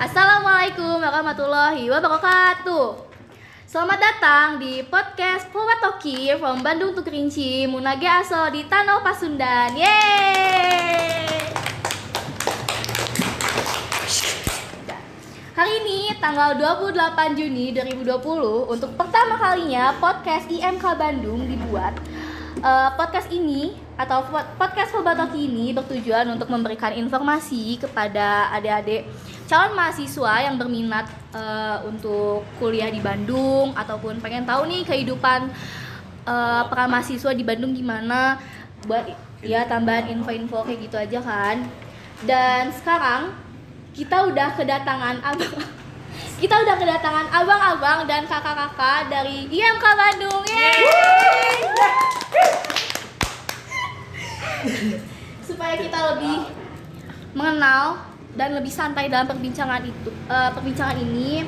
Assalamualaikum 0.00 1.04
warahmatullahi 1.04 1.84
wabarakatuh. 1.92 3.12
Selamat 3.68 4.00
datang 4.00 4.56
di 4.56 4.80
podcast 4.88 5.52
Powatoki 5.52 6.32
from 6.40 6.64
Bandung 6.64 6.96
to 6.96 7.04
Kerinci, 7.04 7.68
Munage 7.68 8.08
Aso 8.08 8.48
di 8.48 8.64
Tanah 8.64 9.04
Pasundan. 9.04 9.76
Yeay! 9.76 11.52
Hari 15.52 15.72
ini 15.84 16.16
tanggal 16.16 16.56
28 16.56 17.36
Juni 17.36 17.76
2020 17.76 18.72
untuk 18.72 18.96
pertama 18.96 19.36
kalinya 19.36 19.92
podcast 20.00 20.48
IMK 20.48 20.84
Bandung 20.96 21.44
dibuat. 21.44 21.92
Eh, 22.62 22.90
podcast 22.94 23.26
ini 23.34 23.74
atau 23.98 24.22
pod- 24.22 24.54
podcast 24.54 24.94
Pobatoki 24.94 25.50
ini 25.50 25.74
bertujuan 25.74 26.30
untuk 26.30 26.46
memberikan 26.46 26.94
informasi 26.94 27.74
kepada 27.82 28.54
adik-adik 28.54 29.02
calon 29.50 29.74
mahasiswa 29.74 30.46
yang 30.46 30.54
berminat 30.62 31.10
eh, 31.34 31.82
untuk 31.90 32.46
kuliah 32.62 32.86
di 32.86 33.02
Bandung 33.02 33.74
ataupun 33.74 34.22
pengen 34.22 34.46
tahu 34.46 34.70
nih 34.70 34.86
kehidupan 34.86 35.50
eh, 36.22 36.62
para 36.70 36.86
mahasiswa 36.86 37.34
di 37.34 37.42
Bandung 37.42 37.74
gimana. 37.74 38.38
Buat 38.86 39.10
ya 39.42 39.66
tambahan 39.66 40.14
info-info 40.14 40.62
kayak 40.62 40.86
gitu 40.86 40.96
aja 41.02 41.18
kan. 41.18 41.66
Dan 42.22 42.70
sekarang 42.70 43.34
kita 43.90 44.30
udah 44.30 44.54
kedatangan 44.54 45.18
abang 45.34 45.81
kita 46.42 46.58
udah 46.58 46.74
kedatangan 46.74 47.30
abang-abang 47.30 48.02
dan 48.10 48.26
kakak-kakak 48.26 49.06
dari 49.06 49.46
IMK 49.46 49.84
Bandung. 49.94 50.42
Yeay! 50.50 51.70
supaya 55.46 55.78
kita 55.78 55.98
lebih 56.14 56.50
mengenal 57.38 58.02
dan 58.34 58.58
lebih 58.58 58.74
santai 58.74 59.06
dalam 59.06 59.30
perbincangan 59.30 59.86
itu 59.86 60.10
eh, 60.10 60.50
perbincangan 60.50 60.98
ini 60.98 61.46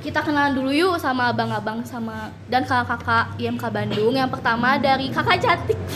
kita 0.00 0.24
kenalan 0.24 0.56
dulu 0.56 0.72
yuk 0.72 0.96
sama 0.96 1.28
abang-abang 1.28 1.84
sama 1.84 2.32
dan 2.48 2.64
kakak-kakak 2.64 3.36
IMK 3.36 3.64
Bandung. 3.68 4.16
Yang 4.16 4.40
pertama 4.40 4.80
dari 4.80 5.12
kakak 5.12 5.36
cantik. 5.36 5.76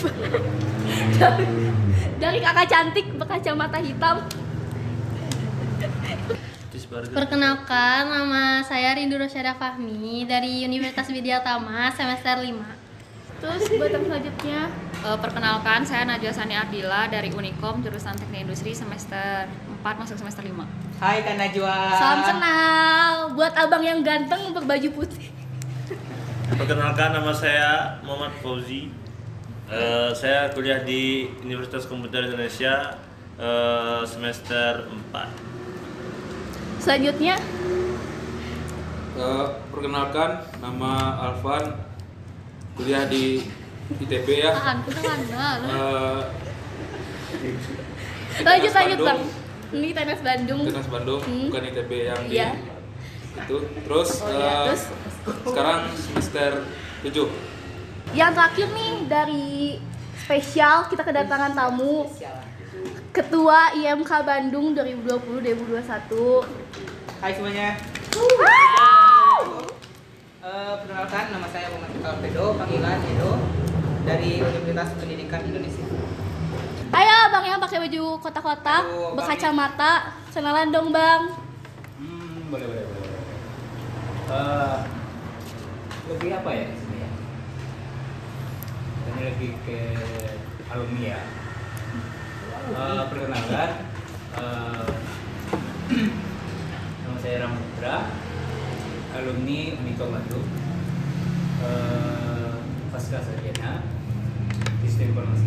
Dari 2.16 2.40
kakak 2.40 2.64
cantik 2.70 3.12
berkacamata 3.12 3.76
hitam 3.76 4.24
Perkenalkan, 6.86 8.06
nama 8.06 8.62
saya 8.62 8.94
Rindu 8.94 9.18
Rosyada 9.18 9.58
Fahmi 9.58 10.22
dari 10.22 10.62
Universitas 10.62 11.10
Widya 11.10 11.42
Tama 11.42 11.90
semester 11.90 12.38
5. 12.38 12.62
terus 13.36 13.68
buat 13.68 13.90
yang 13.92 14.04
selanjutnya 14.06 14.60
Eh, 15.06 15.18
perkenalkan, 15.22 15.86
saya 15.86 16.02
Najwa 16.02 16.34
Sani 16.34 16.58
Ardila 16.58 17.06
dari 17.06 17.30
Unikom 17.30 17.78
jurusan 17.78 18.10
Teknik 18.18 18.42
Industri 18.48 18.74
semester 18.74 19.46
4 19.78 20.02
masuk 20.02 20.18
semester 20.18 20.42
5. 20.42 20.66
Hai 20.98 21.22
Kak 21.22 21.38
Najwa. 21.38 21.76
salam 21.94 22.20
kenal 22.26 23.12
buat 23.38 23.54
abang 23.54 23.86
yang 23.86 24.02
ganteng 24.02 24.50
berbaju 24.50 24.88
putih 24.98 25.30
Perkenalkan 26.58 27.14
nama 27.14 27.30
saya 27.30 28.02
Muhammad 28.02 28.34
Fauzi. 28.42 28.90
Eh, 29.70 30.10
saya 30.10 30.50
kuliah 30.50 30.82
di 30.82 31.30
Universitas 31.46 31.86
Komputer 31.86 32.26
Indonesia 32.26 32.98
eh, 33.38 34.02
semester 34.10 34.90
4. 35.14 35.55
Selanjutnya 36.86 37.34
Eh, 39.16 39.46
perkenalkan 39.72 40.44
nama 40.60 40.92
Alvan 41.18 41.72
kuliah 42.76 43.08
di 43.08 43.40
ITB 43.96 44.28
ya 44.36 44.52
Tahan. 44.52 44.76
Eh, 44.84 46.20
di 48.36 48.44
lanjut 48.44 48.72
lanjut 48.76 48.98
bang 49.00 49.20
ini 49.72 49.88
tenis 49.90 50.20
Bandung 50.20 50.60
Tenas 50.62 50.86
Bandung 50.86 51.20
Hmm. 51.24 51.48
bukan 51.48 51.64
ITB 51.64 51.90
yang 52.06 52.20
di 52.22 52.36
Iya. 52.36 52.48
itu 53.36 53.56
terus, 53.82 54.20
Oh, 54.20 54.28
iya. 54.28 54.36
eh, 54.36 54.64
Terus? 54.68 54.82
sekarang 55.42 55.80
semester 55.96 56.50
7 57.02 57.26
yang 58.12 58.30
terakhir 58.30 58.68
nih 58.70 58.92
dari 59.08 59.80
spesial 60.14 60.86
kita 60.86 61.00
kedatangan 61.02 61.56
tamu 61.56 62.04
Ketua 63.16 63.72
IMK 63.72 64.12
Bandung 64.28 64.76
2020-2021 64.76 65.80
Hai 67.16 67.32
semuanya. 67.32 67.72
Eh, 70.44 70.72
perkenalkan 70.84 71.24
nama 71.32 71.48
saya 71.48 71.72
Muhammad 71.72 71.96
Kalpedo, 71.96 72.60
panggilan 72.60 73.00
Edo 73.08 73.40
dari 74.04 74.44
Universitas 74.44 74.92
Pendidikan 75.00 75.48
Indonesia. 75.48 75.88
Ayo 76.92 77.18
bang 77.32 77.56
yang 77.56 77.56
pakai 77.56 77.88
baju 77.88 78.20
kotak-kotak, 78.20 78.84
berkacamata, 79.16 80.12
kenalan 80.36 80.68
dong 80.68 80.92
bang 80.92 81.32
Hmm, 81.96 82.52
boleh 82.52 82.68
boleh 82.68 82.84
boleh. 82.84 83.16
Eh, 84.28 84.78
lebih 86.12 86.30
apa 86.36 86.50
ya 86.52 86.64
di 86.68 86.76
sini 86.84 86.96
ya? 87.00 87.10
Ini 89.08 89.20
lebih 89.24 89.50
ke 89.64 89.78
alumni 90.68 91.16
ya. 91.16 91.45
Eh, 92.66 93.02
perkenalkan, 93.06 93.70
eh, 94.34 94.90
nama 97.06 97.18
saya 97.22 97.46
Ramutra, 97.46 98.10
alumni 99.14 99.60
Unikom 99.78 100.10
Bandung, 100.10 100.50
eh, 101.62 102.58
pasca 102.90 103.22
sarjana 103.22 103.86
sistem 104.82 105.14
informasi. 105.14 105.46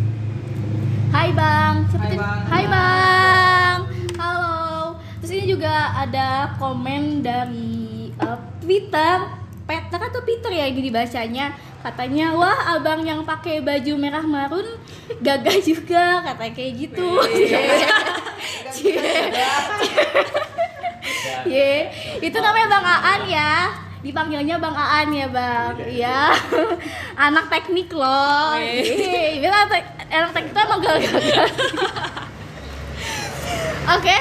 Hai 1.12 1.28
bang, 1.36 1.74
Hai, 1.92 2.16
Bang. 2.16 2.40
Hai 2.48 2.64
bang, 2.64 3.78
halo. 4.16 4.96
Terus 5.20 5.32
ini 5.36 5.44
juga 5.44 5.92
ada 5.92 6.56
komen 6.56 7.20
dari 7.20 8.16
uh, 8.16 8.40
Twitter, 8.64 9.39
Peter 9.70 10.00
atau 10.02 10.20
Peter 10.26 10.50
ya 10.50 10.66
ini 10.66 10.90
dibacanya. 10.90 11.54
Katanya 11.80 12.34
wah 12.34 12.74
abang 12.74 13.06
yang 13.06 13.22
pakai 13.22 13.62
baju 13.62 13.92
merah 13.94 14.26
marun 14.26 14.66
gagah 15.22 15.62
juga, 15.62 16.26
katanya 16.26 16.52
kayak 16.58 16.72
gitu. 16.76 17.08
Ye, 21.46 21.88
itu 22.20 22.38
namanya 22.42 22.68
Bang 22.68 22.84
Aan 22.84 23.22
ya. 23.30 23.70
Dipanggilnya 24.02 24.60
Bang 24.60 24.76
Aan 24.76 25.08
ya, 25.14 25.26
Bang. 25.30 25.74
Iya. 25.86 26.34
Anak 27.30 27.48
teknik 27.48 27.94
loh. 27.94 28.58
Iya, 28.58 29.40
bilang 29.40 29.70
anak 30.10 30.30
teknik 30.34 30.52
itu 30.52 30.60
emang 30.60 30.80
gagah. 30.82 31.14
Oke, 33.96 34.18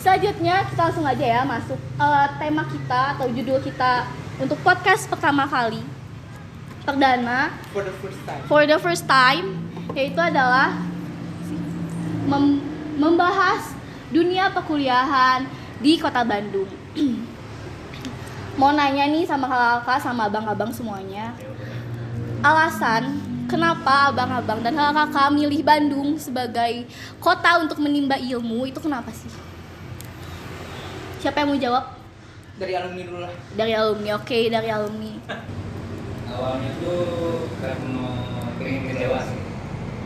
selanjutnya 0.00 0.66
kita 0.66 0.80
langsung 0.90 1.06
aja 1.06 1.24
ya 1.24 1.40
masuk 1.46 1.78
eh, 1.78 2.26
tema 2.40 2.64
kita 2.66 3.14
atau 3.14 3.30
judul 3.30 3.62
kita 3.62 4.08
untuk 4.36 4.58
podcast 4.60 5.08
pertama 5.08 5.48
kali. 5.48 5.80
Perdana 6.86 7.50
For 7.74 7.82
the 7.82 7.94
first 7.98 8.20
time. 8.22 8.42
for 8.46 8.62
the 8.62 8.78
first 8.78 9.04
time 9.10 9.46
yaitu 9.90 10.20
adalah 10.22 10.70
mem- 12.30 12.62
membahas 12.94 13.74
dunia 14.14 14.54
perkuliahan 14.54 15.42
di 15.82 15.98
kota 15.98 16.22
Bandung. 16.22 16.70
Mau 18.60 18.70
nanya 18.70 19.10
nih 19.10 19.26
sama 19.26 19.50
kakak-kakak 19.50 19.98
sama 19.98 20.30
abang-abang 20.30 20.70
semuanya. 20.70 21.34
Alasan 22.40 23.18
kenapa 23.50 24.14
abang-abang 24.14 24.62
dan 24.62 24.78
kakak-kakak 24.78 25.28
milih 25.34 25.60
Bandung 25.66 26.14
sebagai 26.22 26.86
kota 27.18 27.58
untuk 27.58 27.82
menimba 27.82 28.14
ilmu 28.14 28.70
itu 28.70 28.78
kenapa 28.78 29.10
sih? 29.10 29.32
Siapa 31.18 31.42
yang 31.42 31.50
mau 31.50 31.58
jawab? 31.58 31.95
Dari 32.56 32.72
alumni 32.72 33.02
dulu 33.04 33.18
lah. 33.20 33.32
Dari 33.52 33.72
alumni. 33.72 34.10
Oke, 34.16 34.38
dari 34.48 34.68
alumni. 34.68 35.12
Awalnya 36.26 36.70
tuh 36.80 37.04
karena 37.58 38.08
pengen 38.56 38.82
ke 38.86 38.94
Jawa 38.96 39.20
sih. 39.22 39.40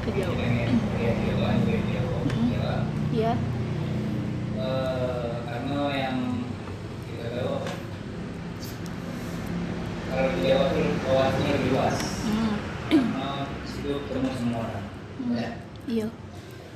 Ke 0.03 0.11
Jawa. 0.13 0.35
Pengen 0.35 0.69
lihat 0.99 1.17
Jawa, 1.21 1.49
lihat 1.61 1.85
Jawa, 1.87 2.17
Jawa. 2.27 2.75
Iya. 3.11 3.33
Eh, 4.57 5.31
karena 5.41 5.81
yang 5.91 6.19
kita 7.07 7.27
tahu 7.33 7.55
kalau 10.07 10.29
di 10.29 10.41
Jawa 10.43 10.65
tuh 10.69 10.87
wawasannya 11.01 11.53
lebih 11.55 11.71
luas 11.71 11.99
Hmm. 12.21 12.55
karena 12.91 13.31
situ 13.65 13.91
ketemu 14.05 14.31
semua 14.37 14.61
orang 14.61 14.85
Hmm. 15.17 15.35
ya 15.35 15.51
Iya. 15.89 16.07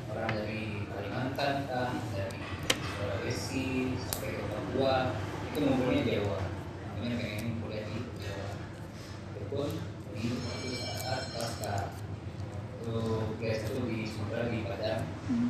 orang 0.08 0.30
dari 0.32 0.62
Kalimantan 0.86 1.54
kah 1.68 1.90
dari 2.10 2.40
Sulawesi 2.88 3.66
sampai 4.00 4.30
ke 4.32 4.44
Papua 4.48 4.94
itu 5.54 5.62
ngumpulnya 5.62 6.02
Jawa 6.02 6.38
makanya 6.98 7.14
pengen 7.16 7.44
kuliah 7.62 7.84
di 7.86 7.96
Jawa 8.18 8.46
walaupun 9.30 9.68
di 10.10 10.22
suatu 10.34 10.68
saat 10.98 11.22
pasca 11.30 11.74
itu 12.74 12.90
kuliah 13.38 13.56
itu 13.56 13.72
di 13.86 13.98
Sumatera 14.04 14.50
di 14.50 14.58
Padang 14.62 15.02
Hmm. 15.24 15.48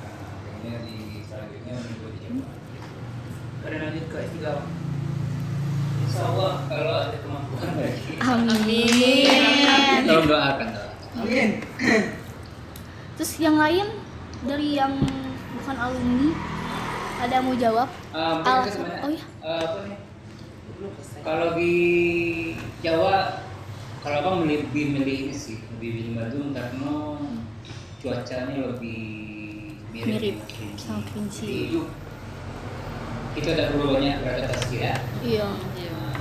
nah, 0.00 0.40
pengennya 0.40 0.80
di 0.80 1.20
selanjutnya 1.20 1.74
menyebut 1.76 2.10
di 2.14 2.20
Jawa 2.22 2.48
Pada 3.60 3.76
lanjut 3.82 4.04
ke 4.06 4.16
S3 4.16 4.36
Bang. 4.40 4.68
Insya 5.98 6.22
Allah 6.24 6.52
kalau 6.64 6.94
ada 7.02 7.18
kemampuan 7.18 7.72
lagi 7.76 8.14
Amin. 8.22 10.00
tolong 10.06 10.28
doakan 10.30 10.68
doakan. 10.70 11.18
Amin. 11.18 11.48
Terus 13.16 13.32
yang 13.36 13.58
lain 13.58 13.86
dari 14.46 14.78
yang 14.78 14.94
bukan 15.52 15.76
alumni 15.76 16.30
Ada 17.16 17.32
yang 17.32 17.44
mau 17.48 17.56
jawab? 17.56 17.88
Eh, 18.12 18.34
Alasan- 18.44 18.72
sebenarnya, 18.72 19.00
oh 19.02 19.10
iya. 19.10 19.24
apa 19.42 19.78
nih? 19.82 19.98
Kalau 21.24 21.48
di 21.56 21.74
Jawa, 22.84 23.40
kalau 24.04 24.16
abang 24.20 24.36
lebih 24.44 24.84
milih 24.92 25.16
ini 25.26 25.34
sih, 25.34 25.56
lebih 25.76 25.88
milih 25.96 26.12
Bandung 26.14 26.48
karena 26.52 26.92
cuacanya 27.98 28.54
lebih 28.70 29.00
mirip, 29.90 30.12
Mirip 30.12 30.36
sama 30.76 31.00
Kerinci. 31.08 31.72
Itu 31.72 31.80
itu 33.36 33.48
ada 33.52 33.72
banyak 33.72 34.16
beradaptasi 34.22 34.74
ya. 34.76 34.94
Iya. 35.20 35.48
Nah, 35.48 36.16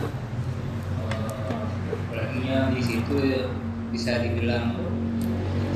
eh, 1.12 1.56
apalagi 1.92 2.39
di 2.75 2.81
situ 2.81 3.15
bisa 3.92 4.24
dibilang 4.24 4.75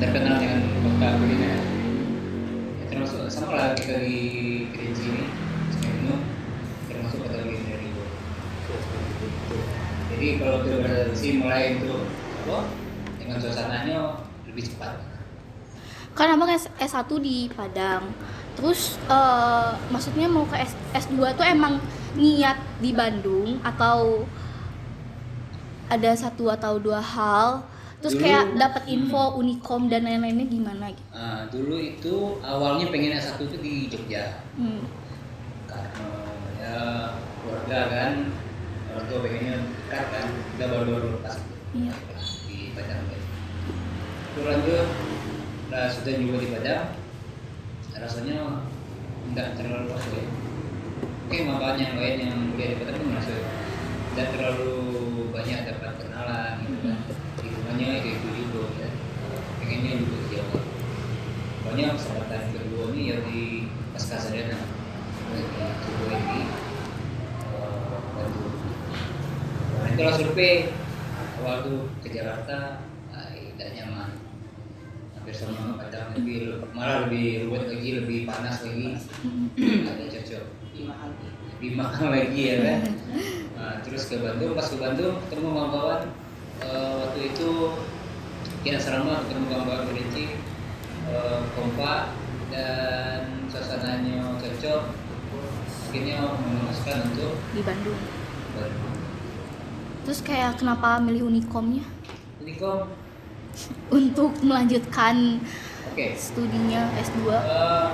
terkenal 0.00 0.36
dengan 0.40 0.60
kota 0.80 1.08
kuliner. 1.20 1.60
Termasuk 2.90 3.30
sama 3.30 3.54
lah 3.54 3.70
kita 3.78 4.02
di 4.02 4.18
Kerinci 4.74 5.04
ini, 5.06 5.22
Semeru, 5.70 6.26
termasuk 6.90 7.22
kota 7.22 7.38
kuliner 7.38 7.80
itu. 7.86 8.02
Jadi 10.10 10.26
kalau 10.42 10.56
kita 10.66 10.76
beradaptasi 10.82 11.28
mulai 11.38 11.78
untuk 11.78 12.10
apa? 12.42 12.58
Dengan 13.22 13.36
suasananya 13.38 13.98
lebih 14.50 14.66
cepat. 14.66 15.06
Kan 16.18 16.34
abang 16.34 16.50
S- 16.50 16.74
S1 16.82 17.06
di 17.22 17.46
Padang. 17.54 18.10
Terus 18.58 18.98
eh, 19.06 19.70
maksudnya 19.88 20.26
mau 20.26 20.42
ke 20.50 20.58
S- 20.58 21.06
S2 21.06 21.38
tuh 21.38 21.46
emang 21.46 21.78
niat 22.18 22.58
di 22.82 22.90
Bandung 22.90 23.62
atau 23.62 24.26
ada 25.86 26.10
satu 26.14 26.50
atau 26.50 26.82
dua 26.82 26.98
hal 26.98 27.62
terus 28.00 28.14
Dulu- 28.14 28.24
kayak 28.24 28.44
dapat 28.56 28.82
info 28.86 29.22
Unicom 29.36 29.86
dan 29.86 30.02
lain-lainnya 30.02 30.46
gimana 30.46 30.88
gitu. 30.88 31.04
Nah, 31.10 31.40
dulu 31.46 31.76
itu 31.76 32.14
awalnya 32.40 32.88
pengen 32.88 33.12
S1 33.14 33.38
itu 33.42 33.56
di 33.56 33.74
Jogja. 33.86 34.40
Hmm. 34.54 34.82
karena 35.64 36.08
ya 36.58 36.78
keluarga 37.38 37.78
kan 37.86 38.12
orang 38.90 39.04
tua 39.06 39.18
pengennya 39.20 39.54
dekat 39.62 40.04
kan 40.08 40.26
kita 40.50 40.64
baru-baru 40.66 41.08
lepas 41.14 41.34
Iya. 41.70 41.94
di 42.44 42.74
Padang 42.74 43.02
kan. 43.06 43.20
Terus 44.30 44.44
lanjut 44.44 44.86
nah 45.70 45.86
sudah 45.86 46.12
juga 46.12 46.36
di 46.36 46.48
Padang 46.50 46.84
rasanya 47.92 48.36
nggak 49.28 49.48
terlalu 49.54 49.88
apa 49.88 50.08
ya 50.10 50.24
oke 51.22 51.38
makanya 51.46 51.82
yang 51.84 51.96
lain 51.96 52.16
yang 52.18 52.34
kuliah 52.50 52.68
di 52.68 52.76
Padang 52.80 53.06
masuk 53.08 53.40
tidak 54.10 54.28
terlalu 54.34 54.72
banyak 55.30 55.60
dapat 55.62 55.89
gitu 55.89 55.89
hitungannya 57.80 58.12
itu 58.12 58.28
itu 58.28 58.28
juga 58.44 58.62
ya. 58.76 58.90
Pengennya 59.56 59.92
juga 60.04 60.16
di 60.20 60.26
Jawa 60.36 60.58
pokoknya 61.60 61.86
kesempatan 61.96 62.42
kedua 62.52 62.84
nih 62.92 63.04
ya 63.04 63.16
di 63.24 63.40
pasca 63.96 64.16
sarjana 64.20 64.58
di 65.30 65.40
sebuah 65.80 66.12
ini. 66.12 66.40
Nah 69.80 69.88
itulah 69.94 70.14
survei 70.16 70.54
awal 71.40 71.56
tuh 71.64 71.80
ke 72.04 72.08
Jakarta 72.12 72.84
ah, 73.16 73.28
tidak 73.32 73.70
nyaman. 73.80 74.10
Hampir 75.16 75.34
sama 75.36 75.76
kadang 75.80 76.16
lebih 76.16 76.64
malah 76.76 77.08
lebih 77.08 77.48
ruwet 77.48 77.64
lagi 77.64 77.90
lebih 77.96 78.18
panas 78.28 78.60
lagi. 78.60 78.98
Ada 79.88 80.04
cocok. 80.20 80.44
Lebih 81.56 81.70
mahal 81.76 82.08
lagi 82.12 82.40
ya 82.40 82.56
kan? 82.60 82.80
Nah, 83.56 83.74
terus 83.84 84.08
ke 84.08 84.16
Bandung 84.20 84.56
pas 84.56 84.68
ke 84.68 84.76
Bandung 84.80 85.20
ketemu 85.28 85.48
kawan-kawan 85.52 86.02
eh, 86.64 86.92
waktu 87.00 87.20
itu 87.32 87.50
kita 88.60 88.76
serama 88.76 89.24
ketemu 89.24 89.44
kawan-kawan 89.48 89.84
Kerinci 89.88 90.24
eh, 91.08 91.40
kompak 91.56 92.12
dan 92.52 93.48
suasananya 93.48 94.36
cocok. 94.36 94.82
Akhirnya 95.90 96.22
memutuskan 96.22 96.96
untuk 97.10 97.34
di 97.50 97.60
Bandung. 97.66 98.00
Bandung. 98.54 98.94
Terus 100.06 100.20
kayak 100.22 100.58
kenapa 100.58 101.02
milih 101.02 101.26
Unicomnya? 101.26 101.82
Unicom. 102.38 102.88
Untuk 103.98 104.30
melanjutkan 104.46 105.42
oke. 105.90 106.06
studinya 106.14 106.86
S2? 107.02 107.18
Eh, 107.26 107.88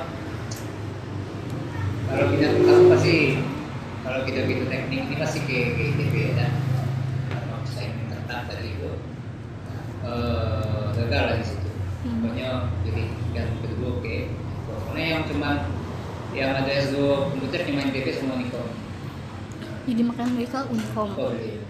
kalau 2.06 2.26
kita 2.36 2.46
tahu 2.62 2.82
pasti 2.92 3.16
kalau 4.06 4.20
kita 4.22 4.38
gitu 4.46 4.64
teknik 4.70 5.00
ini 5.10 5.16
pasti 5.18 5.38
ke 5.42 5.74
ke 5.74 5.82
ITB 5.90 6.14
ya 6.14 6.30
karena 6.38 6.48
saya 7.66 7.90
tetap 8.06 8.46
tadi 8.46 8.78
itu 8.78 8.92
eh, 10.16 10.86
gagal 10.96 11.22
lah 11.28 11.36
di 11.36 11.44
situ. 11.44 11.68
Hmm. 12.06 12.22
pokoknya 12.22 12.48
jadi 12.86 13.02
yang 13.36 13.50
kedua 13.60 13.88
oke. 14.00 14.16
Pokoknya 14.66 15.06
yang 15.06 15.22
cuma 15.28 15.50
yang 16.36 16.50
ada 16.52 16.68
S2 16.68 16.96
komputer 17.32 17.60
cuma 17.64 17.80
ITB 17.88 18.06
sama 18.12 18.36
Unicom 18.36 18.66
Jadi 19.88 20.02
makanya 20.04 20.30
mereka 20.36 20.58
Unicom. 20.68 21.08
oh 21.16 21.32
iya. 21.36 21.60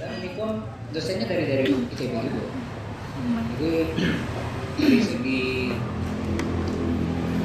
Dan 0.00 0.08
Unicom 0.20 0.52
dosennya 0.92 1.26
dari 1.28 1.44
dari 1.48 1.64
ITB 1.68 2.12
juga. 2.16 2.44
Jadi 3.60 3.72
dari 4.80 5.00
segi 5.04 5.42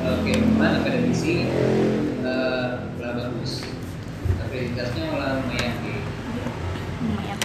eh, 0.06 0.18
keilmuan 0.24 0.72
akademisi 0.81 1.34
eh, 2.24 2.68
lah 2.96 3.12
bagus 3.20 3.66
akreditasinya 4.40 5.06
malah 5.12 5.30
lumayan 5.44 5.74
di 5.84 5.94
Lumayan. 7.04 7.38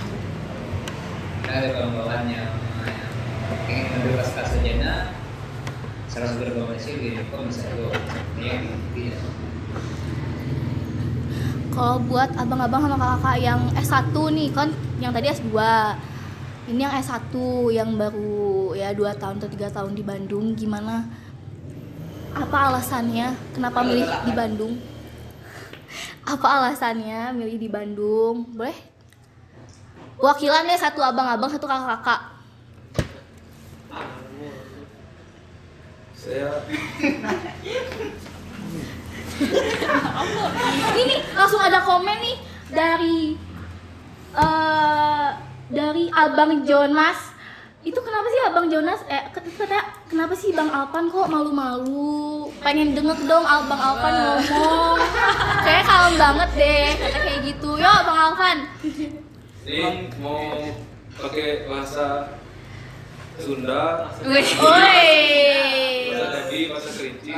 karena 1.43 1.57
ada 1.59 1.69
kawan-kawan 1.75 2.23
yang 2.31 2.49
yang 2.87 3.61
ingin 3.67 3.85
mengambil 3.91 4.13
pasca 4.23 4.47
sarjana 4.47 4.95
salah 6.07 6.29
satu 6.31 6.47
rekomendasi 6.47 6.47
di 6.47 6.47
Unicom 6.47 6.49
bisa 6.49 6.55
juga 6.55 6.69
yang 6.71 6.79
tidak 6.79 6.80
Kalau 11.71 11.97
buat 12.05 12.31
abang-abang 12.35 12.83
sama 12.85 13.17
kakak 13.17 13.37
yang 13.41 13.61
S1 13.79 14.13
nih 14.13 14.49
kan 14.51 14.69
yang 14.99 15.15
tadi 15.15 15.31
S2 15.31 15.55
ini 16.71 16.81
yang 16.85 16.93
S1 16.93 17.33
yang 17.73 17.95
baru 17.95 18.75
ya 18.75 18.93
2 18.93 19.17
tahun 19.17 19.39
atau 19.39 19.49
3 19.49 19.77
tahun 19.77 19.93
di 19.95 20.03
Bandung 20.03 20.53
gimana? 20.59 21.07
Apa 22.35 22.71
alasannya 22.71 23.35
kenapa 23.55 23.83
milih 23.87 24.07
di 24.27 24.33
Bandung? 24.35 24.73
Apa 26.27 26.47
alasannya 26.63 27.35
milih 27.35 27.57
di 27.59 27.69
Bandung? 27.71 28.47
Boleh? 28.55 28.77
Wakilan 30.21 30.69
deh 30.69 30.77
satu 30.77 31.01
abang-abang 31.01 31.49
satu 31.49 31.65
kakak-kakak 31.65 32.40
Saya 36.21 36.53
ini 41.00 41.17
langsung 41.33 41.65
ada 41.65 41.81
komen 41.81 42.12
nih 42.21 42.37
dari 42.69 43.41
eh 44.37 45.29
dari 45.73 46.12
Abang 46.12 46.61
Jonas. 46.69 47.33
Itu 47.81 48.05
kenapa 48.05 48.29
sih 48.29 48.41
Abang 48.45 48.69
Jonas 48.69 49.00
eh 49.09 49.33
kata 49.33 49.49
kata 49.49 49.81
kenapa 50.12 50.37
sih 50.37 50.53
Bang 50.53 50.69
Alpan 50.69 51.09
kok 51.09 51.33
malu-malu? 51.33 52.53
Pengen 52.61 52.93
denger 52.93 53.17
dong 53.25 53.49
Abang 53.49 53.81
Alpan 53.81 54.12
ngomong. 54.12 55.00
Kayak 55.65 55.89
kalem 55.89 56.15
banget 56.21 56.50
deh 56.53 56.89
kata 57.00 57.19
kayak 57.25 57.41
gitu. 57.49 57.81
Yo 57.81 57.93
Bang 58.05 58.19
Alpan. 58.21 58.57
ini 59.65 60.12
mau 60.21 60.69
pakai 61.17 61.65
bahasa 61.65 62.37
Sunda, 63.40 64.12
Woi. 64.20 64.44
bahasa 66.12 66.26
Dabi, 66.28 66.59
bahasa 66.68 66.88
Kerinci. 66.92 67.30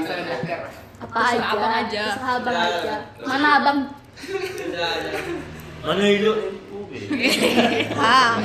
Apa 1.03 1.19
aja? 1.35 1.47
Abang 1.55 1.75
aja. 1.87 2.05
Terserah 2.15 2.35
Abang 2.43 2.59
aja. 2.59 2.95
Mana 3.23 3.49
Abang? 3.63 3.79
Mana 5.83 6.05
hidup? 6.07 6.37
Ah. 7.97 8.39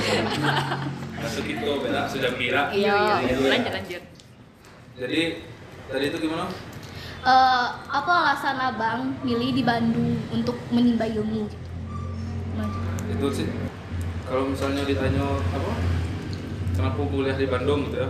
Masuk 1.18 1.46
itu 1.50 1.70
beda 1.84 2.08
sudah 2.08 2.32
kira. 2.38 2.72
Iya. 2.72 3.20
lanjut 3.26 3.74
lanjut 3.74 4.04
Jadi 4.98 5.22
tadi 5.92 6.06
itu 6.08 6.18
gimana? 6.24 6.46
Eh, 7.28 7.68
apa 7.92 8.12
alasan 8.24 8.56
Abang 8.56 9.18
milih 9.26 9.52
di 9.52 9.64
Bandung 9.66 10.16
untuk 10.32 10.56
menimba 10.72 11.04
ilmu 11.04 11.50
Itu 13.12 13.28
sih. 13.34 13.50
Kalau 14.28 14.48
misalnya 14.48 14.88
ditanya 14.88 15.26
apa? 15.52 15.72
Kenapa 16.78 17.02
kuliah 17.04 17.34
di 17.34 17.50
Bandung 17.50 17.90
gitu 17.90 17.98
ya? 17.98 18.10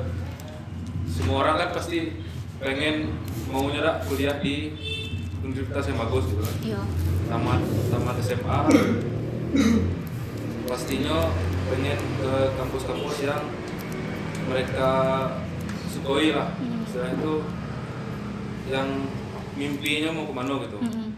Semua 1.08 1.42
orang 1.42 1.56
kan 1.58 1.70
pasti 1.72 2.20
pengen 2.60 3.16
maunya 3.48 3.80
dah 3.80 3.96
kuliah 4.04 4.36
di 4.38 4.76
universitas 5.40 5.88
yang 5.88 5.98
bagus 5.98 6.28
gitu 6.28 6.42
kan. 6.42 6.56
Iya. 6.60 6.82
tamat 7.28 7.60
tamat 7.88 8.16
SMA 8.20 8.60
pastinya 10.64 11.32
pengen 11.68 12.00
ke 12.18 12.32
kampus-kampus 12.56 13.16
yang 13.22 13.44
mereka 14.48 14.92
sukoi 15.88 16.32
lah 16.32 16.56
Hmm. 16.56 16.84
setelah 16.88 17.12
itu 17.14 17.34
yang 18.68 18.88
mimpinya 19.54 20.12
mau 20.12 20.24
ke 20.24 20.34
mana 20.34 20.54
gitu 20.64 20.78
Mm-mm. 20.78 21.10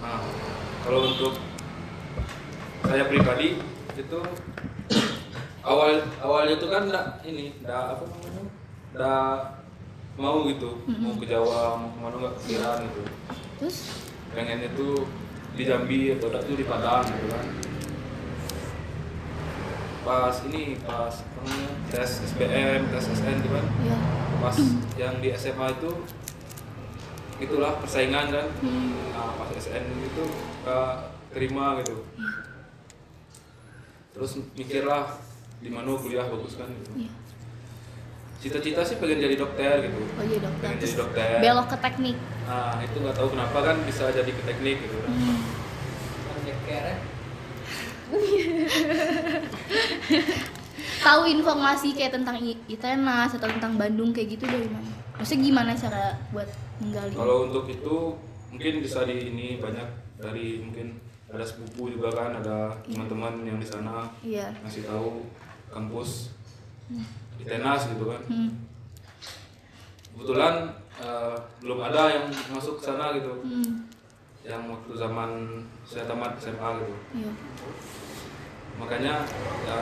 nah 0.00 0.20
kalau 0.80 1.00
untuk 1.06 1.36
saya 2.80 3.04
pribadi 3.04 3.60
itu 3.94 4.20
awal 5.64 5.96
awalnya 6.20 6.54
itu 6.60 6.66
kan 6.68 6.82
enggak 6.92 7.06
ini 7.24 7.56
enggak 7.64 7.96
apa 7.96 8.04
namanya 8.04 8.42
enggak 8.92 9.36
mau 10.14 10.46
gitu 10.46 10.70
mau 10.86 11.16
ke 11.18 11.26
Jawa 11.26 11.80
mau 11.80 11.88
ke 11.90 11.98
mana 11.98 12.14
nggak 12.20 12.34
kepikiran 12.38 12.76
gitu. 12.86 13.02
Terus? 13.58 13.76
Pengennya 14.30 14.70
tuh 14.76 15.08
di 15.56 15.62
Jambi 15.64 16.14
atau 16.14 16.28
enggak 16.30 16.44
tuh 16.44 16.54
di 16.54 16.64
Padang 16.68 17.02
gitu 17.08 17.26
kan. 17.32 17.46
Pas 20.04 20.36
ini 20.52 20.76
pas 20.84 21.14
namanya 21.16 21.68
tes 21.88 22.10
SBM 22.28 22.80
tes 22.92 23.04
SN 23.08 23.36
gitu 23.40 23.50
kan. 23.56 23.66
Ya. 23.82 23.96
pas 24.44 24.56
yang 25.00 25.16
di 25.24 25.32
SMA 25.32 25.66
itu 25.80 25.90
itulah 27.40 27.80
persaingan 27.80 28.28
kan. 28.28 28.46
Hmm. 28.60 28.92
nah 29.16 29.32
pas 29.40 29.48
SN 29.56 29.84
itu 29.96 30.24
terima 31.32 31.80
gitu. 31.80 32.04
Terus 34.14 34.38
mikirlah 34.54 35.33
di 35.64 35.70
mana 35.70 35.96
kuliah 35.96 36.28
bagus 36.28 36.54
kan 36.54 36.68
gitu 36.68 36.92
Iya. 36.94 37.10
cita-cita 38.36 38.84
sih 38.84 39.00
pengen 39.00 39.16
jadi 39.18 39.34
dokter 39.34 39.80
gitu 39.80 39.96
Oh 40.12 40.20
iya 40.22 40.36
dokter. 40.38 40.60
pengen 40.62 40.78
jadi 40.78 40.94
dokter 40.94 41.28
belok 41.40 41.66
ke 41.66 41.76
teknik. 41.80 42.16
nah 42.44 42.76
itu 42.78 42.96
nggak 43.00 43.16
tahu 43.16 43.28
kenapa 43.32 43.58
kan 43.62 43.76
bisa 43.82 44.04
jadi 44.10 44.28
ke 44.28 44.42
teknik 44.44 44.76
gitu 44.78 44.96
kan 45.00 45.10
Hmm. 45.10 45.40
Tahu 51.00 51.22
informasi 51.26 51.92
kayak 51.92 52.12
tentang 52.14 52.36
I- 52.38 52.60
ITENAS 52.66 53.34
atau 53.34 53.48
tentang 53.48 53.74
Bandung 53.74 54.10
kayak 54.10 54.28
gitu 54.30 54.44
dari 54.46 54.68
mana? 54.68 54.88
Maksudnya 55.14 55.42
gimana 55.42 55.70
cara 55.74 56.04
buat 56.30 56.48
menggali? 56.76 57.12
kalau 57.12 57.46
untuk 57.46 57.64
itu 57.66 57.96
mungkin 58.48 58.72
bisa 58.80 59.04
di 59.04 59.30
ini 59.30 59.58
banyak 59.58 59.88
dari 60.16 60.60
mungkin 60.60 60.98
ada 61.28 61.42
sepupu 61.42 61.88
juga 61.88 62.10
kan 62.10 62.30
ada 62.34 62.72
teman-teman 62.82 63.42
yang 63.42 63.58
di 63.58 63.66
sana 63.66 64.06
Iya. 64.20 64.50
ngasih 64.60 64.84
tahu 64.84 65.26
kampus 65.74 66.30
di 67.34 67.44
tenas 67.44 67.90
gitu 67.90 68.06
kan 68.06 68.22
Hmm. 68.30 68.50
kebetulan 70.14 70.54
eh, 70.94 71.34
belum 71.58 71.78
ada 71.82 72.02
yang 72.08 72.24
masuk 72.48 72.78
ke 72.78 72.86
sana 72.86 73.10
gitu 73.12 73.42
Hmm. 73.42 73.90
yang 74.46 74.62
waktu 74.68 74.92
zaman 74.94 75.30
saya 75.82 76.06
tamat 76.06 76.38
SMA 76.38 76.68
gitu 76.78 76.94
Iya. 77.18 77.32
makanya 78.74 79.14
ya 79.64 79.78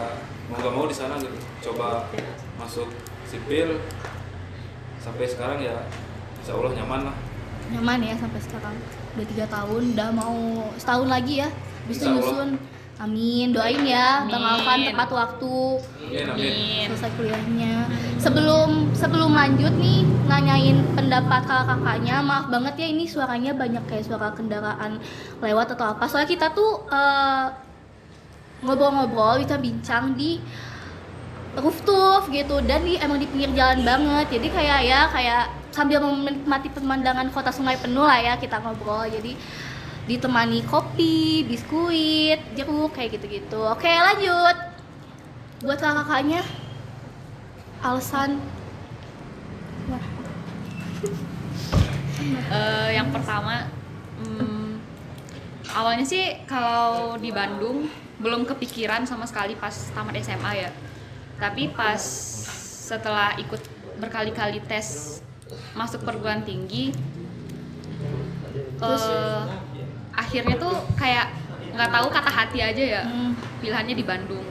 mau 0.49 0.56
gak 0.56 0.72
mau 0.72 0.87
di 0.87 0.96
sana 0.96 1.16
gitu 1.16 1.37
coba 1.62 2.08
masuk 2.56 2.88
sipil 3.25 3.76
sampai 4.99 5.25
sekarang 5.25 5.61
ya 5.61 5.76
insya 6.38 6.54
Allah 6.54 6.72
nyaman 6.75 7.02
lah 7.06 7.16
Nyaman 7.72 8.04
ya 8.04 8.12
sampai 8.12 8.37
sekarang. 8.37 8.76
Udah 9.16 9.25
tiga 9.25 9.46
tahun, 9.49 9.96
udah 9.96 10.08
mau 10.12 10.37
setahun 10.76 11.08
lagi 11.08 11.40
ya. 11.40 11.49
Bisa 11.88 12.12
nyusun. 12.12 12.61
Amin. 13.02 13.50
Doain 13.50 13.82
ya 13.82 14.23
Bang. 14.30 14.38
Alvan 14.47 14.87
tepat 14.87 15.11
waktu 15.11 15.54
amin 16.06 16.26
amin 16.30 16.87
selesai 16.94 17.11
kuliahnya. 17.18 17.75
Sebelum 18.23 18.94
sebelum 18.94 19.35
lanjut 19.35 19.75
nih 19.75 20.06
nanyain 20.30 20.78
pendapat 20.94 21.42
kakak-kakaknya, 21.42 22.23
maaf 22.23 22.47
banget 22.47 22.75
ya 22.78 22.87
ini 22.94 23.04
suaranya 23.11 23.59
banyak 23.59 23.82
kayak 23.90 24.06
suara 24.06 24.30
kendaraan 24.30 25.02
lewat 25.42 25.75
atau 25.75 25.99
apa. 25.99 26.06
Soalnya 26.06 26.30
kita 26.30 26.47
tuh 26.54 26.87
eh, 26.87 27.47
ngobrol-ngobrol, 28.62 29.42
kita 29.42 29.59
bincang 29.59 30.14
di 30.14 30.38
rooftop 31.59 32.30
gitu 32.30 32.62
dan 32.64 32.87
di 32.87 32.97
emang 33.02 33.18
di 33.18 33.26
pinggir 33.26 33.50
jalan 33.59 33.82
banget. 33.82 34.38
Jadi 34.38 34.47
kayak 34.47 34.80
ya 34.87 35.00
kayak 35.11 35.44
sambil 35.75 36.04
menikmati 36.06 36.71
pemandangan 36.71 37.32
kota 37.35 37.50
sungai 37.50 37.75
penuh 37.82 38.06
lah 38.06 38.21
ya 38.23 38.35
kita 38.38 38.62
ngobrol. 38.62 39.11
Jadi 39.11 39.35
ditemani 40.06 40.66
kopi, 40.66 41.47
biskuit, 41.47 42.40
jeruk 42.59 42.90
kayak 42.94 43.18
gitu-gitu. 43.18 43.61
Oke, 43.71 43.88
lanjut. 43.88 44.56
Buat 45.62 45.78
kakak-kakaknya 45.78 46.42
alasan 47.82 48.38
Wah, 49.90 50.06
Eh, 52.52 52.90
yang 52.94 53.11
pertama 53.11 53.66
hmm, 54.23 54.78
awalnya 55.75 56.06
sih 56.06 56.38
kalau 56.47 57.18
di 57.18 57.35
Bandung 57.35 57.90
belum 58.23 58.47
kepikiran 58.47 59.02
sama 59.02 59.26
sekali 59.26 59.59
pas 59.59 59.75
tamat 59.90 60.23
SMA 60.23 60.52
ya 60.62 60.71
tapi 61.42 61.75
pas 61.75 61.99
setelah 62.87 63.35
ikut 63.42 63.59
berkali-kali 63.99 64.62
tes 64.71 65.18
masuk 65.75 66.06
perguruan 66.06 66.47
tinggi 66.47 66.94
eh, 68.78 69.42
akhirnya 70.12 70.57
tuh 70.61 70.75
kayak 70.95 71.33
nggak 71.73 71.90
tahu 71.90 72.07
kata 72.12 72.31
hati 72.31 72.59
aja 72.61 72.85
ya 73.00 73.02
Hmm. 73.04 73.33
pilihannya 73.64 73.97
di 73.97 74.04
Bandung 74.04 74.45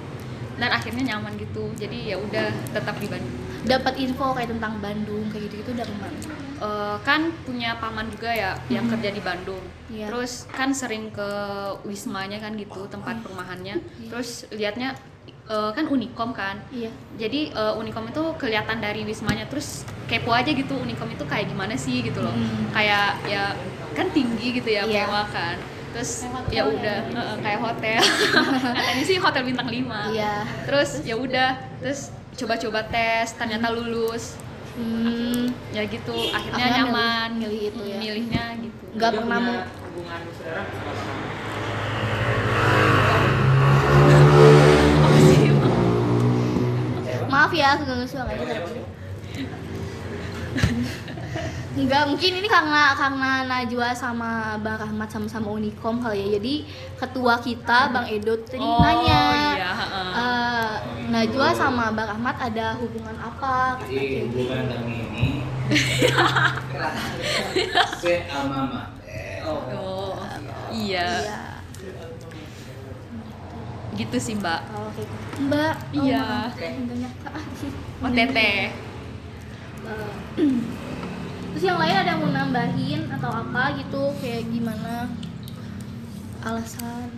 dan 0.57 0.69
akhirnya 0.73 1.15
nyaman 1.15 1.37
gitu 1.37 1.69
jadi 1.77 2.13
ya 2.13 2.17
udah 2.17 2.49
tetap 2.73 2.97
di 2.97 3.07
Bandung 3.09 3.41
dapat 3.61 3.93
info 4.01 4.33
kayak 4.33 4.49
tentang 4.57 4.81
Bandung 4.81 5.29
kayak 5.29 5.49
gitu-gitu 5.49 5.77
dari 5.77 5.93
mana? 6.01 6.17
Eh, 6.61 6.97
kan 7.05 7.29
punya 7.45 7.77
paman 7.77 8.09
juga 8.09 8.33
ya 8.33 8.57
yang 8.73 8.89
kerja 8.89 9.09
di 9.13 9.21
Bandung. 9.21 9.61
Iya. 9.89 10.09
Terus 10.09 10.49
kan 10.49 10.73
sering 10.73 11.13
ke 11.13 11.29
wismanya 11.85 12.41
kan 12.41 12.57
gitu 12.57 12.89
tempat 12.89 13.21
perumahannya. 13.21 13.81
Terus 14.09 14.49
liatnya 14.49 14.97
eh, 15.49 15.71
kan 15.77 15.85
Unikom 15.85 16.33
kan. 16.33 16.57
Iya. 16.73 16.89
Jadi 17.21 17.53
eh, 17.53 17.73
Unikom 17.77 18.09
itu 18.09 18.23
kelihatan 18.41 18.81
dari 18.81 19.05
wismanya. 19.05 19.45
Terus 19.45 19.85
kepo 20.09 20.33
aja 20.33 20.49
gitu 20.49 20.77
Unikom 20.81 21.09
itu 21.13 21.25
kayak 21.29 21.49
gimana 21.49 21.77
sih 21.77 22.01
gitu 22.01 22.17
loh. 22.21 22.33
Hmm. 22.33 22.73
Kayak 22.73 23.21
ya 23.29 23.53
kan 23.91 24.07
tinggi 24.09 24.47
gitu 24.53 24.69
ya 24.69 24.83
Iya. 24.83 25.05
mewah 25.05 25.27
kan. 25.27 25.55
Terus 25.91 26.23
ya 26.47 26.57
ya. 26.57 26.63
udah 26.65 26.97
kayak 27.37 27.59
hotel. 27.59 27.99
Katanya 28.77 29.03
sih 29.03 29.17
hotel 29.17 29.43
bintang 29.43 29.67
5 29.67 30.09
Iya. 30.09 30.35
Terus 30.63 30.89
ya 31.03 31.15
udah 31.15 31.49
terus 31.77 32.09
coba-coba 32.33 32.79
tes 32.85 33.33
ternyata 33.33 33.69
lulus 33.69 34.39
Hmm, 34.71 35.51
ya 35.69 35.83
gitu 35.83 36.15
akhirnya, 36.31 36.63
Akhirnya 36.63 36.87
nyaman 36.87 37.29
milih- 37.35 37.43
milih 37.43 37.61
itu 37.67 37.83
ya. 37.83 37.97
milihnya 37.99 38.45
gitu 38.57 38.83
nggak 38.95 39.11
pernah 39.13 39.39
hubungan 39.83 40.21
saudara 40.31 40.63
maaf 47.27 47.51
ya 47.53 47.69
keganggu 47.73 48.05
suaranya 48.05 48.45
tadi. 48.45 48.79
Enggak, 51.71 52.03
mungkin 52.05 52.31
ini 52.35 52.47
karena 52.47 52.91
karena 52.91 53.47
Najwa 53.47 53.95
sama 53.95 54.31
Bang 54.59 54.75
Rahmat 54.75 55.07
sama-sama 55.07 55.55
Unikom 55.55 56.03
kali 56.03 56.19
ya. 56.19 56.35
Jadi 56.35 56.67
ketua 56.99 57.39
kita 57.39 57.87
Bang 57.89 58.03
Edo 58.05 58.35
tadi 58.43 58.59
Oh, 58.59 58.83
nanya. 58.83 59.21
iya, 59.55 59.71
heeh. 59.71 60.11
eh, 60.13 60.71
Najwa 61.07 61.47
sama 61.55 61.95
Bang 61.95 62.11
Rahmat 62.11 62.35
ada 62.41 62.75
hubungan 62.75 63.15
apa? 63.15 63.79
Jadi 63.81 63.95
gitu. 64.03 64.43
hubungan 64.43 64.67
kami 64.67 64.95
ini 64.99 65.27
se 67.95 68.27
ama 68.27 68.59
mater. 68.67 69.71
oh 69.71 70.19
iya 70.69 71.07
Iya. 71.23 71.39
gitu 73.93 74.17
sih 74.19 74.35
mbak 74.35 74.59
kayak 74.67 74.91
gitu. 74.97 75.15
Mbak, 75.47 75.73
oh, 75.95 76.03
Iya. 76.03 76.23
Ah, 77.23 77.43
OTT 78.03 78.37
Eh, 79.81 80.11
Terus 81.51 81.63
yang 81.67 81.79
lain 81.79 81.95
ada 81.95 82.15
yang 82.15 82.21
mau 82.23 82.31
nambahin 82.31 83.01
atau 83.11 83.31
apa 83.31 83.75
gitu 83.75 84.15
kayak 84.23 84.47
gimana 84.47 85.11
alasan. 86.41 87.11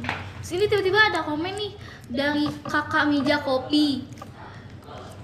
Sini 0.43 0.67
tiba-tiba 0.67 0.99
ada 0.99 1.23
komen 1.23 1.55
nih 1.55 1.73
dari 2.11 2.49
kakak 2.67 3.07
Mija 3.07 3.39
Kopi. 3.45 4.03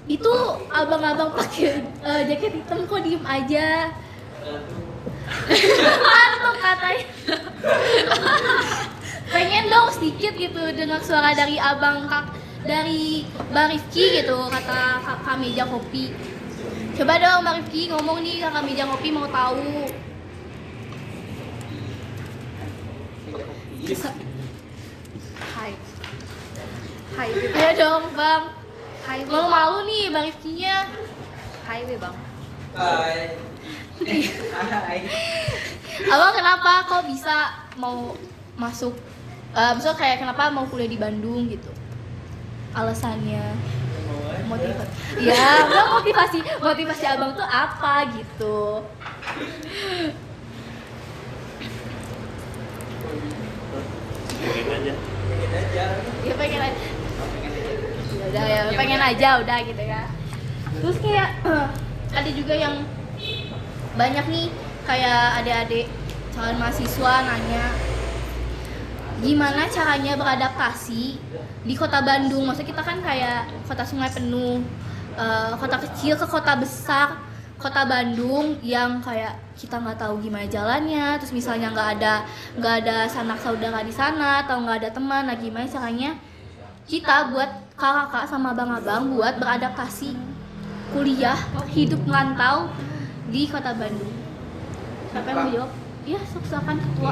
Itu 0.09 0.33
abang-abang 0.71 1.35
pakai 1.35 1.83
eh, 1.83 2.21
jaket 2.29 2.63
hitam 2.63 2.87
kok 2.87 3.01
diem 3.03 3.21
aja. 3.27 3.91
Ngantuk 5.49 6.55
katanya. 6.63 7.03
Pengen 9.29 9.65
dong 9.69 9.89
sedikit 9.93 10.33
gitu 10.33 10.61
dengar 10.73 11.03
suara 11.05 11.35
dari 11.37 11.61
abang 11.61 12.09
kak 12.09 12.33
dari 12.65 13.27
Bang 13.53 13.69
Rifki 13.69 14.23
gitu 14.23 14.49
kata 14.49 15.03
kakak 15.03 15.35
Meja 15.37 15.67
Kopi. 15.67 16.38
Coba 16.99 17.15
dong 17.15 17.47
Bang 17.47 17.63
Rifki 17.63 17.87
ngomong 17.87 18.19
nih 18.19 18.43
kakak 18.43 18.59
Meja 18.67 18.83
Kopi 18.83 19.07
mau 19.07 19.23
tahu. 19.31 19.87
Hai. 25.55 25.71
Hai. 27.15 27.29
Ayo 27.55 27.71
dong 27.79 28.03
Bang. 28.19 28.51
Hai. 29.07 29.23
Mau 29.31 29.47
malu 29.47 29.87
nih 29.87 30.11
Bang 30.11 30.27
Rifkinya. 30.27 30.91
Hai 31.63 31.87
we 31.87 31.95
bang 31.95 32.17
Hai. 32.75 33.39
Hai. 34.67 34.99
Abang 36.03 36.35
kenapa 36.35 36.83
kok 36.83 37.07
bisa 37.07 37.63
mau 37.79 38.11
masuk 38.59 38.91
eh 39.55 39.71
maksudnya 39.71 39.95
kayak 39.95 40.19
kenapa 40.19 40.51
mau 40.51 40.67
kuliah 40.67 40.91
di 40.91 40.99
Bandung 40.99 41.47
gitu? 41.47 41.71
Alasannya 42.75 43.55
motivasi. 44.49 44.91
Ya, 45.21 45.69
enggak 45.69 45.85
motivasi. 45.93 46.39
Motivasi 46.57 47.03
Abang 47.05 47.31
tuh 47.37 47.45
apa 47.45 48.09
gitu? 48.17 48.83
Mungkin 54.39 54.65
aja. 54.73 54.93
Pengen 55.29 55.51
aja. 55.53 55.85
Ya 56.25 56.33
pengen 56.33 56.61
aja. 56.65 56.81
Ya 58.19 58.25
udah 58.29 58.45
ya, 58.45 58.61
pengen 58.77 59.01
aja 59.01 59.29
udah 59.41 59.57
gitu 59.65 59.83
ya. 59.83 60.01
Terus 60.79 60.97
kayak 61.01 61.29
ada 62.17 62.29
juga 62.33 62.53
yang 62.57 62.75
banyak 63.97 64.25
nih 64.31 64.45
kayak 64.87 65.43
adik-adik 65.43 65.85
calon 66.33 66.55
mahasiswa 66.55 67.13
nanya 67.25 67.65
gimana 69.19 69.67
caranya 69.67 70.15
beradaptasi 70.15 71.03
di 71.67 71.73
kota 71.75 71.99
Bandung 71.99 72.47
maksudnya 72.47 72.71
kita 72.71 72.83
kan 72.83 72.97
kayak 73.03 73.51
kota 73.67 73.83
sungai 73.83 74.07
penuh 74.11 74.63
eh, 75.19 75.51
kota 75.59 75.77
kecil 75.79 76.15
ke 76.15 76.25
kota 76.27 76.55
besar 76.55 77.19
kota 77.59 77.83
Bandung 77.83 78.55
yang 78.63 79.03
kayak 79.03 79.35
kita 79.59 79.75
nggak 79.75 79.99
tahu 79.99 80.23
gimana 80.23 80.47
jalannya 80.47 81.19
terus 81.19 81.35
misalnya 81.35 81.75
nggak 81.75 81.89
ada 81.99 82.13
nggak 82.55 82.75
ada 82.83 82.97
sanak 83.11 83.39
saudara 83.43 83.83
di 83.83 83.91
sana 83.91 84.47
atau 84.47 84.63
nggak 84.63 84.87
ada 84.87 84.89
teman 84.95 85.27
nah 85.27 85.35
gimana 85.35 85.67
caranya 85.67 86.15
kita 86.87 87.29
buat 87.35 87.75
kakak-kakak 87.75 88.25
sama 88.31 88.55
abang-abang 88.55 89.11
buat 89.11 89.35
beradaptasi 89.37 90.15
kuliah 90.95 91.37
hidup 91.75 91.99
merantau 92.07 92.71
di 93.27 93.45
kota 93.51 93.75
Bandung 93.75 94.15
siapa 95.09 95.27
yang 95.29 95.37
mau 95.41 95.51
jawab? 95.51 95.71
Iya, 96.07 96.19
sok 96.25 96.43
silakan 96.47 96.77
ketua. 96.81 97.11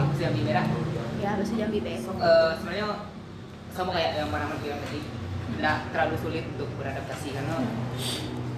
Ya, 1.18 1.34
bahasa 1.34 1.54
Jambi 1.58 1.82
be. 1.82 1.98
Eh, 1.98 2.52
sebenarnya 2.62 2.88
sama 3.74 3.90
kayak 3.94 4.22
yang 4.22 4.30
mana 4.30 4.54
bilang 4.62 4.82
tadi, 4.86 5.02
tidak 5.58 5.78
terlalu 5.90 6.16
sulit 6.22 6.46
untuk 6.54 6.70
beradaptasi 6.78 7.34
karena 7.34 7.56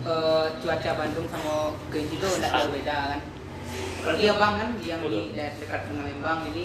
eh, 0.03 0.45
cuaca 0.59 0.91
Bandung 0.99 1.27
sama 1.31 1.71
Kenji 1.87 2.19
itu 2.19 2.27
tidak 2.27 2.51
terlalu 2.51 2.83
beda 2.83 2.97
kan. 3.15 3.21
Kalau 3.99 4.15
dia 4.19 4.33
bang 4.35 4.53
kan 4.59 4.69
yang 4.83 5.01
di 5.07 5.19
dekat 5.35 5.81
dengan 5.87 6.03
Lembang 6.07 6.39
jadi 6.51 6.63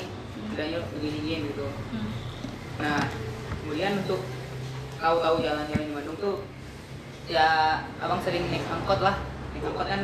bedanya 0.51 0.79
begini 0.95 1.19
dingin 1.21 1.41
gitu. 1.55 1.67
Nah, 2.83 2.99
kemudian 3.63 4.03
untuk 4.03 4.23
tahu-tahu 4.99 5.37
jalan-jalan 5.47 5.87
di 5.91 5.95
Bandung 5.95 6.19
tuh 6.19 6.37
ya 7.31 7.81
abang 8.03 8.19
sering 8.19 8.51
naik 8.51 8.67
angkot 8.67 8.99
lah. 8.99 9.23
Naik 9.55 9.67
angkot 9.67 9.87
kan 9.87 10.03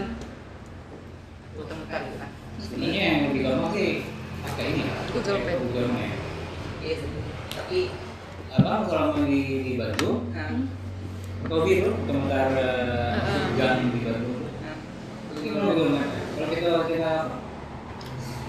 muter-muter 1.59 2.01
gitu 2.07 2.19
kan. 2.19 2.31
Sebenarnya 2.61 3.03
yang 3.03 3.23
lebih 3.31 3.41
gampang 3.49 3.73
sih 3.75 4.20
pakai 4.43 4.65
ini. 4.69 4.83
Google 5.09 5.37
pakai 5.37 5.45
Map. 5.47 5.61
Google 5.63 5.89
Map. 5.89 6.13
iya 6.81 6.95
tapi 7.51 7.81
Abang 8.51 8.83
selama 8.83 9.23
di, 9.23 9.41
di 9.63 9.73
Bandung, 9.77 10.27
nah, 10.29 10.51
hobi 11.47 11.73
tuh 11.81 11.95
komentar 12.03 12.51
uh, 12.51 13.15
gang 13.55 13.79
di 13.89 14.01
Bandung. 14.03 14.43
nah, 14.59 14.75
Gimana 15.37 15.65
Google 15.69 15.89
Map? 15.95 16.09
Kalau 16.35 16.49
kita 16.51 16.71
kita 16.85 17.13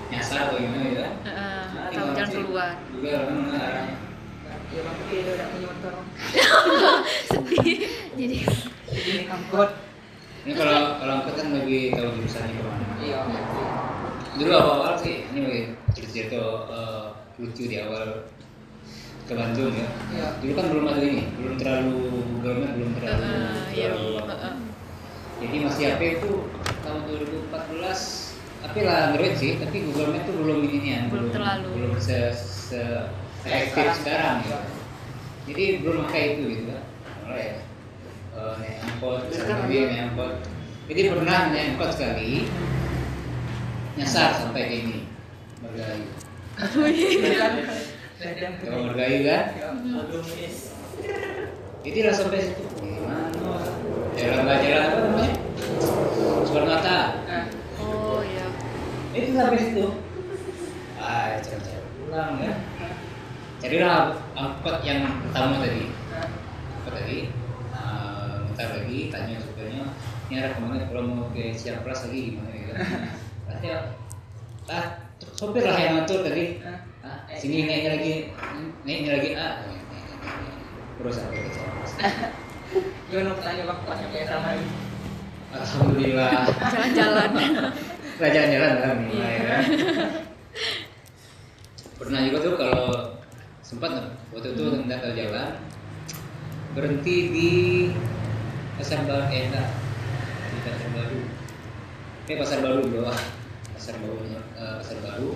nyasar 0.09 0.37
atau 0.43 0.57
gimana 0.57 0.83
gitu 0.85 1.01
kan? 1.01 1.13
Heeh, 1.23 1.61
Nah, 1.71 1.83
atau 1.87 2.05
jalan 2.11 2.29
keluar 2.33 2.71
Google 2.89 3.21
mana 3.29 3.57
arahnya. 3.59 3.95
ya 4.71 4.79
bang 4.81 4.95
tapi 4.97 5.15
udah 5.21 5.47
punya 5.47 5.67
motor 5.67 5.93
Jadi 7.31 7.71
jadi 8.15 8.37
naik 9.11 9.27
angkot 9.29 9.69
Ini 10.41 10.51
kalau 10.53 10.77
kalau 10.97 11.13
angkot 11.17 11.33
kan 11.35 11.47
lebih 11.53 11.81
tahu 11.91 12.07
jurusannya 12.17 12.53
ke 12.53 12.63
mana. 12.63 12.85
iya 12.97 13.19
Dulu 14.31 14.51
awal-awal 14.55 14.95
sih 14.95 15.27
ini 15.35 15.39
bagi 15.43 15.61
cerita 16.07 16.39
uh, 16.71 17.11
lucu 17.35 17.67
di 17.67 17.77
awal 17.83 18.23
ke 19.27 19.33
Bandung 19.35 19.75
ya. 19.75 19.87
iya 20.15 20.27
Dulu 20.39 20.51
kan 20.55 20.65
belum 20.71 20.85
ada 20.87 21.03
ini, 21.03 21.23
belum 21.35 21.53
terlalu 21.59 21.95
Google 22.39 22.55
Map 22.63 22.71
belum 22.79 22.91
terlalu. 22.95 23.23
Iya 23.75 23.87
terlalu 23.91 24.11
heeh. 24.23 24.53
Jadi 25.41 25.55
masih 25.65 25.83
HP 25.91 26.01
itu 26.21 26.31
tahun 26.85 26.99
2014 27.49 28.31
tapi 28.61 28.79
lah 28.85 29.09
Android 29.09 29.33
sih, 29.41 29.57
tapi 29.57 29.77
Google 29.89 30.13
Map 30.13 30.23
tuh 30.29 30.35
belum 30.37 30.59
ini 30.69 30.87
ya, 30.95 30.99
Belum 31.09 31.27
terlalu. 31.33 31.67
belum 31.75 31.93
se, 31.97 32.29
se 32.31 32.81
efektif 33.43 34.05
sekarang 34.05 34.45
ya. 34.47 34.59
Jadi 35.49 35.63
belum 35.81 36.07
pakai 36.07 36.23
itu 36.37 36.43
gitu 36.55 36.63
kan. 36.71 36.83
Mulai 37.25 37.43
ya. 37.43 37.57
Eh, 38.31 38.53
naik 38.63 38.75
angkot, 38.87 39.21
sambil 39.33 39.83
naik 39.91 40.01
angkot. 40.13 40.33
Jadi 40.87 40.99
pernah 41.11 41.39
naik 41.51 41.65
angkot 41.75 41.89
sekali 41.99 42.47
nyasar 43.99 44.29
sampai 44.39 44.63
ke 44.67 44.75
ini 44.87 44.97
dan 45.75 45.99
Kalau 48.61 48.93
Margayu 48.93 49.25
kan, 49.25 49.45
jadi 51.81 51.99
lah 52.05 52.13
sampai 52.13 52.39
situ. 52.45 52.63
Gimana? 52.77 53.57
Jalan 54.13 54.45
nggak 54.45 54.59
jalan 54.61 54.83
apa 54.85 54.97
namanya? 55.01 55.33
Hatta. 56.69 56.99
nah 57.25 57.45
oh 57.81 58.21
iya. 58.21 58.45
Itu 59.17 59.33
sampai 59.33 59.57
situ. 59.57 59.85
Ah 61.01 61.41
cari-cari 61.41 61.81
pulang 61.97 62.37
ya. 62.45 62.53
Carilah 63.57 64.13
angkot 64.37 64.85
yang 64.85 65.01
pertama 65.25 65.57
tadi. 65.65 65.89
Angkot 66.77 66.93
tadi. 66.93 67.19
Ah, 67.73 68.45
bentar 68.45 68.69
lagi 68.77 69.09
tanya 69.09 69.41
supirnya 69.41 69.89
ini 70.29 70.37
arah 70.37 70.53
ke 70.53 70.61
mana? 70.61 70.85
Kalau 70.85 71.01
mau 71.09 71.25
ke 71.33 71.57
Ciamplas 71.57 72.05
lagi 72.05 72.37
gimana 72.37 72.51
berarti 72.71 73.10
ya 73.61 73.79
ah 74.69 74.85
sopir 75.37 75.63
lah 75.65 75.77
yang 75.77 75.93
ngatur 76.01 76.25
tadi. 76.25 76.61
Nah 76.61 76.79
ah 77.05 77.17
sini 77.37 77.65
naiknya 77.65 77.91
lagi. 77.97 78.13
Naiknya 78.85 79.11
lagi. 79.17 79.29
Ah. 79.37 79.53
Terus 81.01 81.17
ke 81.17 81.39
Ciamplas 81.49 81.93
gimana 83.11 83.35
pertanyaan 83.35 83.67
bang 83.67 83.79
pas 83.83 83.97
nyampe 83.99 84.19
sama 84.23 84.47
lagi 84.55 84.67
alhamdulillah. 85.51 86.31
Jalan-jalan. 86.71 87.29
Jalan-jalan 88.21 88.73
lah 88.79 88.91
nih 89.01 89.11
ya. 89.17 89.57
Pernah 91.99 92.19
juga 92.29 92.37
tuh 92.39 92.53
kalau 92.55 92.85
sempat 93.65 93.91
waktu 94.31 94.53
itu 94.55 94.65
nggak 94.87 94.99
tahu 95.01 95.13
jalan 95.15 95.51
berhenti 96.71 97.17
di 97.33 97.51
pasar 98.79 99.03
baru 99.03 99.25
eh 99.27 99.41
enggak. 99.51 99.67
Di 100.47 100.59
pasar 100.63 100.89
baru. 100.95 101.19
Eh 102.29 102.35
pasar 102.39 102.59
baru 102.63 102.79
di 102.85 102.91
bawah 102.95 103.19
pasar 103.81 103.97
baru 103.97 104.21
eh, 104.29 104.73
pasar 104.77 104.97
baru. 105.01 105.33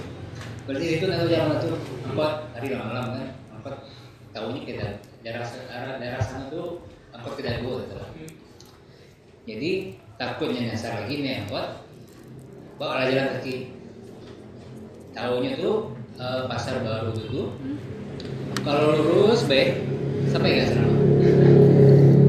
Berarti 0.69 0.85
itu 1.01 1.05
tahu 1.09 1.25
jalan 1.25 1.57
tuh 1.57 1.75
angkot 2.05 2.33
hari 2.53 2.67
malam 2.77 3.05
kan 3.17 3.27
angkot 3.57 3.75
tahunya 4.37 4.61
kita 4.61 4.87
daerah 5.25 5.49
daerah 5.49 5.97
daerah 5.97 6.21
sana 6.21 6.45
tuh 6.53 6.85
angkot 7.09 7.41
tidak 7.41 7.57
ada 7.57 7.73
gitu 7.81 7.97
jadi 9.49 9.71
takutnya 10.21 10.61
nyasar 10.69 10.93
lagi 10.93 11.25
nih 11.25 11.41
angkot 11.41 11.89
bawa 12.77 13.09
jalan 13.09 13.33
kaki. 13.41 13.73
Tahunya 15.17 15.51
tuh 15.57 15.97
eh, 16.21 16.41
pasar 16.45 16.85
baru 16.85 17.17
itu 17.17 17.49
kalau 18.61 18.93
lurus 18.93 19.41
baik. 19.49 19.89
Sampai 20.29 20.57
nggak 20.57 20.69
sana 20.69 20.89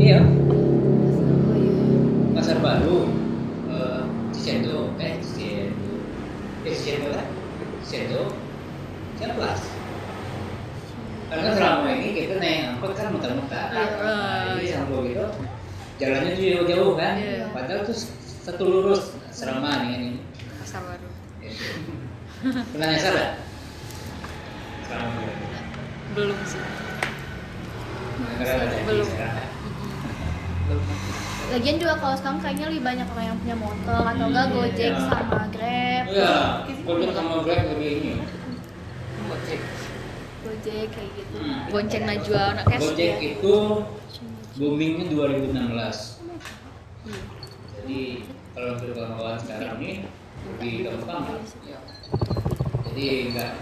iya 0.00 0.20
Cicendo 6.66 8.26
Ciamplas 9.16 9.62
karena 11.26 11.59
selama 11.59 11.90
ini 11.90 12.14
kita 12.14 12.38
naik 12.38 12.70
angkot 12.70 12.94
kan 12.94 13.11
muter-muter. 13.11 13.66
Iya, 13.74 13.98
Nah, 13.98 14.55
jadi 14.55 14.62
iya. 14.62 14.79
sampai 14.79 15.11
gitu. 15.11 15.26
Jalannya 15.98 16.31
tuh 16.38 16.44
jauh-jauh 16.46 16.92
kan? 16.94 17.14
Iya. 17.18 17.50
padahal 17.50 17.83
tuh 17.83 17.98
satu 18.46 18.62
lurus. 18.62 19.11
Serama 19.35 19.83
nih 19.83 19.90
ini. 19.98 20.11
Pasar 20.62 20.87
baru. 20.87 21.09
Pernah 22.46 22.87
nyasar? 22.94 23.42
Sekarang 24.87 25.11
belum. 25.18 25.35
belum 26.14 26.38
sih. 26.46 26.62
Ada 28.38 28.87
Belum. 28.87 29.09
Lagian 31.46 31.76
juga 31.78 31.94
kalau 31.96 32.14
sekarang 32.14 32.38
kayaknya 32.40 32.66
lebih 32.68 32.82
banyak 32.82 33.06
orang 33.06 33.26
yang 33.26 33.38
punya 33.38 33.56
motor 33.56 34.02
atau 34.02 34.24
enggak 34.26 34.46
Gojek 34.50 34.92
Iya. 34.92 35.06
sama 35.06 35.40
Grab. 35.48 36.04
Iya, 36.06 36.35
Gojek 36.82 37.11
sama 37.12 37.35
Grab 37.40 37.62
lebih 37.72 37.90
ini. 37.96 38.12
gojek 39.26 39.61
Gojek 40.40 40.87
kayak 40.88 41.11
gitu. 41.12 41.37
bonceng 41.68 42.04
najwa 42.04 42.42
anak 42.52 42.64
cash 42.66 42.82
Gojek 42.85 43.14
itu 43.22 43.54
boomingnya 44.56 45.04
2016. 45.09 46.22
Jadi 47.76 48.00
kalau 48.52 48.70
untuk 48.74 48.90
kawan-kawan 48.92 49.37
sekarang 49.38 49.70
ini 49.76 49.92
lebih 50.46 50.72
gampang. 50.85 51.22
lah. 51.26 51.42
Jadi 52.87 53.04
enggak 53.30 53.52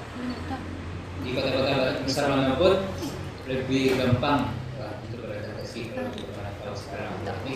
di 1.20 1.30
kota-kota 1.32 1.72
besar 2.00 2.24
mana 2.28 2.52
pun 2.54 2.74
lebih 3.44 3.84
gampang 3.94 4.40
lah 4.76 4.92
untuk 5.02 5.18
beradaptasi 5.22 5.80
kalau. 6.94 7.12
Tapi 7.24 7.50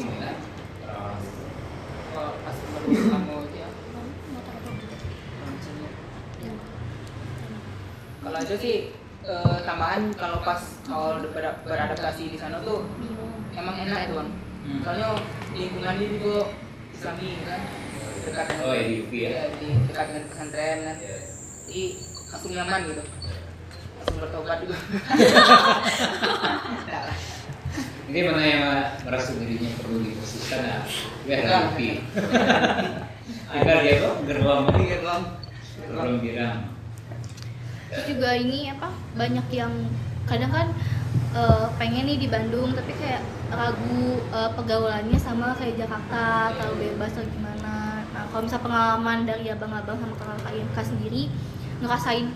pas 2.09 2.57
kamu 2.89 3.37
ya 3.55 3.69
itu 8.43 8.55
sih 8.59 8.77
eh, 9.23 9.59
tambahan 9.63 10.11
kalau 10.15 10.43
pas 10.43 10.59
awal 10.91 11.23
ber- 11.31 11.59
beradaptasi 11.63 12.35
di 12.35 12.39
sana 12.39 12.59
tuh 12.63 12.87
emang 13.55 13.77
enak 13.79 14.11
tuh 14.11 14.27
Hmm. 14.69 14.85
soalnya 14.85 15.17
lingkungannya 15.57 16.21
juga 16.21 16.53
islami 16.93 17.41
kan 17.41 17.61
dekat 18.21 18.47
dengan 18.53 18.69
Oh, 18.69 18.75
ya, 18.77 18.85
di 18.85 19.01
ya? 19.17 19.29
Iya, 19.33 19.43
di 19.57 19.67
dekat 19.89 20.05
dengan 20.13 20.25
pesantren 20.29 20.79
kan 20.85 20.97
Ya. 21.01 21.17
jadi 21.65 21.85
langsung 22.29 22.53
nyaman 22.53 22.81
gitu 22.85 23.03
langsung 23.97 24.17
bertobat 24.21 24.59
juga 24.61 24.77
Enggak 26.85 27.03
lah. 27.09 27.17
Ini 28.09 28.25
mana 28.25 28.41
yang 28.41 28.65
merasa 29.05 29.37
dirinya 29.37 29.69
perlu 29.85 30.01
dibersihkan 30.01 30.61
ya? 30.65 30.81
Ya 31.29 31.37
Enggak. 31.45 31.61
lebih. 31.77 31.93
Tinggal 33.53 33.79
Gerak 33.79 33.83
ya 33.85 33.95
kok, 34.01 34.17
gerbang 34.25 34.61
ini 34.73 34.85
gerbang. 34.89 35.23
Gerbang 35.77 36.17
girang. 36.25 36.59
Terus 37.93 38.05
juga 38.09 38.31
ini 38.33 38.73
apa 38.73 38.89
banyak 39.13 39.47
yang 39.53 39.73
kadang 40.25 40.53
kan 40.53 40.69
eh, 41.37 41.67
pengen 41.77 42.09
nih 42.09 42.17
di 42.17 42.29
Bandung 42.33 42.73
tapi 42.73 42.97
kayak 42.97 43.21
ragu 43.53 44.25
eh, 44.33 44.51
pergaulannya 44.57 45.19
sama 45.21 45.53
kayak 45.61 45.77
Jakarta 45.77 46.57
terlalu 46.57 46.89
bebas 46.89 47.13
atau 47.13 47.29
gimana. 47.29 48.09
Nah 48.09 48.25
kalau 48.33 48.49
misal 48.49 48.61
pengalaman 48.65 49.29
dari 49.29 49.53
abang-abang 49.53 50.01
sama 50.01 50.17
kakak 50.17 50.57
IMK 50.57 50.77
sendiri 50.81 51.23
ngerasain 51.85 52.33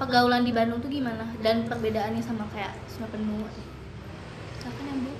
pergaulan 0.00 0.48
di 0.48 0.52
Bandung 0.56 0.80
tuh 0.80 0.88
gimana 0.88 1.28
dan 1.44 1.68
perbedaannya 1.68 2.24
sama 2.24 2.48
kayak 2.56 2.72
semua 2.88 3.12
penuh. 3.12 3.44
Yang 4.64 4.98
bu? 5.04 5.12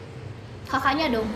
Kakaknya 0.68 1.06
dong. 1.12 1.28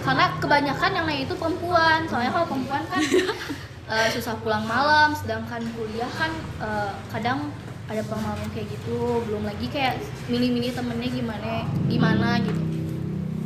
Karena 0.00 0.24
kebanyakan 0.40 0.90
yang 0.96 1.06
lain 1.06 1.22
itu 1.28 1.34
perempuan. 1.36 2.08
Soalnya 2.08 2.32
kalau 2.32 2.46
perempuan 2.48 2.82
kan 2.88 3.00
eh, 3.92 4.08
susah 4.12 4.34
pulang 4.40 4.64
malam, 4.64 5.12
sedangkan 5.16 5.62
kuliah 5.76 6.10
kan 6.16 6.30
eh, 6.60 6.92
kadang 7.12 7.52
ada 7.88 8.02
pulang 8.06 8.24
malam 8.24 8.48
kayak 8.52 8.68
gitu. 8.68 9.24
Belum 9.28 9.44
lagi 9.44 9.66
kayak 9.68 10.00
milih-milih 10.28 10.72
temennya 10.76 11.10
gimana, 11.10 11.52
gimana 11.88 12.28
gitu. 12.44 12.62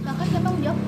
Kakak 0.04 0.26
siapa 0.30 0.48
yang 0.52 0.60
jawab? 0.62 0.78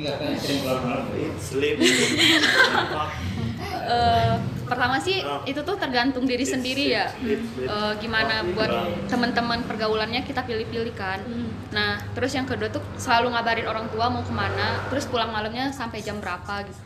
Katanya 0.00 0.38
sering 0.40 0.60
keluar 0.64 0.80
malam. 0.80 1.04
Sleep. 1.36 1.76
Pertama 4.70 5.02
sih 5.02 5.18
Oh. 5.20 5.42
itu 5.42 5.58
tuh 5.60 5.74
tergantung 5.74 6.22
diri 6.24 6.46
sendiri 6.46 6.94
ya. 6.94 7.10
Eh, 7.20 7.92
gimana 7.98 8.46
buat 8.54 8.70
teman-teman 9.10 9.66
pergaulannya 9.66 10.22
kita 10.22 10.46
pilih-pilih 10.46 10.94
kan. 10.94 11.18
Hmm. 11.26 11.50
nah 11.70 12.02
terus 12.14 12.34
yang 12.34 12.50
kedua 12.50 12.66
tuh 12.66 12.82
selalu 12.98 13.30
ngabarin 13.30 13.62
orang 13.62 13.86
tua 13.94 14.10
mau 14.10 14.26
ke 14.26 14.34
mana 14.34 14.82
terus 14.90 15.06
pulang 15.06 15.30
malamnya 15.30 15.70
sampai 15.70 16.02
jam 16.02 16.18
berapa 16.18 16.66
gitu. 16.66 16.80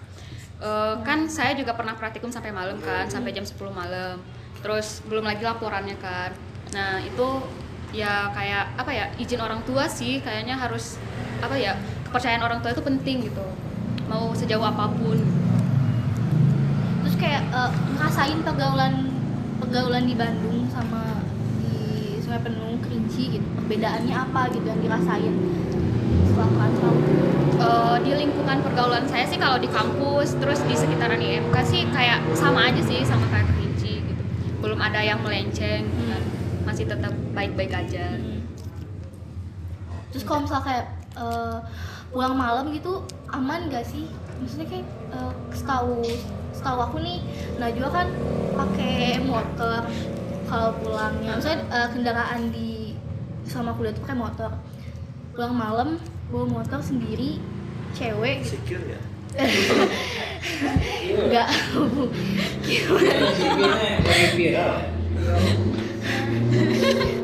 Eh, 0.61 0.94
kan 1.05 1.29
saya 1.29 1.53
juga 1.53 1.77
pernah 1.77 1.92
praktikum 1.92 2.33
sampai 2.33 2.53
malam 2.53 2.81
kan 2.81 3.05
sampai 3.09 3.33
jam 3.33 3.44
10 3.44 3.68
malam. 3.68 4.16
Terus 4.64 5.05
belum 5.05 5.25
lagi 5.25 5.44
laporannya 5.44 5.97
kan. 6.01 6.33
Nah 6.73 7.01
itu 7.01 7.29
ya 7.92 8.33
kayak 8.33 8.75
apa 8.75 8.90
ya 8.90 9.07
izin 9.20 9.38
orang 9.38 9.61
tua 9.62 9.85
sih 9.87 10.18
kayaknya 10.18 10.57
harus 10.57 10.97
apa 11.38 11.55
ya 11.55 11.77
kepercayaan 12.09 12.40
orang 12.40 12.64
tua 12.64 12.73
itu 12.73 12.81
penting 12.81 13.29
gitu. 13.29 13.44
Mau 14.09 14.33
sejauh 14.33 14.64
apa 14.64 14.88
pun 14.88 15.16
kayak 17.25 17.43
eh, 17.49 17.71
ngerasain 17.97 18.39
pergaulan 18.45 19.09
pergaulan 19.57 20.05
di 20.05 20.13
Bandung 20.13 20.69
sama 20.69 21.25
di 21.65 22.21
Sungai 22.21 22.45
Penuh, 22.45 22.77
Kerinci 22.85 23.41
gitu. 23.41 23.47
Perbedaannya 23.57 24.13
apa 24.13 24.53
gitu 24.53 24.67
yang 24.69 24.81
dirasain 24.85 25.35
setelah 26.29 26.49
merantau? 26.53 26.95
Eh, 27.55 27.97
di 28.05 28.11
lingkungan 28.13 28.61
pergaulan 28.61 29.09
saya 29.09 29.25
sih 29.25 29.41
kalau 29.41 29.57
di 29.57 29.73
kampus 29.73 30.37
terus 30.37 30.61
di 30.69 30.77
sekitaran 30.77 31.17
IMK 31.17 31.57
sih 31.65 31.89
kayak 31.89 32.21
sama 32.37 32.69
aja 32.69 32.83
sih 32.85 33.01
sama 33.09 33.25
kayak 33.33 33.49
kerinci 33.49 34.05
gitu 34.05 34.23
belum 34.61 34.77
ada 34.81 35.01
yang 35.01 35.23
melenceng 35.25 35.89
kan. 35.89 36.23
masih 36.69 36.85
tetap 36.85 37.13
baik-baik 37.33 37.73
aja 37.73 38.21
Terus 40.15 40.23
kalau 40.31 40.47
misal 40.47 40.63
kayak 40.63 40.87
eh, 41.19 41.59
pulang 42.15 42.39
malam 42.39 42.71
gitu 42.71 43.03
aman 43.35 43.67
gak 43.67 43.83
sih? 43.83 44.07
Maksudnya 44.39 44.67
kayak 44.71 44.87
eh, 45.11 45.33
setahu 45.51 46.07
setahu 46.55 46.79
aku 46.81 46.97
nih 47.03 47.19
Najwa 47.59 47.88
kan 47.90 48.07
pakai 48.55 49.19
motor 49.21 49.83
kalau 50.47 50.71
pulangnya. 50.79 51.35
Misalnya 51.35 51.61
eh, 51.75 51.88
kendaraan 51.90 52.43
di 52.55 52.95
selama 53.45 53.75
kuliah 53.75 53.93
tuh 53.93 54.03
pakai 54.07 54.19
motor. 54.19 54.51
Pulang 55.35 55.55
malam 55.59 55.88
bawa 56.31 56.62
motor 56.62 56.79
sendiri 56.79 57.43
cewek 57.95 58.47
gitu. 58.47 58.55
Secure 58.59 58.85
ya? 58.87 59.01
Enggak. 61.27 61.49
Lagi 64.07 64.27
viral. 64.38 64.75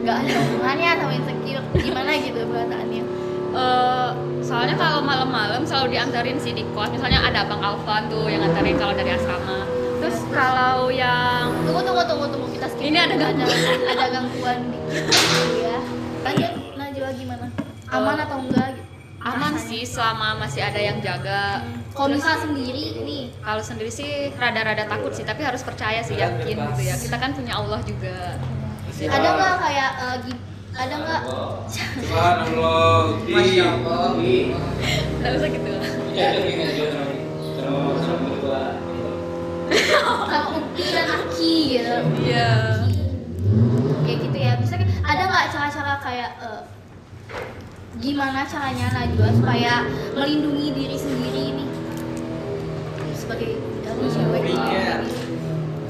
Enggak 0.00 0.16
ada 0.26 0.34
hubungannya 0.42 0.90
sama 0.98 1.12
insecure. 1.14 1.66
Gimana 1.78 2.10
gitu 2.18 2.40
perasaannya? 2.50 3.19
Eh, 3.50 4.10
soalnya 4.40 4.74
kalau 4.74 5.02
malam-malam 5.02 5.62
selalu 5.62 5.92
diantarin 5.92 6.38
sih 6.38 6.50
di 6.50 6.62
kos 6.70 6.86
misalnya 6.88 7.18
ada 7.20 7.42
abang 7.42 7.58
Alvan 7.58 8.06
tuh 8.06 8.26
yang 8.26 8.40
nganterin 8.40 8.76
kalau 8.76 8.94
dari 8.94 9.10
asrama 9.10 9.66
terus 9.98 10.22
kalau 10.30 10.86
yang 10.88 11.50
Tunggu 11.66 11.82
tunggu 11.82 12.02
tunggu 12.04 12.26
tunggu 12.26 12.46
kita 12.48 12.66
skip. 12.66 12.84
Ini 12.84 12.98
ada 13.00 13.14
ada 13.20 13.44
ada 13.90 14.06
gangguan 14.08 14.58
dikit 14.70 15.04
ya. 15.60 15.78
Lanjut 16.22 16.52
Najwa 16.72 17.08
gimana? 17.12 17.46
Aman 17.90 18.16
atau 18.18 18.38
enggak 18.38 18.68
gitu? 18.72 18.86
aman 19.20 19.52
Rasanya. 19.52 19.68
sih 19.68 19.82
selama 19.84 20.28
masih 20.38 20.62
ada 20.62 20.80
yang 20.80 20.96
jaga 20.98 21.60
Kalau 21.90 22.08
misal 22.08 22.40
sendiri 22.40 23.02
nih, 23.02 23.28
kalau 23.36 23.60
sendiri 23.60 23.90
sih 23.90 24.08
rada-rada 24.32 24.86
takut 24.86 25.10
sih 25.10 25.20
tapi 25.22 25.42
harus 25.42 25.60
percaya 25.60 26.00
sih 26.00 26.16
yakin 26.16 26.56
gitu 26.56 26.80
ya 26.80 26.94
kita 26.94 27.16
kan 27.18 27.34
punya 27.34 27.52
Allah 27.52 27.82
juga 27.82 28.38
ada 29.02 29.28
nggak 29.28 29.54
kayak 29.60 29.90
eh, 29.98 30.16
gi- 30.24 30.42
ada 30.72 30.94
nggak 30.96 31.22
Subhanallah. 31.68 33.02
Masya 33.34 33.64
Allah. 33.76 34.14
Nggak 34.16 35.32
usah 35.36 35.48
gitu 35.48 35.70
sama 37.56 37.80
sama 38.00 38.18
berdua. 38.24 38.62
sama 39.70 40.48
Upi 40.56 40.84
dan 40.86 41.06
Aki 41.08 41.54
gitu? 41.70 41.96
iya 42.22 42.48
Kayak 44.02 44.18
gitu 44.24 44.38
ya. 44.38 44.52
Bisa 44.58 44.74
kan- 44.76 44.92
ada 45.02 45.22
nggak 45.24 45.44
cara-cara 45.50 45.94
kayak 46.00 46.30
eh, 46.40 46.62
gimana 47.98 48.42
caranya 48.44 48.86
Najwa 48.90 49.28
supaya 49.32 49.74
melindungi 50.12 50.72
diri 50.72 50.96
sendiri 50.96 51.42
ini 51.52 51.66
sebagai 53.12 53.54
dari 53.84 54.06
cewek 54.08 54.42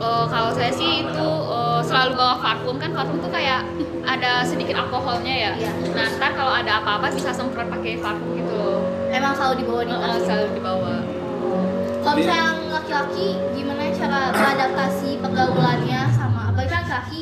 Eh, 0.00 0.24
kalau 0.26 0.50
saya 0.50 0.72
sih 0.72 1.04
itu 1.04 1.28
eh, 1.46 1.80
selalu 1.82 2.12
bawa 2.14 2.34
parfum 2.38 2.76
kan 2.76 2.90
parfum 2.90 3.20
tuh 3.20 3.28
kayak 3.28 3.60
ada 4.02 4.40
sedikit 4.42 4.76
alkoholnya 4.78 5.34
ya. 5.34 5.52
Iya. 5.54 5.70
Nah 5.92 6.06
ntar 6.16 6.32
kalau 6.32 6.52
ada 6.52 6.80
apa-apa 6.80 7.12
bisa 7.12 7.30
semprot 7.30 7.68
pakai 7.68 8.00
parfum 8.00 8.32
gitu 8.34 8.48
loh. 8.50 8.80
Emang 9.08 9.34
selalu 9.34 9.60
dibawa 9.60 9.82
di 9.82 9.92
Eh, 9.92 10.00
tas. 10.00 10.20
selalu 10.24 10.46
dibawa. 10.54 10.94
Kalau 12.00 12.14
misalnya 12.16 12.42
yang 12.42 12.60
laki-laki 12.70 13.28
gimana 13.52 13.82
cara 13.92 14.20
beradaptasi 14.32 15.20
pergaulannya 15.20 16.00
sama 16.10 16.48
apalagi 16.48 16.70
kan 16.70 16.84
laki 16.88 17.20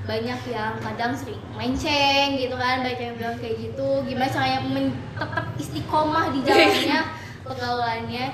banyak 0.00 0.40
yang 0.48 0.74
kadang 0.80 1.12
sering 1.12 1.42
menceng 1.52 2.28
gitu 2.34 2.54
kan 2.54 2.80
banyak 2.80 2.98
yang 3.00 3.14
bilang 3.14 3.36
kayak 3.36 3.58
gitu 3.58 4.06
gimana 4.06 4.26
caranya 4.26 4.60
men- 4.64 4.94
tetap 5.12 5.46
istiqomah 5.56 6.30
di 6.30 6.40
jalannya 6.46 7.00
pergaulannya 7.42 8.26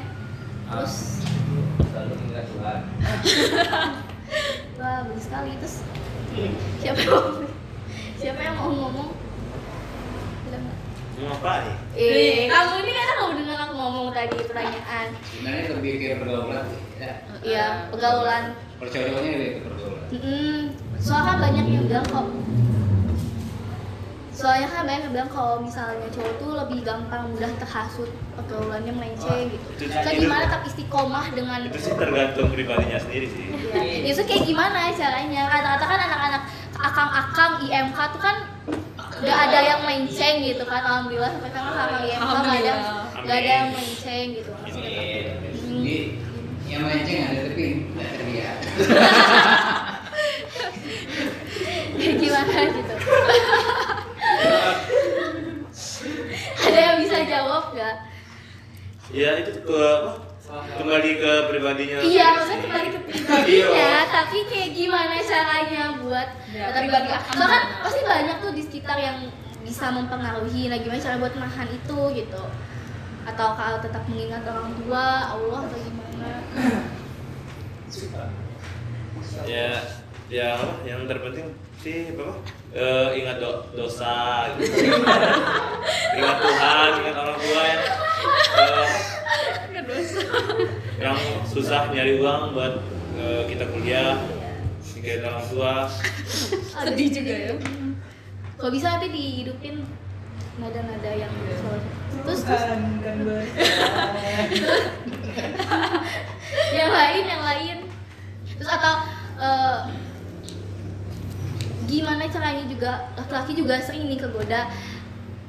terus 0.69 1.25
Selalu 1.97 2.13
ingat 2.29 2.45
Tuhan. 2.53 2.79
wah 4.77 5.01
bagus 5.09 5.25
sekali 5.25 5.57
terus 5.57 5.81
siapa 6.77 7.01
yang 7.01 7.09
mau 7.09 7.41
siapa 8.21 8.41
yang 8.45 8.55
mau 8.61 8.69
ngomong? 8.69 9.11
Mau 11.17 11.33
apa 11.33 11.53
nih? 11.65 11.77
eh 11.97 12.45
kamu 12.53 12.85
ini 12.85 12.93
kan 12.93 13.09
kamu 13.17 13.33
dengar 13.41 13.57
aku 13.65 13.75
ngomong 13.81 14.07
tadi 14.13 14.37
pertanyaan 14.45 15.07
Sebenarnya 15.25 15.63
lebih 15.73 15.93
ke 15.97 16.07
pergaulan. 16.21 16.65
Ya. 17.01 17.13
iya 17.41 17.67
pergaulan 17.89 18.45
Percobanya 18.77 19.17
lebih 19.33 19.49
ke 19.57 19.61
pergaulan. 19.65 20.05
Mm, 20.13 20.61
soalnya 21.01 21.25
kan 21.33 21.37
banyak 21.49 21.65
yang 21.65 21.85
bilang 21.89 22.05
kok 22.05 22.27
soalnya 24.37 24.69
kan 24.69 24.85
banyak 24.85 25.03
yang 25.09 25.13
bilang 25.17 25.31
kalau 25.33 25.57
misalnya 25.65 26.09
cowok 26.13 26.33
tuh 26.37 26.51
lebih 26.61 26.85
gampang 26.85 27.33
mudah 27.33 27.49
terhasut 27.57 28.11
pergaulannya 28.37 28.93
melenceng 28.93 29.49
gitu. 29.49 29.89
itu 29.89 29.97
so 29.97 30.11
gimana 30.13 30.45
tetap 30.45 30.63
istiqomah 30.69 31.27
dengan 31.33 31.65
Itu 31.65 31.81
sih 31.81 31.97
tergantung 31.97 32.53
pribadinya 32.53 33.01
sendiri 33.01 33.33
sih. 33.33 33.49
ya, 33.73 34.13
itu 34.13 34.21
kayak 34.29 34.45
gimana 34.45 34.93
caranya? 34.93 35.43
Kata-kata 35.49 35.85
kan 35.89 36.01
anak-anak 36.05 36.43
akang-akang 36.77 37.53
IMK 37.65 37.99
tuh 38.13 38.21
kan 38.21 38.37
gak 39.25 39.39
ada 39.49 39.59
yang 39.65 39.81
melenceng 39.81 40.45
gitu 40.45 40.65
kan. 40.69 40.85
Alhamdulillah 40.85 41.33
sampai 41.33 41.49
sekarang 41.49 41.73
sama 41.73 41.97
IMK 42.05 42.21
gak 42.21 42.21
ada 42.21 42.29
Alhamdulillah. 42.29 43.25
gak 43.25 43.37
ada 43.41 43.51
yang 43.57 43.69
melenceng 43.73 44.27
gitu. 44.37 44.53
Jadi 45.65 45.97
yang 46.69 46.81
melenceng 46.85 47.21
ada 47.25 47.41
tapi 47.49 47.67
tidak 47.89 48.11
terlihat. 48.21 48.57
kayak 51.97 52.17
gimana 52.21 52.53
gitu 52.69 52.95
ada 56.67 56.79
yang 56.79 56.97
bisa 57.17 57.33
jawab 57.33 57.65
gak? 57.73 57.97
Ya 59.09 59.31
itu 59.41 59.51
ke 59.65 59.73
apa? 59.73 60.13
Kembali 60.47 61.11
ke 61.19 61.33
pribadinya. 61.51 61.99
Iya, 62.07 62.27
maksudnya 62.39 62.61
kembali 62.63 62.89
ke 62.93 63.01
pribadinya, 63.03 63.67
Iya. 63.75 63.99
tapi 64.07 64.39
kayak 64.47 64.71
gimana 64.79 65.15
caranya 65.19 65.83
buat 65.99 66.29
Ya, 66.47 66.71
pribadi 66.71 67.09
kan 67.11 67.21
gimana? 67.27 67.59
pasti 67.83 68.01
banyak 68.05 68.37
tuh 68.39 68.53
di 68.55 68.63
sekitar 68.63 68.99
yang 69.01 69.19
bisa 69.67 69.91
mempengaruhi. 69.91 70.71
Nah, 70.71 70.79
gimana 70.79 71.03
cara 71.03 71.17
buat 71.19 71.35
nahan 71.35 71.69
itu 71.73 71.99
gitu? 72.15 72.43
Atau 73.27 73.49
kalau 73.59 73.79
tetap 73.83 74.07
mengingat 74.07 74.47
orang 74.47 74.71
tua, 74.79 75.07
Allah 75.35 75.61
atau 75.67 75.79
gimana? 75.83 76.31
Ya, 79.51 79.83
ya? 80.31 80.51
Yang 80.87 81.01
terpenting 81.11 81.49
sih 81.83 82.15
apa? 82.15 82.39
Eh, 82.77 83.09
ingat 83.17 83.41
do- 83.41 83.65
dosa, 83.73 84.53
gitu. 84.61 84.69
ingat 86.13 86.37
Tuhan, 86.37 86.91
ingat 87.01 87.17
orang 87.17 87.39
tua 87.41 87.63
ya. 87.65 87.81
Eh, 88.53 88.89
yang 90.97 91.17
susah 91.49 91.89
nyari 91.89 92.21
uang 92.21 92.53
buat 92.53 92.75
eh, 93.17 93.43
kita 93.49 93.65
kuliah 93.73 94.21
nikahin 94.93 95.25
orang 95.25 95.47
tua. 95.49 95.73
Sedih 96.85 97.09
juga 97.09 97.35
ya. 97.49 97.57
Kalau 98.57 98.69
bisa 98.69 98.93
nanti 98.93 99.09
dihidupin 99.09 99.81
nada-nada 100.57 101.11
yang 101.13 101.33
soal 101.57 101.81
terus 102.25 102.41
terus? 102.45 102.63
Yang 106.73 106.93
lain 106.93 107.25
yang 107.27 107.43
lain. 107.43 107.77
Terus 108.57 108.71
atau 108.71 108.95
eh, 109.37 109.79
gimana 111.87 112.27
caranya 112.27 112.65
juga 112.67 113.11
laki-laki 113.15 113.53
juga 113.55 113.79
sering 113.81 114.11
nih 114.11 114.19
kegoda 114.19 114.71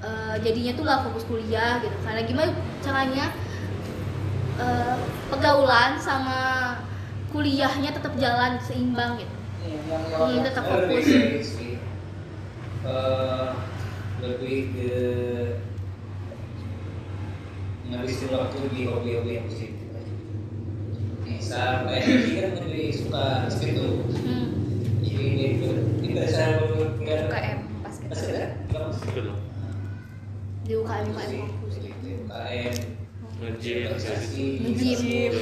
eh, 0.05 0.35
jadinya 0.45 0.71
tuh 0.77 0.83
nggak 0.85 1.01
fokus 1.09 1.25
kuliah 1.25 1.81
gitu 1.81 1.97
karena 2.05 2.21
gimana 2.23 2.51
caranya 2.85 3.25
eh, 4.61 4.95
pergaulan 5.33 5.97
sama 5.97 6.39
kuliahnya 7.33 7.91
tetap 7.91 8.13
jalan 8.15 8.55
seimbang 8.61 9.19
gitu 9.19 9.37
yang 9.67 9.83
Hmm, 10.17 10.45
tetap 10.47 10.63
fokus. 10.63 11.05
Eh, 12.87 13.49
lebih 14.23 14.57
ke 14.73 14.95
ngabisin 17.91 18.29
waktu 18.31 18.57
di 18.71 18.81
hobi-hobi 18.87 19.31
yang 19.37 19.45
positif 19.47 19.91
aja. 19.91 20.13
Misal 21.27 21.71
kayak 21.87 22.03
kan 22.07 22.51
lebih 22.63 22.87
suka 22.95 23.23
basket 23.47 23.71
tuh. 23.75 24.07
Hmm. 24.23 24.47
Jadi 25.03 25.25
dia 25.35 25.49
kuliah 26.07 27.19
UKM 27.27 27.59
kan? 27.83 27.93
Betul. 28.07 29.27
di 30.67 30.73
UKM 30.75 31.05
UKM 31.07 31.47
UKM, 32.27 32.75
ngejim. 33.37 33.77
Organisasi, 33.87 34.45
Nge-gym. 34.63 35.33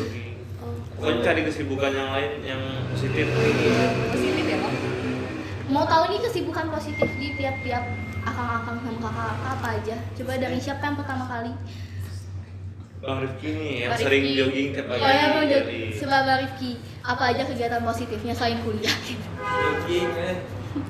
oh. 0.62 0.76
Pokoknya 0.96 1.22
cari 1.22 1.42
kesibukan 1.46 1.92
yang 1.92 2.10
lain 2.14 2.32
yang 2.42 2.62
positif. 2.90 3.26
Positif 4.12 4.46
ya 4.46 4.58
Bang? 4.62 4.76
mau 5.66 5.82
tahu 5.82 6.14
nih 6.14 6.22
kesibukan 6.22 6.70
positif 6.70 7.10
di 7.18 7.34
tiap-tiap 7.34 7.84
akang-akang 8.22 8.78
sama 8.86 9.00
kakak-kakak 9.02 9.50
apa 9.52 9.68
aja? 9.82 9.96
Coba 10.14 10.34
dari 10.38 10.58
siapa 10.62 10.84
yang 10.84 10.98
pertama 10.98 11.26
kali 11.26 11.52
Bang 13.04 13.18
Rifki 13.22 13.48
nih 13.54 13.72
yang 13.86 13.92
Bang 13.92 14.02
sering 14.02 14.24
Rifki. 14.24 14.38
jogging 14.40 14.68
tiap 14.74 14.86
pagi 14.88 15.02
oh 15.04 15.12
ya 15.12 15.26
mau 15.30 15.44
Jadi, 15.46 15.80
coba 16.00 16.18
Bang 16.26 16.40
Rifki 16.42 16.72
apa 17.06 17.24
aja 17.30 17.42
kegiatan 17.46 17.82
positifnya 17.84 18.34
selain 18.34 18.60
kuliah 18.66 18.96
Jogging 18.96 20.10
kan. 20.12 20.36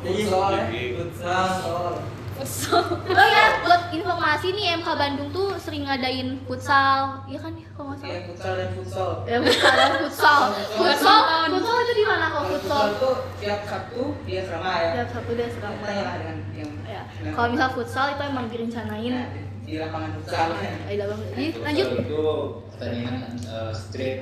Jogging. 0.06 0.90
Futsal. 0.96 2.00
Oh 2.36 3.28
ya 3.32 3.46
buat 3.64 3.82
informasi 3.90 4.48
nih 4.52 4.84
MK 4.84 4.90
Bandung 4.92 5.30
tuh 5.32 5.56
sering 5.56 5.88
ngadain 5.88 6.36
futsal 6.44 7.24
iya 7.26 7.40
kan 7.40 7.56
ya 7.56 7.68
kalau 7.72 7.96
nggak 7.96 8.04
Iya, 8.04 8.12
salah 8.12 8.28
futsal 8.28 8.54
dan 8.54 8.70
futsal. 8.76 9.10
ya 9.24 9.38
futsal 9.40 9.74
dan 9.74 9.92
futsal 10.04 10.40
futsal 10.76 11.20
futsal 11.48 11.78
itu 11.80 11.94
di 11.96 12.06
mana 12.06 12.26
kok 12.28 12.44
futsal 12.46 12.84
Futsal 12.86 12.88
tuh 13.00 13.16
tiap 13.40 13.62
Sabtu 13.64 14.04
dia 14.28 14.42
serama 14.44 14.72
ya. 14.76 14.90
tiap 15.00 15.10
satu 15.16 15.32
dia 15.32 15.48
lah 15.48 16.16
dengan 16.20 16.38
yang 16.52 16.72
ya 16.84 17.02
kalau 17.32 17.48
misal 17.50 17.70
futsal 17.72 18.06
itu 18.12 18.22
emang 18.22 18.46
direncanain 18.52 19.14
Nah, 19.16 19.28
di 19.66 19.82
lapangan 19.82 20.12
futsal. 20.14 20.48
Ayo 20.86 21.10
bang, 21.10 21.22
Jadi, 21.34 21.46
lanjut. 21.58 21.88
Itu 22.06 22.22
pertandingan 22.70 23.18
eh, 23.50 23.72
street 23.74 24.20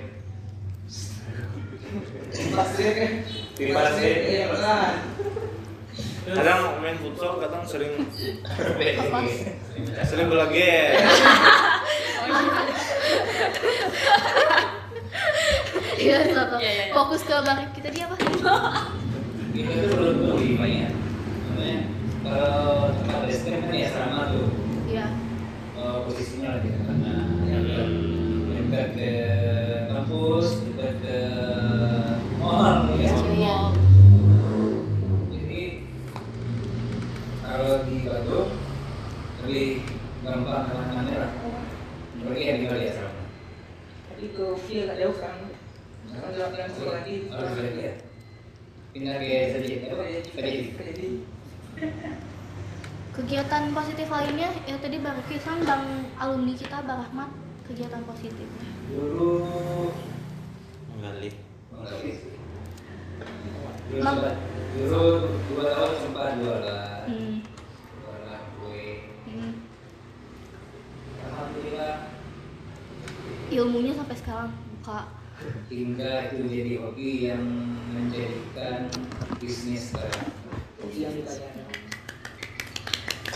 Pasti 2.55 2.83
kan. 2.95 3.11
Pasti. 3.75 4.09
Iya, 4.31 4.45
benar. 4.49 4.91
Kadang 6.25 6.79
main 6.79 6.95
futsal 6.97 7.35
kadang 7.37 7.63
sering 7.63 7.93
Apa? 7.99 9.19
sering 10.09 10.27
bola 10.27 10.47
game 10.47 10.95
Iya. 15.93 16.19
Iya, 16.19 16.35
iya, 16.59 16.71
iya. 16.71 16.85
Fokus 16.91 17.23
ke 17.23 17.31
bang 17.37 17.57
Rifki 17.59 17.79
tadi 17.79 17.99
apa? 18.03 18.15
itu 19.53 19.69
tahu 19.93 20.41
lima 20.41 20.65
namanya 20.65 21.79
kalau 22.25 22.89
tempat 22.97 23.19
basket 23.29 23.53
kan 23.61 23.69
ya 23.69 23.89
sama 23.93 24.33
tuh 24.33 24.49
Iya. 24.89 25.05
eh, 25.77 25.97
posisinya 26.09 26.49
lebih 26.57 26.71
ke 26.73 26.81
kanan 26.81 27.27
dekat 27.45 27.89
dekat 28.49 28.87
ke 28.97 29.11
kampus 29.87 30.47
dekat 30.65 30.93
ke 31.05 31.17
mall 32.41 32.89
ya 32.97 33.13
Iya. 33.29 33.57
jadi 35.29 35.61
kalau 37.45 37.73
di 37.85 37.95
Bandung 38.01 38.49
gampang 40.23 40.65
ke 40.65 40.73
mana-mana 40.73 41.13
lah 41.13 41.31
apalagi 42.17 42.43
yang 42.47 42.57
tinggal 42.65 42.77
di 42.81 42.87
asrama 42.89 43.23
Tadi 44.09 44.25
ke 44.29 44.45
Via 44.65 44.81
nggak 44.85 44.97
jauh 45.03 45.15
sekarang. 45.17 45.41
Sekarang 46.05 46.31
jalan 46.37 46.51
jalan 46.53 46.69
sekolah 46.73 46.93
lagi. 47.01 47.15
harus 47.33 47.51
lihat 47.57 47.75
ya 47.75 47.93
pindah 48.93 49.15
ke 49.17 49.37
Sajid 49.57 49.79
apa 49.89 50.03
Jadi 50.21 51.09
Kegiatan 53.13 53.63
positif 53.73 54.07
lainnya 54.09 54.49
ya 54.65 54.75
tadi 54.81 54.97
bang 55.01 55.17
Rifki 55.21 55.37
kan 55.41 55.57
bang 55.65 55.83
alumni 56.17 56.53
kita 56.53 56.77
bang 56.81 56.99
Rahmat 57.05 57.29
kegiatan 57.65 58.01
positifnya. 58.05 58.69
dulu 58.89 59.33
menggali. 60.93 61.29
Enggak 61.73 61.97
sih 62.01 62.13
dulu 63.89 64.13
dulu 64.77 65.01
dua 65.53 65.63
tahun 65.73 65.93
sempat 66.01 66.27
jualan 66.41 67.01
Hmm. 67.03 67.32
Alhamdulillah 71.33 71.95
Ilmunya 73.49 73.93
sampai 73.93 74.15
sekarang 74.15 74.49
buka. 74.71 74.99
hingga 75.67 76.29
itu 76.29 76.45
jadi 76.47 76.73
hobi 76.79 77.09
yang 77.27 77.43
menjadikan 77.91 78.87
bisnis 79.37 79.91
sekarang 79.91 80.29
yang. 80.87 81.13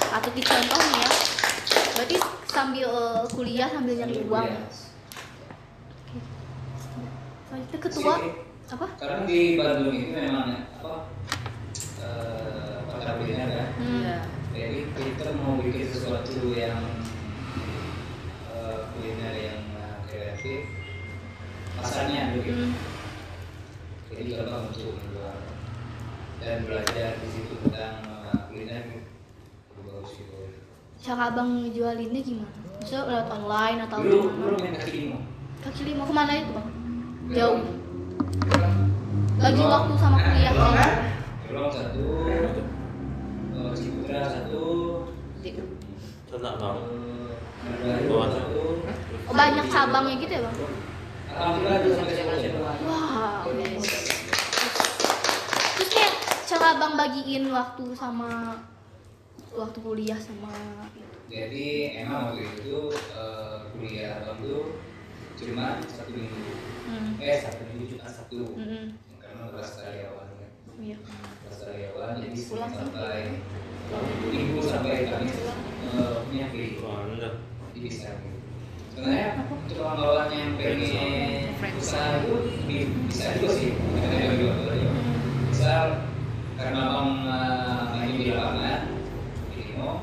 Atau 0.08 0.30
dicontoh 0.32 0.80
nih 0.80 0.98
ya. 0.98 1.10
Berarti 1.94 2.18
sambil 2.48 2.88
eh, 2.88 3.24
kuliah 3.30 3.68
sambil 3.68 3.94
nyari 3.94 4.16
uang. 4.24 4.48
Selanjutnya 7.44 7.80
ketua 7.82 8.14
Sih. 8.16 8.32
apa? 8.68 8.88
karena 8.98 9.20
di 9.24 9.40
Bandung 9.56 9.94
itu 9.94 10.12
memang 10.12 10.48
apa 10.76 10.94
eh, 12.00 12.78
kuliner 13.14 13.50
kan 13.50 13.68
Hmm. 13.78 14.02
Iya. 14.02 14.18
jadi 14.52 14.80
kita 14.92 15.30
mau 15.38 15.56
bikin 15.58 15.88
sesuatu 15.88 16.34
yang 16.52 16.82
eh, 18.52 18.78
kuliner 18.92 19.34
yang 19.34 19.62
eh, 20.10 20.36
kreatif 20.48 20.64
pasarnya 21.78 22.22
gitu. 22.40 22.52
Hmm. 22.56 22.72
jadi 24.08 24.24
gampang 24.40 24.64
untuk 24.72 24.96
menjual 24.96 25.36
dan 26.40 26.58
belajar 26.64 27.10
di 27.20 27.28
situ 27.28 27.54
tentang 27.68 27.96
eh, 28.32 28.40
kuliner 28.48 28.84
bagus 29.76 30.12
gitu 30.16 30.36
Cara 30.98 31.30
abang 31.30 31.62
ngejualinnya 31.62 32.22
gimana? 32.26 32.58
Maksudnya 32.82 33.06
lewat 33.06 33.28
online 33.30 33.80
atau 33.86 33.98
dulu 34.02 34.18
gimana? 34.18 34.34
dulu 34.34 34.56
main 34.58 34.74
kaki 34.74 34.92
lima 34.98 35.18
Kaki 35.62 35.82
lima 35.86 36.04
ke 36.10 36.14
mana 36.16 36.32
itu 36.34 36.52
bang? 36.58 36.68
Jauh. 37.38 37.62
Bagi 39.38 39.62
waktu 39.62 39.94
sama 40.00 40.18
kuliah. 40.18 40.54
Gelong 41.46 41.70
satu 41.70 42.04
eh, 42.26 43.72
Ciputra 43.78 44.22
satu 44.26 44.64
Tenang 46.34 46.56
bang 46.58 46.78
eh, 46.82 47.32
Margahayu 47.62 48.16
satu 48.34 48.67
Oh, 48.67 48.67
banyak 49.32 49.66
cabangnya 49.68 50.16
gitu 50.24 50.34
ya 50.40 50.42
bang? 50.48 50.58
Alhamdulillah 51.38 51.80
dulu 51.84 51.94
sampai 51.94 52.13
sekolah 52.16 52.40
satu 52.40 52.60
Wow. 52.88 53.44
Terus 55.78 55.90
kayak 55.94 56.13
cara 56.48 56.66
abang 56.80 56.94
bagiin 56.98 57.46
waktu 57.52 57.86
sama 57.94 58.58
waktu 59.54 59.78
kuliah 59.84 60.18
sama 60.18 60.54
Jadi 61.28 61.68
emang 62.02 62.32
waktu 62.34 62.48
itu 62.58 62.90
eh, 62.94 63.58
kuliah 63.76 64.24
abang 64.24 64.40
tuh 64.42 64.80
cuma 65.38 65.78
satu 65.86 66.12
minggu 66.16 66.42
hmm. 66.90 67.22
Eh 67.22 67.38
satu 67.38 67.62
minggu 67.70 67.86
cuma 67.94 68.08
satu 68.10 68.42
Mm-mm. 68.58 68.86
Karena 69.22 69.44
kelas 69.54 69.72
karyawan 69.78 70.28
kan 70.34 70.50
Iya. 70.82 70.98
Kelas 71.46 71.60
karyawan 71.68 72.10
jadi 72.24 72.38
Pulang 72.48 72.72
sampai 72.74 73.22
Minggu 74.34 74.60
sampai 74.66 75.06
Kamis 75.06 75.36
eh, 75.46 76.18
punya 76.26 76.46
Mantap. 76.82 77.36
Jadi 77.78 77.90
gitu 77.94 78.37
Sebenarnya 78.98 79.46
untuk 79.46 79.78
kawan-kawan 79.78 80.34
yang 80.34 80.58
pengen 80.58 81.54
usaha 81.78 82.18
itu 82.26 82.34
bi- 82.66 82.90
bisa 83.06 83.38
juga 83.38 83.54
sih 83.54 83.78
Kita 83.78 84.10
waktu 84.26 84.70
aja 84.74 84.90
Misal 85.54 85.86
karena 86.58 86.82
abang 86.90 87.22
eh, 87.30 87.82
main 87.94 88.18
di 88.18 88.34
lapangan 88.34 88.82
di 89.54 89.58
Limo 89.70 90.02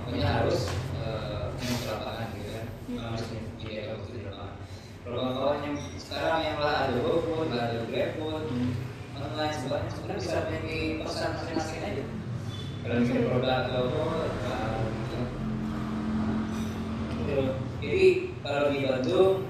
pokoknya 0.00 0.28
harus 0.32 0.72
eh, 0.96 1.52
di 1.60 1.84
lapangan 1.84 2.26
gitu 2.32 2.48
kan. 2.56 2.66
Harus 2.96 3.22
menyediakan 3.28 3.92
waktu 4.00 4.10
di 4.16 4.22
lapangan. 4.24 4.56
Kalau 5.04 5.16
kawan-kawan 5.20 5.58
yang 5.60 5.76
sekarang 6.00 6.40
yang 6.40 6.56
lah 6.56 6.74
ada 6.88 6.96
GoFood, 7.04 7.52
ada 7.52 7.84
GrabFood 7.84 8.44
online 9.20 9.52
sebenarnya 9.52 9.90
sebenarnya 9.92 10.16
bisa 10.24 10.48
di 10.64 10.76
pesan 11.04 11.30
masing-masing 11.36 11.80
aja. 11.84 12.04
Kalau 12.80 12.96
bikin 13.04 13.28
produk 13.28 13.56
atau 13.68 13.84
apa 13.92 14.24
eh, 14.24 14.88
gitu. 17.28 17.44
Jadi 17.80 18.36
kalau 18.44 18.68
di 18.68 18.84
Bandung 18.84 19.48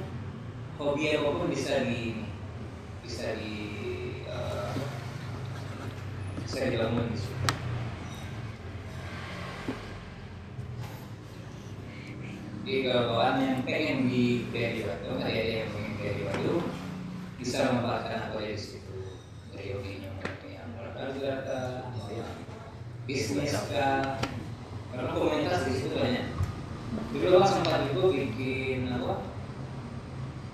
hobi 0.79 1.19
apa 1.19 1.35
pun 1.35 1.51
bisa 1.51 1.83
di 1.83 2.23
bisa 3.03 3.35
di 3.35 3.55
eh, 4.23 4.71
bisa 6.47 6.71
dibangun 6.71 7.11
di 7.11 7.19
situ. 7.19 7.35
Jadi 12.71 12.87
kalau 12.87 13.19
orang 13.19 13.43
yang 13.43 13.59
pengen 13.66 14.07
di 14.07 14.47
kayak 14.55 14.79
di 14.79 14.83
Bandung, 14.87 15.19
ada 15.19 15.35
yang 15.35 15.75
pengen 15.75 15.93
kayak 15.99 16.14
di 16.14 16.23
Bandung, 16.31 16.62
bisa 17.35 17.66
memanfaatkan 17.66 18.31
apa 18.31 18.37
aja 18.38 18.55
di 18.55 18.62
situ. 18.62 18.99
Dari 19.51 19.75
hobinya 19.75 20.14
yang 20.47 20.71
olahraga, 20.79 21.90
bisnis 23.11 23.59
kah, 23.75 24.23
karena 24.95 25.11
komunitas 25.19 25.66
di 25.66 25.73
situ 25.83 25.99
banyak. 25.99 26.30
Dulu 26.90 27.38
aku 27.38 27.46
sempat 27.46 27.87
itu 27.87 28.03
bikin 28.11 28.90
apa? 28.90 29.22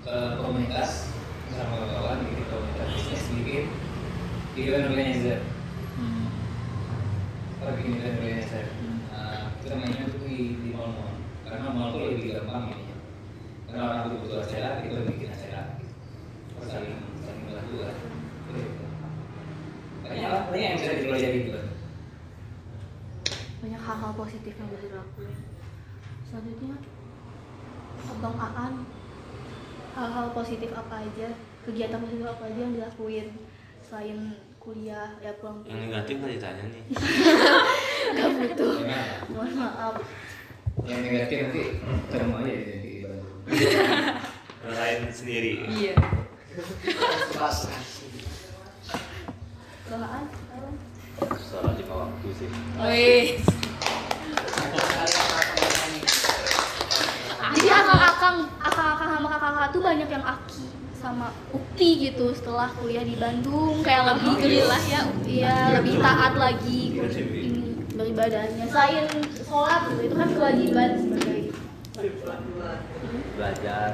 eh, 0.07 0.31
komunitas 0.37 1.11
sama 1.49 1.89
kawan 1.89 2.21
bikin 2.29 2.45
komunitas 2.47 2.87
bisnis 2.93 3.23
bikin 3.33 3.63
event 4.55 4.87
organizer. 4.93 5.39
Apa 7.57 7.73
bikin 7.81 7.97
event 7.97 8.15
organizer? 8.21 8.65
Nah, 9.09 9.51
kita 9.59 9.73
mainnya 9.81 10.05
tuh 10.13 10.21
di 10.23 10.61
di 10.61 10.69
mall-mall 10.77 11.17
karena 11.43 11.73
mall 11.73 11.89
tuh 11.89 12.05
lebih 12.13 12.37
gampang 12.37 12.69
ini. 12.71 12.93
Karena 13.67 13.81
orang 13.83 13.99
tuh 14.05 14.11
butuh 14.23 14.39
acara, 14.45 14.79
kita 14.85 15.09
bikin 15.09 15.29
acara. 15.33 15.61
Saling 16.63 17.01
saling 17.25 17.43
kan. 17.49 17.65
Gitu. 18.53 18.83
Banyak 20.07 20.29
lah, 20.31 20.41
banyak 20.53 20.67
yang 20.69 20.77
bisa 20.79 20.93
dipelajari 21.01 21.39
juga. 21.49 21.61
banyak 23.57 23.81
hal-hal 23.81 24.13
positif 24.13 24.53
yang 24.53 24.69
bisa 24.69 24.85
dilakuin 24.85 25.56
selanjutnya 26.27 26.75
abang 28.11 28.35
Aan 28.35 28.73
hal-hal 29.97 30.27
positif 30.35 30.69
apa 30.75 31.01
aja 31.01 31.27
kegiatan 31.65 31.99
positif 32.03 32.25
apa 32.27 32.43
aja 32.51 32.59
yang 32.59 32.73
dilakuin 32.75 33.27
selain 33.81 34.19
kuliah 34.59 35.15
ya 35.23 35.31
pulang 35.39 35.63
Yang 35.63 35.79
negatif 35.87 36.13
nggak 36.19 36.33
ditanya 36.35 36.63
nih. 36.67 36.83
nggak 38.13 38.29
butuh 38.35 38.73
Gimana? 38.83 39.15
mohon 39.31 39.51
maaf 39.55 39.95
Yang 40.83 40.99
negatif 41.07 41.37
nanti 41.39 41.63
ketemu 42.11 42.33
aja 42.35 42.51
di 42.51 42.63
di 42.83 42.91
Bandung. 43.01 43.37
Rasain 44.67 45.01
sendiri. 45.09 45.53
Iya. 45.71 45.95
Abang? 49.87 50.75
Salah 51.39 51.73
lima 51.73 51.95
waktu 52.05 52.27
sih. 52.35 52.47
Wih. 52.77 53.56
Sama 59.17 59.27
kakak-kakak 59.27 59.69
tuh 59.69 59.81
banyak 59.81 60.09
yang 60.09 60.21
aki 60.23 60.65
sama 60.93 61.27
ukti 61.49 61.89
gitu 62.03 62.29
setelah 62.31 62.69
kuliah 62.73 63.01
di 63.01 63.13
Bandung 63.15 63.81
kayak 63.81 64.13
lebih 64.13 64.29
Alhamdulillah 64.29 64.81
ya. 64.83 65.01
iya 65.25 65.57
lebih 65.73 65.95
taat 65.97 66.33
lagi 66.35 66.81
ini 67.19 67.65
beribadahnya 67.91 68.65
selain 68.67 69.05
sholat 69.39 69.89
gitu 69.89 70.01
itu 70.03 70.15
kan 70.15 70.29
kewajiban 70.31 70.89
sebagai 70.97 71.41
Belajar. 73.33 73.89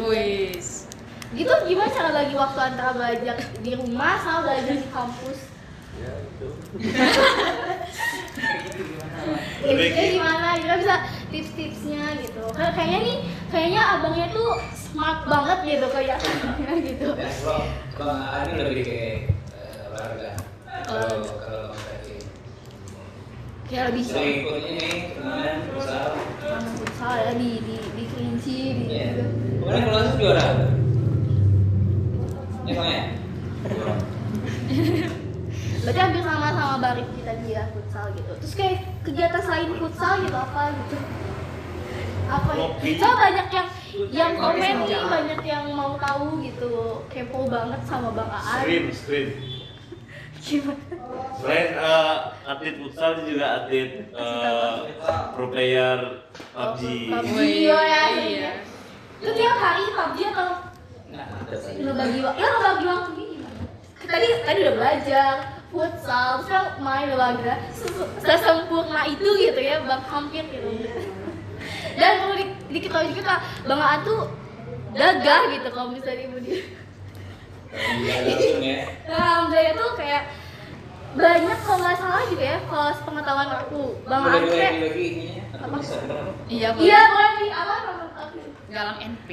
Wis. 0.00 0.86
gitu 1.30 1.50
gimana 1.66 1.90
cara 1.90 2.10
bagi 2.12 2.34
waktu 2.34 2.58
antara 2.60 2.90
belajar 2.92 3.34
di 3.58 3.72
rumah 3.74 4.18
sama 4.18 4.38
belajar 4.44 4.74
di 4.74 4.88
kampus 4.88 5.38
Ya 5.94 6.10
itu. 6.18 6.48
tipsnya 9.64 10.06
gimana 10.10 10.48
kita 10.58 10.74
bisa 10.76 10.94
tips-tipsnya 11.30 12.04
gitu 12.20 12.42
Kayak- 12.50 12.74
kayaknya 12.74 12.98
nih 13.00 13.16
kayaknya 13.54 13.82
abangnya 13.94 14.26
tuh 14.34 14.58
smart 14.74 15.22
banget 15.30 15.58
gitu 15.62 15.86
kelihatannya 15.94 16.74
gitu 16.90 17.08
Bang 17.94 18.18
Aan 18.26 18.50
ini 18.50 18.62
lebih 18.66 18.82
ke 18.82 18.94
eh, 18.98 19.86
olahraga. 19.86 20.34
Kalau 20.82 21.22
kalau 21.38 21.70
Bang 21.70 21.78
Tati 21.78 22.18
kayak 23.70 23.84
lebih 23.94 24.02
sering 24.02 24.42
ini 24.66 25.14
turnamen 25.14 25.62
futsal. 25.70 27.14
ya 27.14 27.32
di 27.38 27.50
di 27.62 27.76
di 27.78 28.04
kelinci 28.10 28.58
di 28.74 28.84
gitu. 28.90 29.24
Kemarin 29.62 29.82
kalau 29.86 29.98
langsung 30.02 30.18
juara. 30.18 30.46
Ya 32.66 32.74
Bang 32.74 32.90
ya. 32.90 33.02
berarti 35.84 36.00
hampir 36.00 36.22
sama 36.24 36.48
sama 36.56 36.76
barik 36.80 37.04
kita 37.12 37.32
dia 37.44 37.68
futsal 37.76 38.08
gitu 38.16 38.32
terus 38.40 38.54
kayak 38.56 38.88
kegiatan 39.04 39.40
selain 39.44 39.68
futsal 39.76 40.16
gitu 40.24 40.32
apa 40.32 40.72
gitu 40.72 40.96
apa 42.28 42.50
ya? 42.54 42.66
Soalnya 42.98 43.16
banyak 43.20 43.48
yang 43.52 43.68
yang 44.10 44.32
komen 44.34 44.74
nih 44.84 45.00
banyak 45.06 45.40
yang 45.46 45.64
mau 45.72 45.94
tahu 45.96 46.42
gitu. 46.42 47.02
Kepo 47.08 47.46
banget 47.46 47.80
sama 47.86 48.10
bang 48.12 48.30
Aan. 48.30 48.42
Stream, 48.62 48.84
stream. 48.90 49.28
gimana? 50.44 50.84
Selain 51.40 51.68
eh, 51.72 52.16
atlet 52.44 52.76
futsal 52.76 53.24
juga 53.24 53.64
atlet 53.64 54.12
eh, 54.12 54.74
pro 55.32 55.48
player 55.48 55.98
PUBG. 56.52 56.82
Oh 57.16 57.80
ya 57.80 58.02
iya. 58.12 58.52
itu 59.24 59.30
tiap 59.40 59.56
hari 59.56 59.88
PUBG 59.88 60.18
atau 60.36 60.48
ngebagi 61.80 62.18
waktu 62.20 62.40
ya 62.44 62.48
ngebagi 62.50 62.84
waktunya 62.84 63.24
gimana? 63.32 63.62
Tadi 64.04 64.28
tadi 64.44 64.58
udah 64.68 64.74
belajar 64.76 65.32
futsal 65.72 66.28
terus 66.44 66.48
kan 66.52 66.64
main 66.84 67.08
olahraga 67.08 67.54
Ses- 67.72 68.10
sesempurna 68.20 69.08
itu 69.08 69.24
gitu 69.40 69.58
ya 69.58 69.80
bang 69.80 70.02
hampir 70.06 70.44
gitu 70.52 70.70
dan 71.94 72.12
perlu 72.18 72.34
di, 72.34 72.44
diketahui 72.70 73.12
juga 73.12 73.38
bang 73.62 73.80
Aan 73.80 74.00
tuh 74.02 74.20
gagah 74.92 75.40
gitu 75.50 75.68
kalau 75.68 75.88
misalnya 75.90 76.24
ibu 76.24 76.38
dia 76.38 76.60
Iya 77.74 78.16
ya. 78.62 78.78
Nah, 79.10 79.18
alhamdulillah 79.18 79.74
tuh 79.74 79.90
kayak 79.98 80.22
banyak 81.14 81.58
kalau 81.62 81.78
nggak 81.80 81.98
salah 81.98 82.22
juga 82.26 82.44
ya 82.44 82.58
kalau 82.64 82.90
sepengetahuan 82.92 83.50
aku 83.50 83.80
bang 84.04 84.20
Boleh 84.22 84.34
Aan 84.34 84.44
boleh 84.44 84.54
kayak. 84.54 84.74
Apa? 85.54 85.76
Iya, 86.46 86.68
Bu. 86.70 86.78
iya 86.82 87.00
boleh 87.08 87.32
di 87.38 87.48
apa 87.50 87.74
Galang 88.68 88.98
NP. 89.00 89.28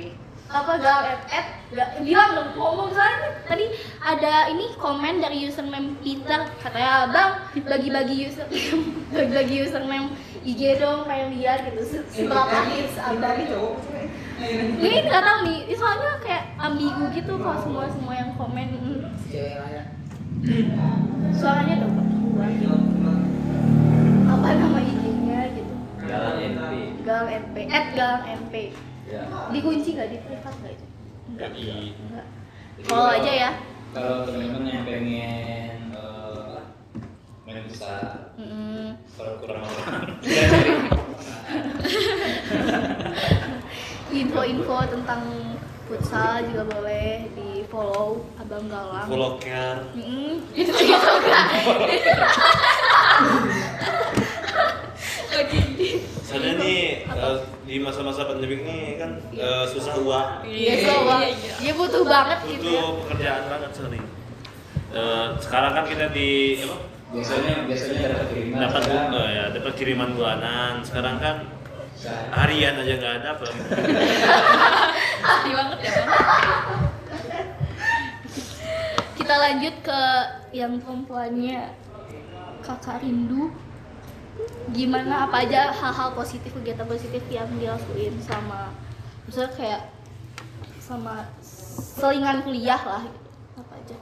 apa 0.51 0.75
gal 0.77 0.99
at 1.07 1.23
at 1.31 1.47
gak 1.71 2.03
bilang 2.03 2.35
dong 2.35 2.51
ngomong 2.59 2.91
soalnya 2.91 3.39
tadi 3.47 3.71
ada 4.03 4.51
ini 4.51 4.67
komen 4.75 5.23
dari 5.23 5.47
username 5.47 5.95
Peter 6.03 6.43
katanya 6.59 7.07
bang 7.07 7.31
bagi-bagi 7.63 8.27
user 8.27 8.43
bagi-bagi 9.15 9.63
username 9.63 10.11
IG 10.41 10.61
dong 10.77 11.05
kayak 11.05 11.27
lihat 11.31 11.59
gitu. 11.65 11.81
Se- 11.83 12.07
seberapa 12.09 12.57
hits 12.67 12.97
abang? 12.97 13.37
Gitu 13.37 13.61
ini 14.81 14.97
nggak 15.05 15.21
tahu 15.21 15.39
nih. 15.45 15.59
Soalnya 15.71 16.11
kayak 16.17 16.43
ambigu 16.57 17.03
gitu 17.13 17.33
kalau 17.37 17.57
semua 17.59 17.85
semua 17.87 18.13
yang 18.15 18.31
komen. 18.33 18.67
Mm. 18.73 19.05
suaranya 21.31 21.75
dong 21.79 21.93
apa 24.27 24.47
nama 24.51 24.79
IG-nya 24.81 25.39
gitu? 25.53 25.73
Jalan 26.01 26.33
NP. 26.41 26.71
gal 27.01 27.23
np 27.27 27.55
at 27.69 27.85
gal 27.93 28.15
np 28.25 28.53
Ya. 29.05 29.27
dikunci 29.51 29.93
nggak? 29.93 30.07
Di 30.07 30.17
privat 30.19 30.53
nggak 30.55 30.73
itu? 30.73 30.85
Enggak 31.29 31.49
enggak 31.51 32.25
follow 32.81 33.05
kalau- 33.05 33.17
aja 33.19 33.31
ya. 33.31 33.51
Kalau 33.91 34.15
teman-teman 34.23 34.65
yang 34.65 34.85
pengen 34.87 35.90
main 37.51 37.65
futsal, 37.67 38.31
Mm. 38.39 38.95
kalau 39.15 39.33
kurang 39.39 39.61
info-info 44.11 44.77
tentang 44.87 45.21
futsal 45.87 46.43
juga 46.47 46.63
boleh 46.67 47.27
di 47.31 47.63
follow 47.67 48.23
abang 48.35 48.67
galang 48.67 49.07
Follow 49.07 49.35
care. 49.39 49.83
Mm, 49.95 50.39
itu 50.59 50.71
gitu 50.71 51.11
kan 51.27 51.47
Soalnya 56.23 56.53
nih 56.63 57.03
eh, 57.03 57.37
di 57.67 57.75
masa-masa 57.79 58.23
pandemi 58.23 58.63
ini 58.63 58.95
kan 58.95 59.19
eh, 59.35 59.65
susah 59.67 59.99
uang. 59.99 60.47
Iya, 60.47 60.73
so, 60.87 61.03
Bang. 61.03 61.27
dia 61.59 61.73
butuh 61.75 62.03
banget 62.07 62.39
gitu 62.47 62.65
ya 62.67 62.79
Butuh 62.79 62.91
pekerjaan 63.03 63.43
banget 63.51 63.71
sering. 63.75 64.05
Eh, 64.91 65.27
sekarang 65.39 65.71
kan 65.75 65.83
kita 65.87 66.07
di 66.11 66.59
apa? 66.63 66.90
Biasanya 67.11 67.67
biasanya 67.67 67.99
dapat 68.07 68.27
kiriman. 68.31 68.57
dapat 68.63 68.81
sekarang 68.87 69.11
eh, 69.11 69.29
ya 69.35 69.45
dapat 69.51 69.73
kiriman 69.75 70.09
bulanan. 70.15 70.73
Sekarang 70.83 71.15
kan 71.19 71.35
harian 72.33 72.73
aja 72.79 72.93
nggak 72.97 73.13
ada 73.21 73.27
apa. 73.35 73.45
Sedih 75.21 75.53
banget 75.59 75.77
ya, 75.83 75.91
Bang. 75.91 76.09
kita 79.19 79.33
lanjut 79.37 79.75
ke 79.85 80.01
yang 80.51 80.73
perempuannya 80.81 81.71
kakak 82.63 82.99
rindu 83.03 83.51
gimana 84.71 85.27
apa 85.27 85.43
aja 85.45 85.71
hal-hal 85.75 86.15
positif 86.15 86.51
kegiatan 86.55 86.87
positif 86.87 87.21
yang 87.29 87.47
dilakuin 87.59 88.15
sama 88.23 88.71
misalnya 89.27 89.51
kayak 89.55 89.81
sama 90.79 91.29
selingan 91.43 92.41
kuliah 92.41 92.79
lah 92.79 93.03
gitu. 93.05 93.19
apa 93.59 93.73
aja 93.77 93.97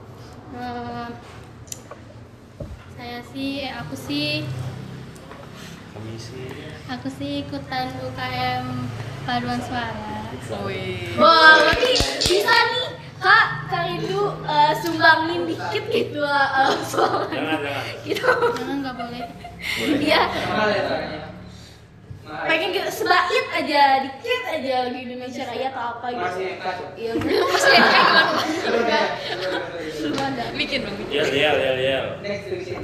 saya 2.99 3.23
sih, 3.31 3.63
eh, 3.63 3.71
aku 3.71 3.95
sih, 3.95 4.43
Kami 5.95 6.19
sih 6.19 6.51
aku 6.91 7.07
sih 7.07 7.47
ikutan 7.47 7.95
UKM 7.95 8.65
paduan 9.23 9.59
suara. 9.63 10.27
Wah, 11.15 11.53
berarti 11.63 11.95
bisa 12.19 12.51
nih 12.51 12.87
Kak, 13.19 13.71
Kak 13.71 13.81
Rindu 13.87 14.35
eh, 14.43 14.73
sumbangin 14.83 15.47
dikit 15.47 15.83
gitu 15.87 16.19
uh, 16.23 16.75
soal 16.83 17.23
Jangan 17.31 17.59
jangan. 17.63 17.83
gitu. 18.03 18.27
Jangan 18.59 18.75
nggak 18.83 18.95
boleh. 18.99 19.23
Iya, 19.79 20.21
Mahal 20.27 20.69
ya 20.71 20.81
suaranya. 20.83 21.19
Mahal. 21.23 21.31
Pengen 22.29 22.69
gitu 22.71 22.91
sebait 22.93 23.47
aja 23.51 23.81
dikit 24.05 24.41
aja 24.45 24.73
lagu 24.85 24.97
Indonesia 24.97 25.43
Raya 25.45 25.67
atau 25.73 25.83
apa 25.97 26.05
gitu. 26.13 26.21
Masih 26.21 26.47
kas. 26.61 26.77
Iya, 26.93 27.11
masih 27.17 27.71
gimana? 28.61 28.99
Gimana? 29.89 30.43
Bikin 30.53 30.79
dong. 30.85 30.97
Yel. 31.09 32.05
Next 32.21 32.43
question. 32.49 32.81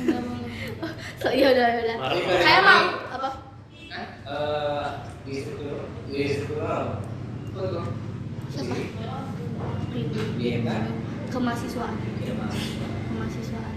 Nggak 0.00 0.20
boleh. 0.22 0.54
So, 1.20 1.28
iya 1.28 1.46
udah 1.52 1.66
udah. 1.82 1.96
Kayak 2.40 2.62
mau 2.62 2.82
apa? 3.10 3.28
Eh, 3.90 4.06
Oh, 7.50 7.66
tuh. 7.66 7.84
Siapa? 8.54 8.74
Rindu. 9.90 10.22
BMK 10.38 10.70
Kemahasiswaan. 11.34 11.94
ya 12.22 12.32
mas 12.38 12.56
Kemahasiswaan. 13.10 13.74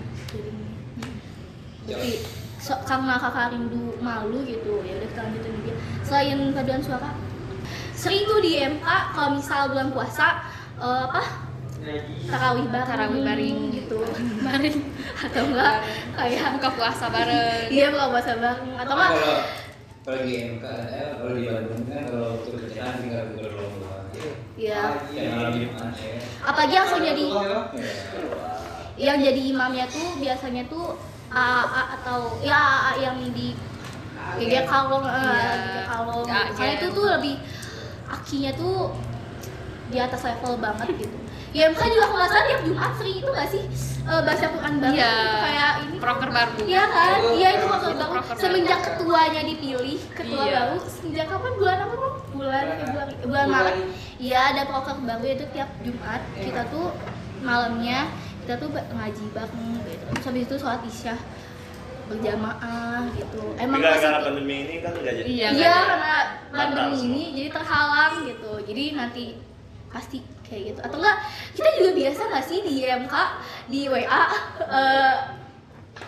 Jadinya. 1.90 2.43
So, 2.64 2.80
karena 2.88 3.20
kakak 3.20 3.52
rindu 3.52 3.92
malu 4.00 4.40
gitu 4.48 4.80
ya 4.88 4.96
udah 4.96 5.08
kita 5.12 5.20
lanjutin 5.22 5.54
dia 5.68 5.76
selain 6.00 6.40
paduan 6.56 6.80
suara 6.80 7.12
sering 7.92 8.24
tuh 8.24 8.40
di 8.40 8.56
MK 8.56 8.88
kalau 9.12 9.36
misal 9.36 9.68
bulan 9.68 9.92
puasa 9.92 10.40
eh, 10.80 11.02
apa? 11.12 11.24
Tarawih 12.32 12.72
bareng. 12.72 12.88
Tarawih 12.88 13.22
bareng. 13.28 13.58
gitu. 13.76 14.00
Bareng. 14.40 14.78
Atau 15.20 15.44
enggak 15.52 15.76
kayak 16.16 16.56
Buka 16.56 16.70
puasa 16.72 17.06
bareng. 17.12 17.68
iya 17.68 17.92
buka 17.92 18.08
puasa 18.08 18.32
bareng. 18.40 18.72
Atau 18.80 18.94
enggak? 18.96 19.12
Kalau 19.12 19.36
kalau 20.04 20.20
di 20.24 20.34
MK 20.56 20.64
eh, 20.64 21.10
kalau 21.20 21.32
di 21.36 21.44
Bandung 21.44 21.84
kan 21.84 22.02
kalau 22.08 22.30
untuk 22.40 22.54
kerjaan 22.64 22.94
tinggal 22.98 23.24
buka 23.36 23.48
lomba 23.52 23.92
ya. 24.56 24.82
Ya 25.12 25.24
malam 25.36 25.52
Jumat 25.52 25.92
ya. 26.00 26.16
Apalagi 26.42 26.74
langsung 26.80 27.02
jadi 27.04 27.26
Ya. 27.28 29.12
yang 29.12 29.20
jadi 29.20 29.42
imamnya 29.52 29.86
tuh 29.92 30.16
biasanya 30.16 30.64
tuh 30.72 30.96
AA 31.34 31.84
atau 31.98 32.20
ya 32.40 32.56
AA 32.56 32.92
yang 33.04 33.18
di 33.30 33.58
GG 34.34 34.54
Kalong 34.66 35.04
eh, 35.04 35.18
Iya. 35.18 35.84
Kalong 35.86 36.26
Ya, 36.26 36.42
karena 36.54 36.72
iya. 36.72 36.80
itu 36.80 36.88
tuh 36.92 37.06
lebih 37.10 37.36
akinya 38.06 38.52
tuh 38.54 38.94
di 39.90 39.98
atas 39.98 40.22
level 40.24 40.58
banget 40.58 40.90
gitu 40.98 41.18
ya 41.54 41.70
MK 41.70 41.82
juga 41.86 42.06
kalau 42.08 42.18
nggak 42.18 42.30
salah 42.30 42.46
tiap 42.50 42.62
Jumat 42.66 42.92
sering 42.98 43.16
itu 43.16 43.30
nggak 43.30 43.46
sih 43.48 43.64
eh, 44.04 44.22
baca 44.22 44.46
Quran 44.48 44.74
Iya. 44.74 44.90
gitu, 44.90 45.36
kayak 45.40 45.72
ini 45.80 45.96
Proker 45.96 46.30
baru. 46.30 46.52
Iya 46.60 46.84
kan? 46.84 47.20
Iya 47.32 47.48
itu 47.56 47.66
proker 47.66 47.88
Itu 47.88 48.00
baru. 48.04 48.14
Semenjak 48.36 48.80
ketuanya 48.84 49.42
dipilih, 49.46 50.00
ketua 50.12 50.44
Iya. 50.44 50.54
baru 50.60 50.76
sejak 50.84 51.26
kapan 51.30 51.52
bulan 51.56 51.78
apa 51.80 51.94
bang? 51.96 52.16
Bulan 52.34 52.66
Februari, 52.76 53.14
bulan 53.24 53.46
Maret. 53.48 53.76
Iya 54.20 54.40
ada 54.52 54.62
proker 54.66 54.96
baru 55.00 55.24
itu 55.30 55.46
tiap 55.54 55.70
Jumat 55.80 56.22
kita 56.36 56.62
tuh 56.68 56.88
malamnya 57.40 58.00
kita 58.44 58.54
tuh 58.58 58.70
ngaji 58.74 59.24
bareng 59.32 59.68
gitu. 59.88 60.03
Terus 60.14 60.26
habis 60.26 60.44
itu 60.46 60.56
sholat 60.56 60.82
isya 60.84 61.16
berjamaah 62.04 63.08
gitu. 63.16 63.44
Emang 63.58 63.80
gara-gara 63.80 64.20
positif. 64.20 64.26
pandemi 64.28 64.56
ini 64.62 64.76
kan 64.80 64.92
nggak 64.94 65.14
jadi. 65.16 65.28
Iya, 65.28 65.48
Iya 65.52 65.76
karena 65.88 66.16
pandemi 66.52 66.96
ini 67.02 67.24
jadi 67.34 67.50
terhalang 67.52 68.14
gitu. 68.28 68.52
Jadi 68.64 68.84
nanti 68.94 69.24
pasti 69.88 70.18
kayak 70.44 70.62
gitu. 70.74 70.80
Atau 70.84 70.98
enggak 71.00 71.18
kita 71.54 71.70
juga 71.80 71.90
biasa 71.96 72.22
nggak 72.28 72.46
sih 72.46 72.60
di 72.62 72.76
MK 72.84 73.14
di 73.68 73.82
WA 73.88 74.04
eh, 74.80 75.14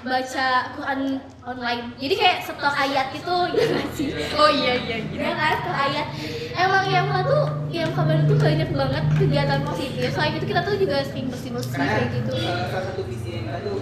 baca 0.01 0.47
Quran 0.76 0.99
online. 1.41 1.84
Jadi 1.95 2.14
kayak 2.14 2.38
setor 2.43 2.74
ayat 2.74 3.14
gitu 3.14 3.36
ya 3.56 3.64
nggak 3.64 3.89
sih? 3.95 4.08
Oh 4.36 4.49
iya 4.51 4.74
iya 4.76 4.97
gitu. 4.99 5.22
Ya 5.22 5.32
kan 5.32 5.53
setor 5.64 5.78
ayat. 5.80 6.08
Emang 6.56 6.84
IMK 6.86 7.16
tuh 7.24 7.43
IMK 7.72 7.97
Bandung 7.97 8.28
tuh 8.30 8.38
banyak 8.43 8.70
banget 8.70 9.03
kegiatan 9.16 9.62
positif. 9.64 10.08
Selain 10.12 10.36
itu 10.36 10.45
kita 10.45 10.62
tuh 10.62 10.76
juga 10.76 10.95
sering 11.03 11.28
bersih-bersih 11.32 11.72
Karena 11.72 11.88
kayak 11.89 12.10
gitu. 12.14 12.32
eh, 12.36 12.68
salah 12.68 12.84
satu 12.91 13.01
visi 13.08 13.30
MK 13.39 13.56
tuh 13.64 13.80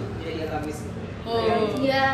jadi 0.64 0.72
agamis. 0.72 0.78
Oh. 1.24 1.40
Iya. 1.80 2.06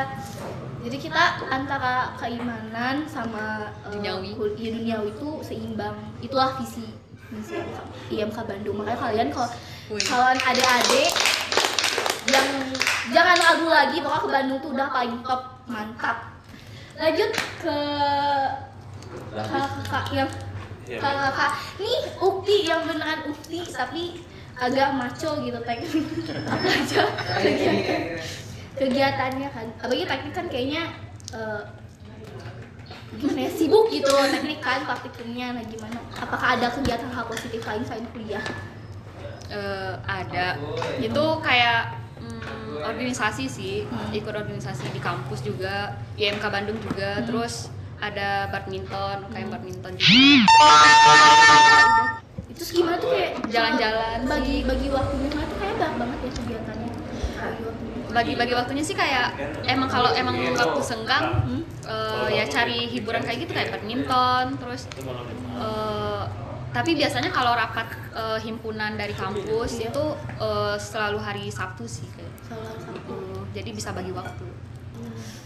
Jadi 0.81 0.97
kita 0.97 1.45
antara 1.53 2.17
keimanan 2.17 3.05
sama 3.05 3.69
eh, 3.85 3.93
Duniawi. 3.93 4.33
iya, 4.57 4.71
duniawi 4.75 5.11
itu 5.13 5.31
seimbang. 5.45 5.97
Itulah 6.25 6.57
visi 6.57 6.89
misi 7.31 7.61
IMK 8.11 8.39
Bandung. 8.43 8.81
Makanya 8.81 8.99
kalian 8.99 9.29
kalau 9.31 9.51
Wih. 9.93 10.03
kalau 10.03 10.33
ada 10.35 10.65
adik 10.83 11.13
yang 12.31 12.49
jangan 13.11 13.37
ragu 13.39 13.67
lagi 13.67 13.97
pokoknya 14.03 14.23
ke 14.23 14.29
Bandung 14.31 14.59
tuh 14.63 14.71
udah 14.75 14.89
paling 14.89 15.15
top 15.23 15.43
mantap. 15.69 16.17
Lanjut 16.99 17.31
ke 17.61 17.77
kakak 19.31 20.07
yang 20.15 20.31
Iya. 20.91 20.99
kakak 20.99 21.53
nih 21.79 21.99
ukti 22.19 22.67
yang 22.67 22.83
beneran 22.83 23.31
ukti 23.31 23.63
tapi 23.71 24.27
agak 24.61 24.89
maco 24.93 25.31
gitu 25.41 25.59
pengen 25.65 25.89
apa 26.53 26.69
aja? 26.69 27.03
Kayak 27.41 27.55
gini 27.57 27.83
kan. 27.85 28.01
kegiatannya 28.71 29.49
kan 29.53 29.67
apalagi 29.77 30.05
teknik 30.09 30.33
kan 30.33 30.47
kayaknya 30.49 30.83
eh, 31.37 31.63
gimana 33.19 33.41
ya 33.45 33.51
sibuk 33.53 33.93
gitu 33.93 34.09
teknik 34.09 34.61
kan 34.61 34.85
praktikumnya 34.85 35.57
nah 35.57 35.65
gimana? 35.65 35.99
Apakah 36.21 36.61
ada 36.61 36.69
kegiatan 36.77 37.11
hal 37.11 37.25
positif 37.27 37.65
lain 37.65 37.83
selain 37.89 38.07
kuliah? 38.13 38.45
Eh, 39.51 39.95
ada. 40.07 40.55
Itu 41.03 41.43
kayak 41.43 41.99
mm, 42.23 42.87
organisasi 42.87 43.51
sih. 43.51 43.83
Ikut 44.15 44.31
organisasi 44.31 44.95
di 44.95 45.01
kampus 45.03 45.43
juga 45.43 45.99
IMK 46.15 46.45
Bandung 46.47 46.79
juga. 46.79 47.19
Terus 47.27 47.67
ada 48.01 48.49
badminton 48.49 49.29
kayak 49.29 49.49
badminton 49.53 49.93
juga 50.01 50.09
itu 52.61 52.77
gimana 52.77 53.01
tuh 53.01 53.09
kayak 53.09 53.31
Jalan-jalan 53.49 54.19
bagi 54.29 54.61
sih. 54.61 54.69
bagi 54.69 54.89
waktunya 54.89 55.27
tuh 55.27 55.39
kayak 55.41 55.57
banyak 55.57 55.93
banget 55.97 56.19
ya 56.21 56.31
kegiatannya. 56.37 56.89
Bagi 57.41 57.63
waktunya 57.65 57.89
bagi 58.11 58.33
bagi 58.37 58.53
waktunya 58.53 58.85
sih 58.85 58.93
kayak 58.93 59.29
emang 59.65 59.89
kalau 59.89 60.11
emang 60.13 60.37
waktu 60.53 60.81
senggang 60.83 61.41
Hmm? 61.41 61.63
eh, 61.87 62.29
ya 62.33 62.45
cari 62.45 62.85
hiburan 62.87 63.23
kayak 63.23 63.39
gitu 63.41 63.53
kayak 63.55 63.71
badminton 63.71 64.59
terus 64.59 64.85
eh, 65.57 66.23
tapi 66.71 66.91
biasanya 66.95 67.31
kalau 67.31 67.55
rapat 67.55 67.87
eh, 68.13 68.39
himpunan 68.41 68.95
dari 68.95 69.15
kampus 69.15 69.81
itu 69.81 70.05
eh, 70.37 70.77
selalu 70.77 71.19
hari 71.19 71.45
Sabtu 71.49 71.89
sih 71.89 72.05
kayak. 72.13 72.35
Salah 72.45 72.77
satu 72.77 72.99
Eh, 73.09 73.43
jadi 73.57 73.71
bisa 73.73 73.91
bagi 73.91 74.13
waktu. 74.13 74.45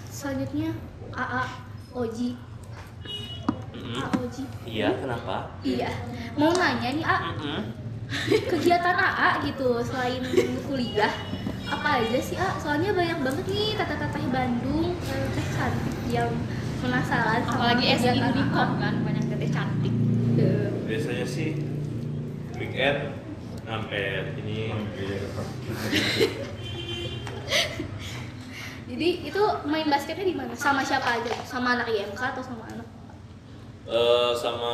Selanjutnya 0.04 0.72
AA 1.12 1.44
Oji 1.94 2.34
Mm-mm. 3.84 4.00
AA 4.00 4.08
Oji 4.16 4.42
Iya, 4.64 4.88
kenapa? 4.96 5.36
iya 5.60 5.90
mau 6.34 6.50
nanya 6.50 6.88
nih 6.90 7.04
A 7.04 7.16
Mm-mm. 7.36 7.60
kegiatan 8.50 8.96
AA 8.96 9.28
gitu 9.44 9.68
selain 9.80 10.24
kuliah 10.64 11.12
apa 11.64 12.00
aja 12.00 12.20
sih 12.20 12.36
A? 12.36 12.56
Soalnya 12.56 12.92
banyak 12.92 13.18
banget 13.20 13.44
nih 13.46 13.72
teteh-teteh 13.74 14.24
Bandung, 14.28 14.92
teteh 15.00 15.46
cantik 15.50 15.96
yang 16.08 16.28
penasaran 16.78 17.40
sama 17.40 17.72
apalagi 17.72 17.84
Unicom 17.96 18.68
AA. 18.76 18.80
kan 18.80 18.94
banyak 19.00 19.24
teteh 19.26 19.50
cantik 19.50 19.94
Deh. 20.34 20.68
Biasanya 20.84 21.24
sih 21.24 21.56
weekend 22.54 23.16
sampai 23.64 24.02
ini 24.36 24.68
Jadi 28.84 29.08
itu 29.24 29.42
main 29.64 29.88
basketnya 29.88 30.22
di 30.22 30.36
mana? 30.36 30.52
Sama 30.52 30.84
siapa 30.84 31.18
aja? 31.18 31.32
Sama 31.42 31.74
anak 31.74 31.88
IMK 31.88 32.20
atau 32.20 32.44
sama 32.44 32.68
anak? 32.68 32.83
Eh, 33.84 34.32
sama 34.32 34.72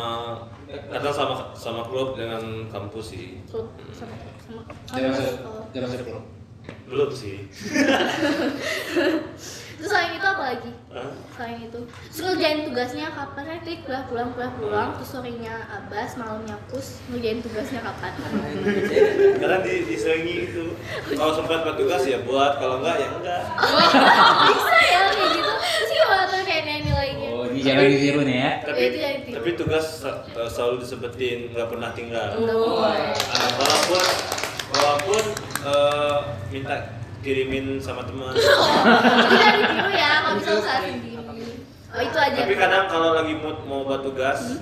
kadang 0.71 1.15
sama 1.15 1.35
sama 1.53 1.83
klub 1.87 2.15
dengan 2.15 2.69
kampus 2.71 3.15
sih. 3.15 3.43
Klub 3.51 3.71
sama 3.91 4.15
sama 4.47 4.63
Oh. 5.47 5.63
dia 5.71 5.83
masuk 5.87 6.03
klub. 6.07 6.25
Belum 6.91 7.11
sih. 7.11 7.47
Terus 9.81 9.97
selain 9.97 10.13
itu 10.13 10.27
apa 10.29 10.45
lagi? 10.53 10.71
Hah? 10.93 11.09
Selain 11.33 11.57
itu, 11.57 11.81
terus 12.13 12.21
ngerjain 12.21 12.69
tugasnya 12.69 13.09
kapan? 13.17 13.43
Kan 13.49 13.59
tadi 13.65 13.81
kuliah 13.81 14.05
pulang 14.13 14.29
kuliah 14.37 14.53
pulang, 14.61 14.89
terus 14.93 15.09
sorenya 15.09 15.57
Abbas, 15.73 16.21
malamnya 16.21 16.53
Pus, 16.69 17.01
ngerjain 17.09 17.41
tugasnya 17.41 17.81
kapan? 17.81 18.13
Kadang 19.41 19.65
di 19.65 19.89
diselingi 19.89 20.53
gitu. 20.53 20.77
Kalau 21.17 21.33
sempat 21.33 21.65
buat 21.65 21.81
tugas 21.81 22.05
ya 22.05 22.21
buat, 22.29 22.61
kalau 22.61 22.85
enggak 22.85 22.97
ya 23.01 23.09
enggak. 23.09 23.43
Bisa 24.53 24.77
ya 24.85 25.01
kayak 25.17 25.31
gitu. 25.33 25.53
Terus 25.57 25.91
gimana 25.97 26.25
tuh 26.29 26.45
kayak 26.45 26.65
Oh, 27.61 27.69
ini 27.69 27.69
jangan 27.77 27.93
ditiru 27.93 28.21
nih 28.25 28.37
ya. 28.41 28.53
Tapi 28.65 28.81
itu 28.89 28.99
yang 29.05 29.15
itu. 29.21 29.29
tapi 29.37 29.49
tugas 29.53 29.87
eh, 30.09 30.49
selalu 30.49 30.75
disebutin 30.81 31.39
nggak 31.53 31.69
pernah 31.69 31.91
tinggal. 31.93 32.29
Oh. 32.41 32.81
Ah, 32.81 33.49
walaupun 33.61 34.05
walaupun 34.73 35.25
eh, 35.69 36.19
minta 36.49 36.77
kirimin 37.21 37.77
sama 37.77 38.09
teman. 38.09 38.33
Tidak 38.33 39.53
ditiru 39.61 39.91
ya, 39.93 40.13
kalau 40.25 40.37
bisa 40.41 40.51
usaha 40.57 40.79
sendiri. 40.89 41.21
Oh 41.91 42.01
itu 42.01 42.19
aja. 42.23 42.39
Tapi 42.49 42.55
kadang 42.57 42.85
kalau 42.89 43.11
lagi 43.13 43.35
mood 43.37 43.59
mau 43.69 43.85
buat 43.85 44.01
tugas 44.01 44.57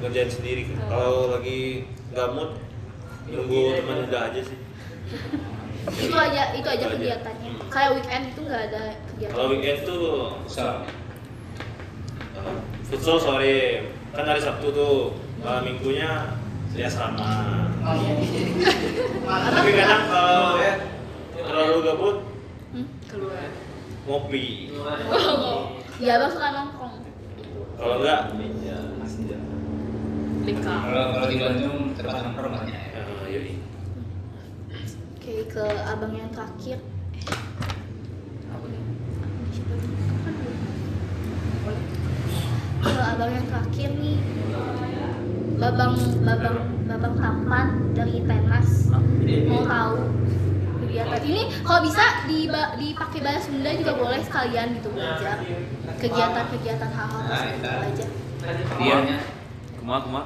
ngerjain 0.00 0.32
sendiri. 0.32 0.64
Kalau 0.88 1.36
lagi 1.36 1.84
nggak 2.16 2.28
mood 2.32 2.56
nunggu 3.28 3.84
teman 3.84 4.08
udah 4.08 4.22
aja 4.32 4.40
sih. 4.40 4.58
itu 5.90 6.16
aja 6.16 6.42
itu 6.56 6.68
aja 6.72 6.84
kegiatannya. 6.88 7.50
Kayak 7.68 7.90
weekend 8.00 8.24
itu 8.32 8.40
nggak 8.48 8.62
ada 8.72 8.82
kegiatan. 9.12 9.34
Kalau 9.36 9.46
weekend 9.52 9.78
tuh 9.84 10.00
So, 10.48 10.62
eh, 10.64 10.99
futsal 12.86 13.16
sore, 13.16 13.86
kan 14.10 14.24
hari 14.24 14.40
Sabtu 14.40 14.70
tuh 14.70 14.94
malam 15.40 15.64
minggunya 15.64 16.36
di 16.70 16.82
asrama 16.82 17.66
tapi 19.26 19.70
kadang 19.72 20.04
kalau 20.06 20.60
terlalu 21.34 21.76
gabut 21.82 22.16
Hmm? 22.70 22.86
keluar. 23.10 23.50
ngopi. 24.06 24.70
Ya 25.98 26.16
abang 26.16 26.30
suka 26.30 26.48
nongkrong. 26.50 26.94
kalau 27.74 27.96
enggak? 27.98 28.20
Lika. 30.40 30.74
Kalau 30.80 31.04
kalau 31.10 31.26
di 31.26 31.36
Bandung 31.36 31.78
tempat 31.98 32.22
nongkrong 32.22 32.52
banyak 32.54 32.70
ya. 32.70 33.02
ya 33.02 33.26
yoi 33.26 33.54
Oke 35.18 35.34
ke 35.46 35.64
abang 35.82 36.14
yang 36.14 36.30
terakhir. 36.30 36.78
Ke 42.80 43.00
abang 43.00 43.30
yang 43.30 43.46
terakhir 43.48 43.90
nih. 44.00 44.18
Babang 45.60 45.92
babang 46.24 46.56
babang 46.88 47.14
tampan 47.20 47.66
dari 47.92 48.24
Tenas 48.24 48.88
mau 49.46 49.62
tahu 49.62 49.96
kegiatan 50.80 51.22
ini 51.22 51.42
kalau 51.62 51.80
bisa 51.84 52.24
di 52.26 52.48
dipakai 52.50 53.20
bahasa 53.20 53.46
Sunda 53.46 53.70
juga 53.76 53.92
boleh 53.94 54.24
sekalian 54.24 54.80
gitu 54.80 54.88
belajar 54.90 55.38
kegiatan-kegiatan 56.00 56.90
hal-hal 56.90 57.22
positif 57.28 57.70
aja. 57.70 58.06
Dianya 58.80 59.18
Kumaha 59.78 60.00
kumaha? 60.02 60.24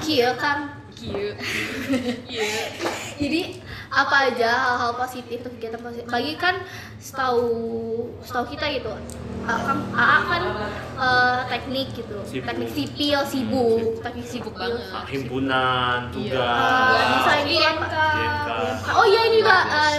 Kia 0.00 0.38
kan 0.38 0.86
Kieu 0.94 1.34
Iya 2.30 2.44
Jadi 3.18 3.58
apa 3.90 4.30
aja 4.30 4.50
hal-hal 4.70 4.92
positif 4.96 5.42
atau 5.42 5.52
kegiatan 5.58 5.82
positif? 5.82 6.08
Bagi 6.08 6.38
kan 6.38 6.62
setahu 7.02 7.50
setahu 8.22 8.46
kita 8.54 8.70
gitu, 8.72 8.94
A- 9.44 9.60
kan 9.60 9.78
AA 9.92 10.18
kan 10.24 10.42
eh, 10.96 11.38
teknik 11.46 11.88
gitu, 11.92 12.16
Sibuk. 12.24 12.44
teknik 12.46 12.70
sipil 12.70 13.20
sibuk, 13.24 13.80
teknik 14.00 14.24
sibuk 14.24 14.54
banget. 14.54 14.80
banget. 14.80 15.04
himpunan 15.10 15.98
Ah, 16.00 16.00
tugas 16.08 17.04
bisa 17.12 17.32
ini 17.42 17.56
apa? 17.60 17.86
IMK. 18.14 18.48
Oh 18.90 19.04
iya 19.04 19.20
ini 19.26 19.36
juga 19.38 19.58
eh, 19.62 19.96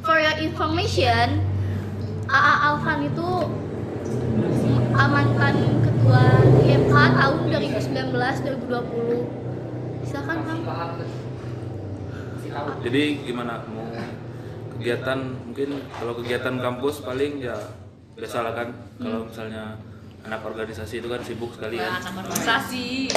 for 0.00 0.16
your 0.16 0.36
information, 0.38 1.40
AA 2.26 2.54
Alvan 2.66 3.00
itu 3.02 3.28
mantan 4.92 5.56
ketua 5.80 6.24
IMK 6.62 6.94
tahun 6.94 7.38
2019 7.48 8.12
2020. 8.12 10.04
Silakan 10.04 10.36
tahu. 10.42 10.60
Jadi 12.82 13.02
gimana 13.24 13.64
mau 13.64 13.88
kegiatan 14.76 15.18
mungkin 15.40 15.68
kalau 15.90 16.12
kegiatan 16.20 16.54
kampus 16.58 17.00
paling 17.00 17.40
ya 17.40 17.56
biasalah 18.12 18.52
kan 18.52 18.68
kalau 19.00 19.24
misalnya 19.24 19.76
anak 20.22 20.40
organisasi 20.44 21.00
itu 21.02 21.08
kan 21.10 21.20
sibuk 21.24 21.50
sekali 21.56 21.80
kan. 21.80 21.98
anak 21.98 22.14
organisasi 22.22 23.10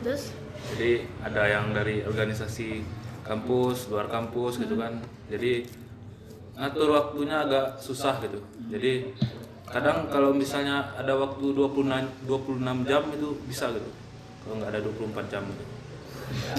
Terus 0.00 0.32
jadi 0.72 1.04
ada 1.20 1.42
yang 1.44 1.76
dari 1.76 2.00
organisasi 2.06 2.80
kampus, 3.20 3.92
luar 3.92 4.08
kampus 4.08 4.56
gitu 4.62 4.80
kan. 4.80 4.96
Jadi 5.28 5.68
ngatur 6.56 6.88
waktunya 6.96 7.44
agak 7.44 7.76
susah 7.76 8.16
gitu. 8.24 8.40
Jadi 8.72 9.12
kadang 9.68 10.08
kalau 10.08 10.34
misalnya 10.34 10.94
ada 10.96 11.14
waktu 11.14 11.52
26 11.52 12.26
26 12.26 12.88
jam 12.88 13.02
itu 13.12 13.28
bisa 13.44 13.70
gitu. 13.76 13.90
Kalau 14.42 14.54
nggak 14.58 14.70
ada 14.72 14.80
24 14.82 15.32
jam 15.32 15.42
gitu. 15.46 15.64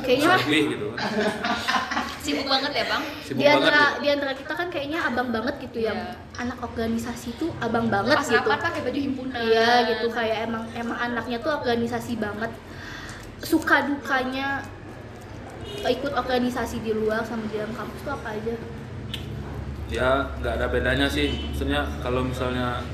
Kayaknya 0.04 0.28
lebih 0.40 0.64
gitu. 0.76 0.88
Kan. 0.96 1.10
sibuk 2.24 2.46
banget 2.46 2.72
ya 2.78 2.86
bang? 2.86 3.04
Sibuk 3.26 3.42
di 3.42 3.46
banget 3.50 3.58
antara 3.58 3.82
gitu. 3.82 4.00
di 4.02 4.08
antara 4.14 4.34
kita 4.38 4.54
kan 4.54 4.68
kayaknya 4.70 5.00
abang 5.02 5.30
banget 5.34 5.56
gitu 5.58 5.80
yang 5.82 5.98
Iya. 5.98 6.42
anak 6.48 6.58
organisasi 6.62 7.30
tuh 7.42 7.50
abang 7.58 7.90
banget 7.90 8.18
pas 8.18 8.30
gitu. 8.30 8.38
rapat 8.38 8.60
pakai 8.62 8.82
baju 8.86 9.00
himpunan. 9.02 9.42
Iya 9.42 9.70
gitu. 9.90 10.06
Kayak 10.14 10.38
emang 10.46 10.64
emang 10.78 10.98
anaknya 11.02 11.38
tuh 11.42 11.52
organisasi 11.58 12.14
banget. 12.22 12.52
Suka 13.42 13.90
dukanya 13.90 14.62
ikut 15.82 16.14
organisasi 16.14 16.78
di 16.86 16.94
luar 16.94 17.26
sama 17.26 17.50
di 17.50 17.58
dalam 17.58 17.74
kampus 17.74 18.00
tuh 18.06 18.14
apa 18.14 18.30
aja? 18.38 18.56
Ya 19.90 20.10
nggak 20.40 20.54
ada 20.62 20.66
bedanya 20.70 21.08
sih. 21.10 21.34
Maksudnya 21.52 21.90
kalau 22.06 22.22
misalnya 22.22 22.86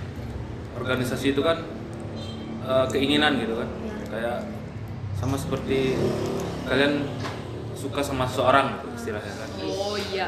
organisasi 0.80 1.36
itu 1.36 1.44
kan 1.44 1.68
eh, 2.64 2.86
keinginan 2.96 3.36
gitu 3.44 3.60
kan. 3.60 3.70
Ya. 3.84 3.96
kayak 4.08 4.38
sama 5.20 5.36
seperti 5.36 5.98
kalian 6.68 6.94
suka 7.74 8.04
sama 8.04 8.28
seseorang 8.28 8.76
gitu 8.78 8.88
istilahnya 8.96 9.34
kan? 9.34 9.50
Oh 9.64 9.96
iya. 9.96 10.28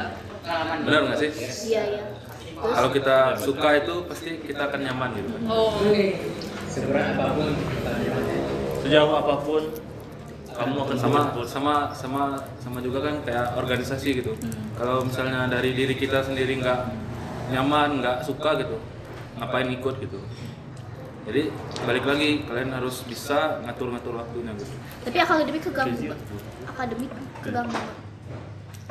Benar 0.84 1.00
nggak 1.12 1.18
sih? 1.20 1.30
Iya 1.70 1.82
iya. 1.84 2.04
Terus? 2.60 2.74
Kalau 2.76 2.90
kita 2.92 3.16
suka 3.40 3.68
itu 3.80 3.94
pasti 4.08 4.30
kita 4.44 4.62
akan 4.68 4.80
nyaman 4.84 5.10
gitu 5.16 5.28
kan? 5.36 5.42
Oh. 5.48 5.72
Seberat 6.70 7.18
apa 7.18 7.34
pun 7.34 7.48
sejauh 8.80 9.14
apa 9.16 9.34
pun 9.42 9.62
kamu 10.50 10.76
akan 10.84 10.96
sama 10.98 11.20
sama 11.48 11.74
sama 11.96 12.22
sama 12.60 12.78
juga 12.84 13.04
kan 13.08 13.20
kayak 13.24 13.56
organisasi 13.56 14.22
gitu. 14.22 14.32
Kalau 14.76 15.04
misalnya 15.04 15.48
dari 15.48 15.72
diri 15.72 15.96
kita 15.96 16.24
sendiri 16.24 16.60
nggak 16.60 16.80
nyaman 17.50 17.98
nggak 18.00 18.22
suka 18.22 18.60
gitu 18.62 18.78
ngapain 19.40 19.66
ikut 19.72 19.94
gitu 20.04 20.20
jadi 21.30 21.46
balik 21.86 22.04
lagi 22.10 22.42
kalian 22.42 22.74
harus 22.74 23.06
bisa 23.06 23.62
ngatur-ngatur 23.62 24.18
waktunya 24.18 24.50
gitu. 24.58 24.74
Tapi 25.06 25.16
akademik 25.22 25.62
keganggu 25.62 26.10
Pak. 26.10 26.18
akademik 26.74 27.10
keganggu 27.38 27.70
Pak. 27.70 27.94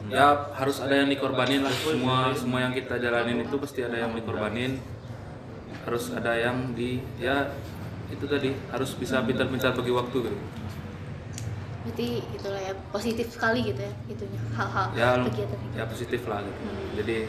ya 0.08 0.48
harus 0.56 0.80
ada 0.80 0.96
yang 1.04 1.12
dikorbanin 1.12 1.68
lah. 1.68 1.76
Semua 1.76 2.32
semua 2.32 2.64
yang 2.64 2.72
kita 2.72 2.96
jalanin 2.96 3.44
itu 3.44 3.56
pasti 3.60 3.84
ada 3.84 4.00
yang 4.00 4.16
dikorbanin. 4.16 4.80
Harus 5.84 6.16
ada 6.16 6.32
yang 6.40 6.72
di 6.72 7.04
ya 7.20 7.52
itu 8.08 8.24
tadi 8.24 8.56
harus 8.72 8.96
bisa 8.96 9.20
pintar-pintar 9.20 9.76
bagi 9.76 9.92
waktu 9.92 10.18
gitu. 10.32 10.38
Berarti 11.84 12.10
itulah 12.40 12.62
ya 12.64 12.74
positif 12.96 13.36
sekali 13.36 13.68
gitu 13.68 13.84
ya 13.84 13.94
itunya 14.08 14.40
hal-hal 14.56 14.88
ya 14.96 15.10
kegiatan 15.28 15.60
ya 15.76 15.84
positif 15.84 16.24
lah 16.24 16.40
gitu. 16.40 16.60
Jadi 17.04 17.28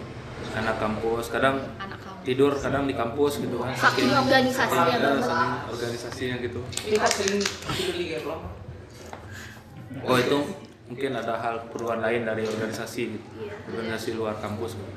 anak 0.54 0.76
kampus 0.78 1.34
kadang 1.34 1.66
anak 1.82 1.99
tidur 2.20 2.52
kadang 2.52 2.84
di 2.84 2.92
kampus 2.92 3.40
gitu 3.40 3.56
kan 3.56 3.72
saking 3.72 4.10
organisasinya 4.10 4.84
ya, 4.86 4.98
banget 4.98 5.24
saking 5.24 5.50
organisasinya 5.68 6.36
gitu 6.38 6.60
Ini 6.84 6.96
sering 7.06 7.40
tidur 7.70 7.94
di 7.94 8.04
geplong. 8.10 8.42
oh 10.00 10.16
itu 10.16 10.38
mungkin 10.86 11.10
ada 11.14 11.34
hal 11.34 11.54
keperluan 11.64 12.00
lain 12.00 12.22
dari 12.24 12.42
organisasi 12.44 13.02
gitu. 13.10 13.26
Iya. 13.38 13.54
organisasi 13.66 14.08
luar 14.12 14.34
kampus 14.36 14.74
gitu. 14.74 14.90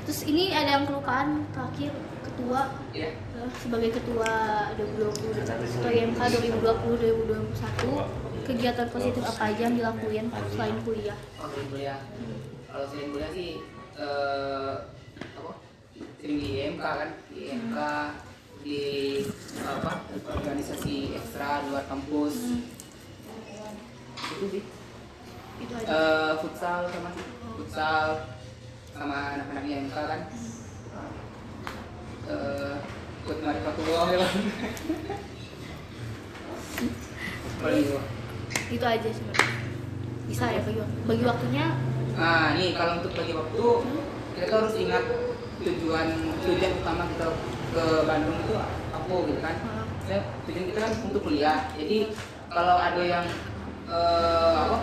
terus 0.00 0.20
ini 0.24 0.50
ada 0.50 0.70
yang 0.74 0.84
kelupaan 0.84 1.46
terakhir 1.50 1.92
ketua 2.20 2.60
Iya. 2.90 3.10
eh, 3.14 3.48
sebagai 3.56 3.90
ketua 3.94 4.30
2020 4.74 5.38
ketua 5.38 5.90
IMK 5.90 6.20
2020 6.20 7.40
2021 7.56 8.44
kegiatan 8.44 8.88
positif 8.90 9.22
apa 9.22 9.42
aja 9.46 9.60
yang 9.62 9.76
dilakuin 9.76 10.26
selain 10.50 10.76
kuliah 10.82 11.14
Oh, 11.38 11.46
sering 11.46 11.68
kuliah. 11.70 11.98
Kalau 12.66 12.84
sering 12.84 13.08
kuliah 13.10 13.30
sih 13.30 13.50
eh? 13.96 14.74
Sering 16.20 16.36
di 16.36 16.48
IMK 16.60 16.84
kan, 16.84 17.10
di 17.32 17.38
IMK 17.48 17.78
di 18.60 18.80
apa? 19.64 20.04
Organisasi 20.28 21.16
ekstra 21.16 21.64
luar 21.64 21.84
kampus. 21.88 22.60
Itu 24.36 24.46
sih. 24.52 24.64
itu 25.60 25.72
aja 25.76 25.88
Eh, 25.88 26.32
futsal 26.40 26.88
sama 26.88 27.08
sih. 27.12 27.24
Futsal 27.56 28.06
sama 28.92 29.18
anak-anak 29.34 29.64
IMK 29.64 29.96
kan. 29.96 30.20
Eh 32.28 32.74
ikut 33.20 33.36
Marifatullah 33.44 34.06
ya 34.10 34.18
gua. 37.60 38.00
itu 38.70 38.80
aja 38.80 39.08
sebenarnya 39.12 39.48
bisa 40.24 40.44
ya 40.48 40.60
bagi 40.64 40.80
bagi 41.04 41.24
waktunya 41.28 41.66
Nah, 42.16 42.56
nih 42.56 42.72
kalau 42.72 42.98
untuk 42.98 43.12
bagi 43.12 43.36
waktu 43.36 43.60
kita 44.34 44.44
tuh 44.46 44.56
harus 44.56 44.74
ingat 44.74 45.04
tujuan 45.60 46.06
tujuan 46.44 46.72
utama 46.80 47.04
kita 47.12 47.26
ke 47.70 47.84
Bandung 48.08 48.36
itu 48.40 48.54
apa 48.90 49.14
gitu 49.28 49.40
kan? 49.44 49.56
Ya, 50.08 50.18
tujuan 50.48 50.64
kita 50.72 50.78
kan 50.80 50.92
untuk 51.06 51.22
kuliah. 51.22 51.58
Jadi 51.76 51.98
kalau 52.50 52.76
ada 52.80 53.02
yang 53.04 53.26
eh, 53.86 54.54
apa 54.56 54.78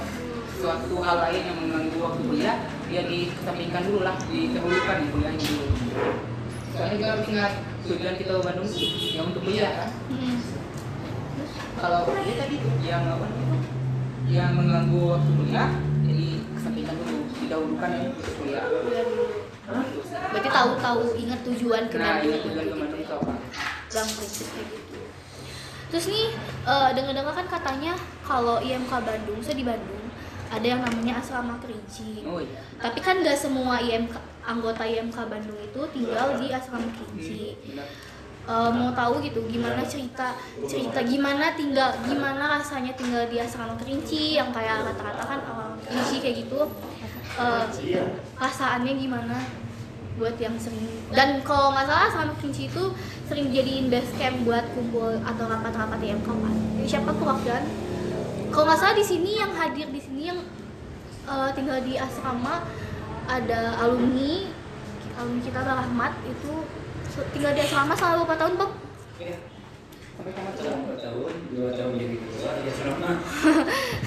suatu 0.57 0.95
hal 1.05 1.17
lain 1.29 1.41
yang 1.45 1.57
mengganggu 1.61 1.97
waktu 2.01 2.21
kuliah, 2.25 2.57
ya 2.89 3.01
dikesampingkan 3.05 3.81
dulu 3.85 3.99
lah, 4.05 4.15
didahulukan 4.29 4.95
ya 5.01 5.07
kuliahnya 5.13 5.45
dulu. 5.45 5.65
Soalnya 6.73 6.93
kita 6.97 7.07
harus 7.09 7.25
ingat 7.29 7.53
tujuan 7.87 8.15
kita 8.19 8.31
ke 8.37 8.43
Bandung 8.45 8.69
ya 9.15 9.21
untuk 9.25 9.41
kuliah 9.41 9.71
kan? 9.73 9.89
hmm, 10.13 10.37
Kalau 11.77 11.99
kuliah 12.09 12.35
tadi 12.37 12.55
yang 12.85 13.03
apa 13.05 13.27
yang 14.27 14.51
mengganggu 14.59 14.99
waktu 15.07 15.31
kuliah, 15.39 15.69
jadi 16.03 16.27
kesampingkan 16.57 16.95
dulu, 16.99 17.17
didahulukan 17.41 17.89
ya 17.95 18.09
untuk 18.11 18.33
kuliah. 18.43 18.65
Berarti 19.67 20.49
tahu 20.49 20.71
tahu 20.77 21.01
ingat 21.17 21.39
tujuan 21.43 21.83
ke 21.87 21.95
Nah, 21.95 22.17
Bandung 22.17 22.39
tujuan 22.39 22.55
ke 22.55 22.63
gitu. 22.63 22.75
Bandung 22.77 23.01
itu 23.01 23.13
apa? 23.13 23.33
bang 23.87 24.09
prinsip 24.09 24.47
kayak 24.51 24.67
gitu 24.69 24.97
terus 25.87 26.05
nih 26.07 26.27
eh, 26.65 26.89
dengar-dengar 26.91 27.33
kan 27.33 27.47
katanya 27.49 27.93
kalau 28.21 28.59
IMK 28.59 28.91
Bandung 28.91 29.39
saya 29.39 29.55
di 29.55 29.63
Bandung 29.63 30.03
ada 30.47 30.63
yang 30.63 30.79
namanya 30.79 31.19
asrama 31.19 31.59
kerinci 31.59 32.23
Oh 32.23 32.39
iya. 32.39 32.59
tapi 32.79 32.99
kan 32.99 33.19
gak 33.19 33.35
semua 33.35 33.79
IMK 33.79 34.15
anggota 34.41 34.83
IMK 34.83 35.17
Bandung 35.27 35.55
itu 35.57 35.81
tinggal 35.91 36.35
di 36.35 36.47
asrama 36.49 36.87
kerinci 36.87 37.55
eh, 38.47 38.69
mau 38.69 38.91
tahu 38.91 39.19
gitu 39.19 39.43
gimana 39.45 39.83
cerita 39.83 40.35
cerita 40.63 40.99
gimana 41.03 41.51
tinggal 41.53 41.91
gimana 42.03 42.55
rasanya 42.55 42.91
tinggal 42.93 43.27
di 43.27 43.39
asrama 43.39 43.75
kerinci 43.75 44.35
yang 44.35 44.51
kayak 44.51 44.83
rata-rata 44.83 45.23
kan 45.23 45.39
orang 45.45 45.71
kerinci 45.83 46.15
kayak 46.19 46.35
gitu 46.43 46.59
eh, 47.37 47.63
rasaannya 48.37 48.93
gimana 48.97 49.37
buat 50.17 50.33
yang 50.41 50.57
sering? 50.57 50.81
Dan 51.13 51.45
kalau 51.45 51.69
nggak 51.71 51.85
salah 51.85 52.09
asrama 52.09 52.33
kerinci 52.41 52.73
itu 52.73 52.83
sering 53.27 53.51
jadiin 53.51 53.91
base 53.91 54.09
camp 54.15 54.47
buat 54.47 54.63
kumpul 54.71 55.19
atau 55.19 55.45
rapat-rapat 55.51 55.99
yang 55.99 56.23
kapan 56.23 56.55
jadi 56.79 56.87
siapa 56.95 57.11
kewakilan 57.11 57.63
kalau 58.55 58.65
nggak 58.71 58.79
salah 58.79 58.95
di 58.95 59.03
sini 59.03 59.31
yang 59.35 59.51
hadir 59.51 59.87
di 59.91 59.99
sini 59.99 60.31
yang 60.31 60.39
eh, 61.27 61.49
tinggal 61.51 61.83
di 61.83 61.99
asrama 61.99 62.63
ada 63.27 63.75
alumni 63.83 64.47
alumni 65.19 65.41
kita 65.43 65.59
Bang 65.59 65.79
Ahmad 65.83 66.15
itu 66.23 66.63
tinggal 67.35 67.51
di 67.51 67.61
asrama 67.67 67.93
selama 67.97 68.23
berapa 68.23 68.35
tahun 68.39 68.53
Bob? 68.55 68.71
Iya. 69.19 69.37
Sampai 70.17 70.33
dua 70.33 70.97
tahun, 70.97 71.33
dua 71.53 71.69
tahun 71.77 71.93
jadi 71.93 72.15
ketua 72.17 72.51
di 72.57 72.67
asrama. 72.73 73.09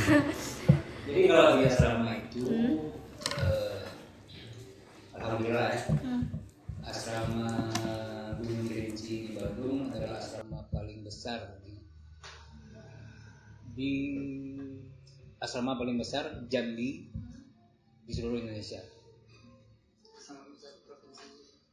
jadi 1.06 1.20
kalau 1.26 1.50
di 1.58 1.64
asrama 1.66 2.10
itu, 2.18 2.42
eh, 2.50 2.74
alhamdulillah 5.30 5.70
ya, 5.70 5.82
Hmm. 5.94 6.22
asrama 6.82 7.70
Gunung 8.42 8.66
Kerinci 8.66 9.30
di 9.30 9.38
Bandung 9.38 9.94
adalah 9.94 10.18
asrama 10.18 10.66
paling 10.74 11.06
besar 11.06 11.62
di, 11.62 11.78
di 13.78 13.92
asrama 15.38 15.78
paling 15.78 16.02
besar 16.02 16.50
Jambi 16.50 17.14
di 18.02 18.10
seluruh 18.10 18.42
Indonesia. 18.42 18.82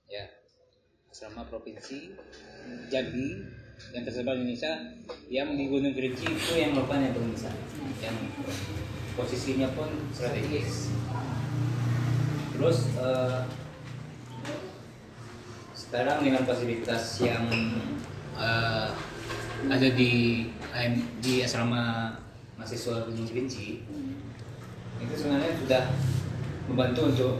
Ya, 0.06 0.30
asrama 1.10 1.50
provinsi 1.50 2.14
Jambi 2.94 3.42
yang 3.90 4.06
tersebar 4.06 4.38
di 4.38 4.46
Indonesia 4.46 5.02
yang 5.34 5.58
di 5.58 5.66
Gunung 5.66 5.98
Kerinci 5.98 6.30
itu 6.30 6.54
yang 6.62 6.78
merupakan 6.78 7.02
yang 7.02 7.14
paling 7.18 7.34
besar 7.34 7.58
yang 8.06 8.18
posisinya 9.18 9.74
pun 9.74 9.90
strategis 10.14 10.94
terus 12.58 12.90
eh, 12.98 13.40
sekarang 15.78 16.26
dengan 16.26 16.42
fasilitas 16.42 17.22
yang 17.22 17.46
eh, 18.34 18.90
ada 19.70 19.90
di 19.94 20.46
di 21.22 21.34
asrama 21.46 22.18
mahasiswa 22.58 23.06
Gunung 23.06 23.30
Kerinci 23.30 23.86
itu 24.98 25.14
sebenarnya 25.14 25.54
sudah 25.62 25.84
membantu 26.66 27.02
untuk 27.14 27.34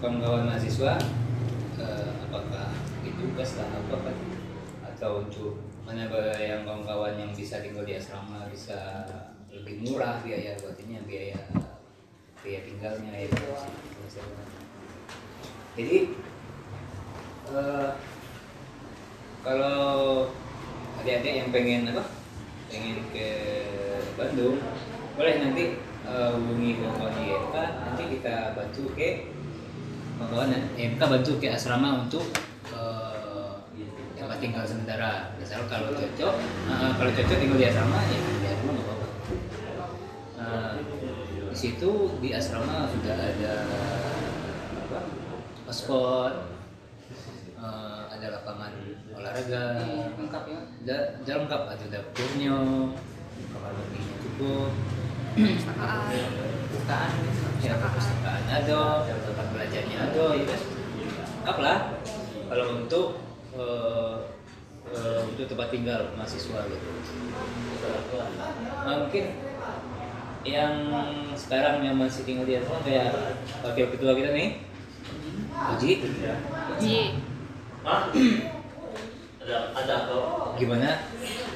kawan-kawan 0.00 0.48
mahasiswa 0.48 0.96
eh, 1.76 2.10
apakah 2.24 2.72
itu 3.04 3.20
tugas 3.20 3.60
apa 3.60 4.16
atau 4.88 5.28
untuk 5.28 5.60
mana 5.84 6.08
yang 6.40 6.64
kawan-kawan 6.64 7.20
yang 7.20 7.30
bisa 7.36 7.60
tinggal 7.60 7.84
di 7.84 8.00
asrama 8.00 8.48
bisa 8.48 9.04
lebih 9.52 9.84
murah 9.84 10.24
biaya 10.24 10.56
buatnya 10.56 11.04
biaya 11.04 11.36
biaya 12.40 12.60
tinggalnya 12.64 13.12
jadi 15.78 15.98
eh, 17.54 17.90
kalau 19.46 20.26
adik-adik 20.98 21.34
yang 21.38 21.48
pengen 21.54 21.90
apa? 21.94 22.04
Pengen 22.68 22.98
ke 23.14 23.28
Bandung 24.18 24.58
boleh 25.14 25.34
nanti 25.42 25.78
eh, 26.06 26.28
hubungi 26.34 26.82
kawan 26.82 27.14
IMK 27.14 27.56
nanti 27.56 28.02
kita 28.18 28.58
bantu 28.58 28.82
ke 28.98 29.30
kawan 30.18 30.50
IMK 30.74 31.02
bantu 31.02 31.32
ke 31.38 31.54
asrama 31.54 32.06
untuk 32.06 32.26
tempat 34.28 34.44
tinggal 34.44 34.64
sementara. 34.68 35.32
Misal 35.40 35.64
kalau 35.72 35.88
cocok 35.96 36.34
eh, 36.68 36.90
kalau 37.00 37.10
cocok 37.16 37.36
tinggal 37.40 37.58
di 37.58 37.66
asrama 37.66 37.98
ya 38.06 38.18
di 38.20 38.46
asrama 38.46 38.70
nggak 38.76 38.86
apa-apa. 38.86 39.06
Eh, 40.38 40.72
di 41.48 41.56
situ 41.56 41.90
di 42.20 42.28
asrama 42.36 42.86
sudah 42.92 43.16
ada 43.16 43.54
spot 45.70 46.34
eh, 47.58 48.02
ada 48.08 48.26
lapangan 48.40 48.72
olahraga. 49.14 49.64
Lengkap 50.16 50.44
ya? 50.48 50.60
Ada, 50.84 50.96
ada 51.22 51.32
lengkap. 51.44 51.62
Ada 51.76 51.84
dapurnya 51.92 52.56
kamar 53.54 53.72
mandinya 53.76 54.16
cukup. 54.24 54.70
Bukaan 56.68 57.10
ya 57.62 57.74
perpustakaan 57.78 58.42
ada 58.48 58.80
tempat 59.06 59.46
belajarnya 59.54 59.98
ada 60.10 60.26
ya. 60.34 60.44
Kan 60.46 60.60
lengkap 61.38 61.58
lah. 61.62 61.78
Kalau 62.48 62.66
untuk 62.80 63.08
eh, 63.54 64.16
eh, 64.92 65.20
untuk 65.28 65.44
tempat 65.46 65.68
tinggal 65.68 66.00
mahasiswa 66.16 66.60
gitu. 66.64 66.88
Mungkin 68.88 69.26
yang 70.46 70.74
sekarang 71.34 71.84
yang 71.84 71.98
masih 71.98 72.24
tinggal 72.24 72.46
di 72.48 72.56
asrama 72.56 72.80
kayak 72.80 73.12
wakil 73.60 73.86
ketua 73.92 74.16
kita 74.16 74.32
nih 74.32 74.64
Uji 75.58 75.90
Ji 76.78 76.98
Hah? 77.82 78.02
ada 79.42 79.56
ada 79.72 79.94
apa? 80.04 80.18
gimana 80.60 81.08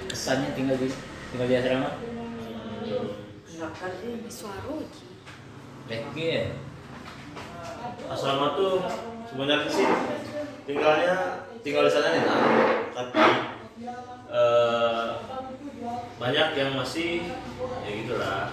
kesannya 0.09 0.57
tinggal 0.57 0.77
di 0.81 0.89
tinggal 1.35 1.47
di 1.51 1.55
asrama? 1.61 1.91
Suara 4.27 4.69
Uji 4.71 5.07
Baik 5.87 6.15
ya? 6.17 6.45
Asrama 8.09 8.57
tuh 8.59 8.81
sebenarnya 9.29 9.71
sih 9.71 9.89
tinggalnya 10.67 11.47
tinggal 11.63 11.87
di 11.87 11.93
sana 11.95 12.09
nih, 12.15 12.25
tapi 12.95 13.23
eh, 14.31 15.09
banyak 16.19 16.49
yang 16.55 16.71
masih 16.79 17.27
ya 17.83 17.91
gitulah. 17.91 18.51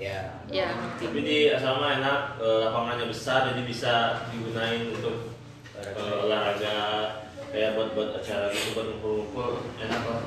Ya. 0.00 0.18
Ya 0.48 0.68
Tapi 0.96 1.20
di 1.20 1.52
asrama 1.52 2.00
enak, 2.00 2.40
lapangannya 2.40 3.06
besar 3.12 3.52
jadi 3.52 3.62
bisa 3.68 4.24
digunain 4.32 4.88
untuk 4.88 5.36
eh, 5.76 6.24
olahraga 6.24 6.78
kayak 7.52 7.76
buat 7.76 7.92
buat 7.92 8.08
acara 8.16 8.48
gitu 8.48 8.72
buat 8.72 8.86
ngumpul-ngumpul. 8.96 9.50
Enak 9.76 10.02
lah. 10.08 10.20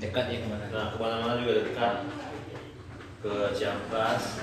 dekat 0.00 0.24
ya 0.32 0.38
ke 0.40 0.48
mana? 0.48 0.64
Nah 0.72 0.86
ke 0.94 0.96
mana-mana 0.96 1.42
juga 1.42 1.66
dekat. 1.66 1.94
Ke 3.20 3.52
Ciamplas, 3.52 4.40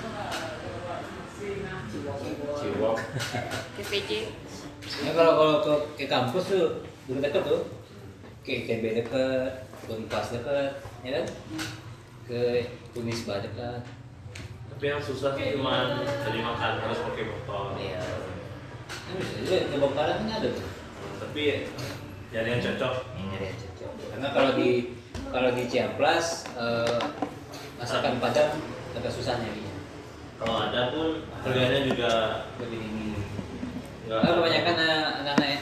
Ciwok. 2.61 2.97
TPJ 3.73 4.11
ya 5.01 5.11
kalau 5.17 5.33
kalau 5.33 5.55
ke, 5.65 5.73
ke 5.97 6.05
kampus 6.05 6.45
tuh 6.53 6.85
dulu 7.09 7.19
dekat 7.23 7.41
tuh. 7.41 7.61
Ke 8.45 8.63
ITB 8.63 9.01
dekat 9.01 9.65
Unpas 9.87 10.29
dekat 10.35 10.77
ya 11.01 11.09
kan 11.19 11.25
ke 12.27 12.67
Unisba 12.93 13.39
dekat 13.39 13.81
Tapi 14.67 14.83
yang 14.83 15.01
susah 15.01 15.33
sih 15.33 15.57
cuma 15.57 16.05
jadi 16.21 16.39
makan 16.43 16.73
harus 16.85 16.99
pakai 17.01 17.23
motor. 17.25 17.73
iya. 17.81 17.97
Ini 19.09 19.13
bisa 19.17 19.33
juga 19.41 19.57
ke 19.65 19.75
Bangkalan 19.81 20.15
kan 20.21 20.29
ada 20.37 20.49
tuh. 20.53 20.67
Tapi 21.17 21.43
nyari 22.29 22.49
yang 22.53 22.61
cocok. 22.61 22.93
ini 23.17 23.23
nyari 23.33 23.45
yang 23.49 23.57
cocok. 23.57 23.91
Karena 24.13 24.27
kalau 24.29 24.51
di 24.53 24.69
kalau 25.33 25.49
di 25.57 25.63
Ciamplas 25.65 26.45
eh, 26.53 26.99
masakan 27.81 28.21
Padang 28.21 28.53
agak 28.93 29.09
susah 29.09 29.41
nyarinya. 29.41 29.73
Kalau 30.37 30.55
ada 30.61 30.93
pun 30.93 31.25
harganya 31.41 31.81
juga 31.81 32.11
lebih 32.61 32.77
tinggi 32.77 33.09
nggak. 34.05 34.19
Nah, 34.21 34.29
kebanyakan 34.29 34.75
anak- 34.77 35.13
anak-anak 35.25 35.59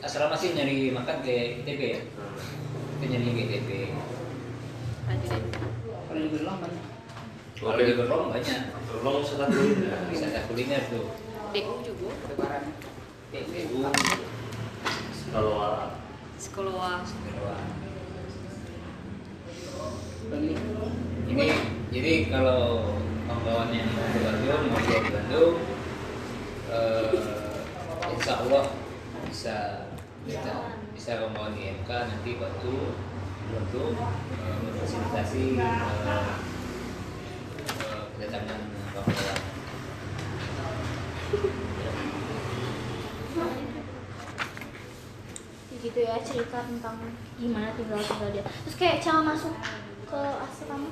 asrama 0.00 0.32
sih 0.32 0.56
nyari 0.56 0.88
makan 0.88 1.20
ke 1.20 1.60
ITB 1.60 1.80
ya. 1.84 2.00
Itu 2.96 3.04
nyari 3.12 3.28
ke 3.28 3.42
ITB 3.44 3.68
kalau 6.14 6.30
di 6.30 6.30
Berlong 6.30 6.58
banyak. 6.62 6.86
Kalau 7.58 7.74
di 7.74 7.94
Berlong 7.98 8.24
banyak. 8.30 8.60
Tolong 8.86 9.16
wisata 9.18 9.44
dulu. 9.50 9.72
wisata 10.14 10.40
kuliner 10.46 10.82
tuh. 10.86 11.10
DU 11.50 11.72
juga 11.82 12.10
lebaran. 12.30 12.62
PPU 13.34 13.82
Kalau 15.34 15.54
sekolah. 16.38 17.02
Ini 21.24 21.46
jadi 21.90 22.12
kalau 22.30 22.94
kawan-kawan 23.26 23.74
yang 23.74 23.90
mau 23.90 24.06
ke 24.06 24.18
Bandung 24.22 24.62
mau 24.70 24.78
di 24.78 25.10
Bandung 25.10 25.54
eh, 26.70 27.10
insya 28.14 28.34
Allah 28.44 28.64
bisa 29.26 29.56
bisa 30.22 30.52
bisa 30.94 31.10
kawan-kawan 31.18 31.58
di 31.58 31.74
MK 31.82 31.90
nanti 31.90 32.30
bantu 32.38 32.94
untuk 33.52 33.92
eh, 33.98 34.56
memfasilitasi 34.64 35.60
eh, 35.60 35.80
eh, 36.08 36.32
kedatangan 38.16 38.60
kawan-kawan 38.94 39.54
gitu 45.84 46.00
ya 46.00 46.16
cerita 46.24 46.64
tentang 46.64 46.96
gimana 47.36 47.76
tinggal 47.76 48.00
tinggal 48.00 48.32
dia. 48.32 48.40
Terus 48.40 48.76
kayak 48.80 49.04
cara 49.04 49.20
masuk 49.20 49.52
ke 50.08 50.20
asrama 50.40 50.88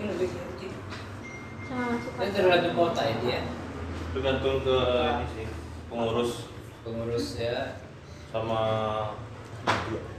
Ini 0.00 0.04
lebih 0.08 0.28
kecil. 0.32 0.72
cara 1.68 1.84
masuk 1.92 2.10
ke 2.16 2.20
asrama 2.24 2.32
tergantung 2.32 2.76
kota 2.80 3.02
ya 3.04 3.16
dia? 3.20 3.40
Tergantung 4.16 4.56
ke 4.64 4.76
ini 5.04 5.26
sih 5.36 5.46
pengurus. 5.92 6.32
Pengurus 6.80 7.26
ya. 7.36 7.76
Sama 8.32 8.62
Yeah. 9.66 10.13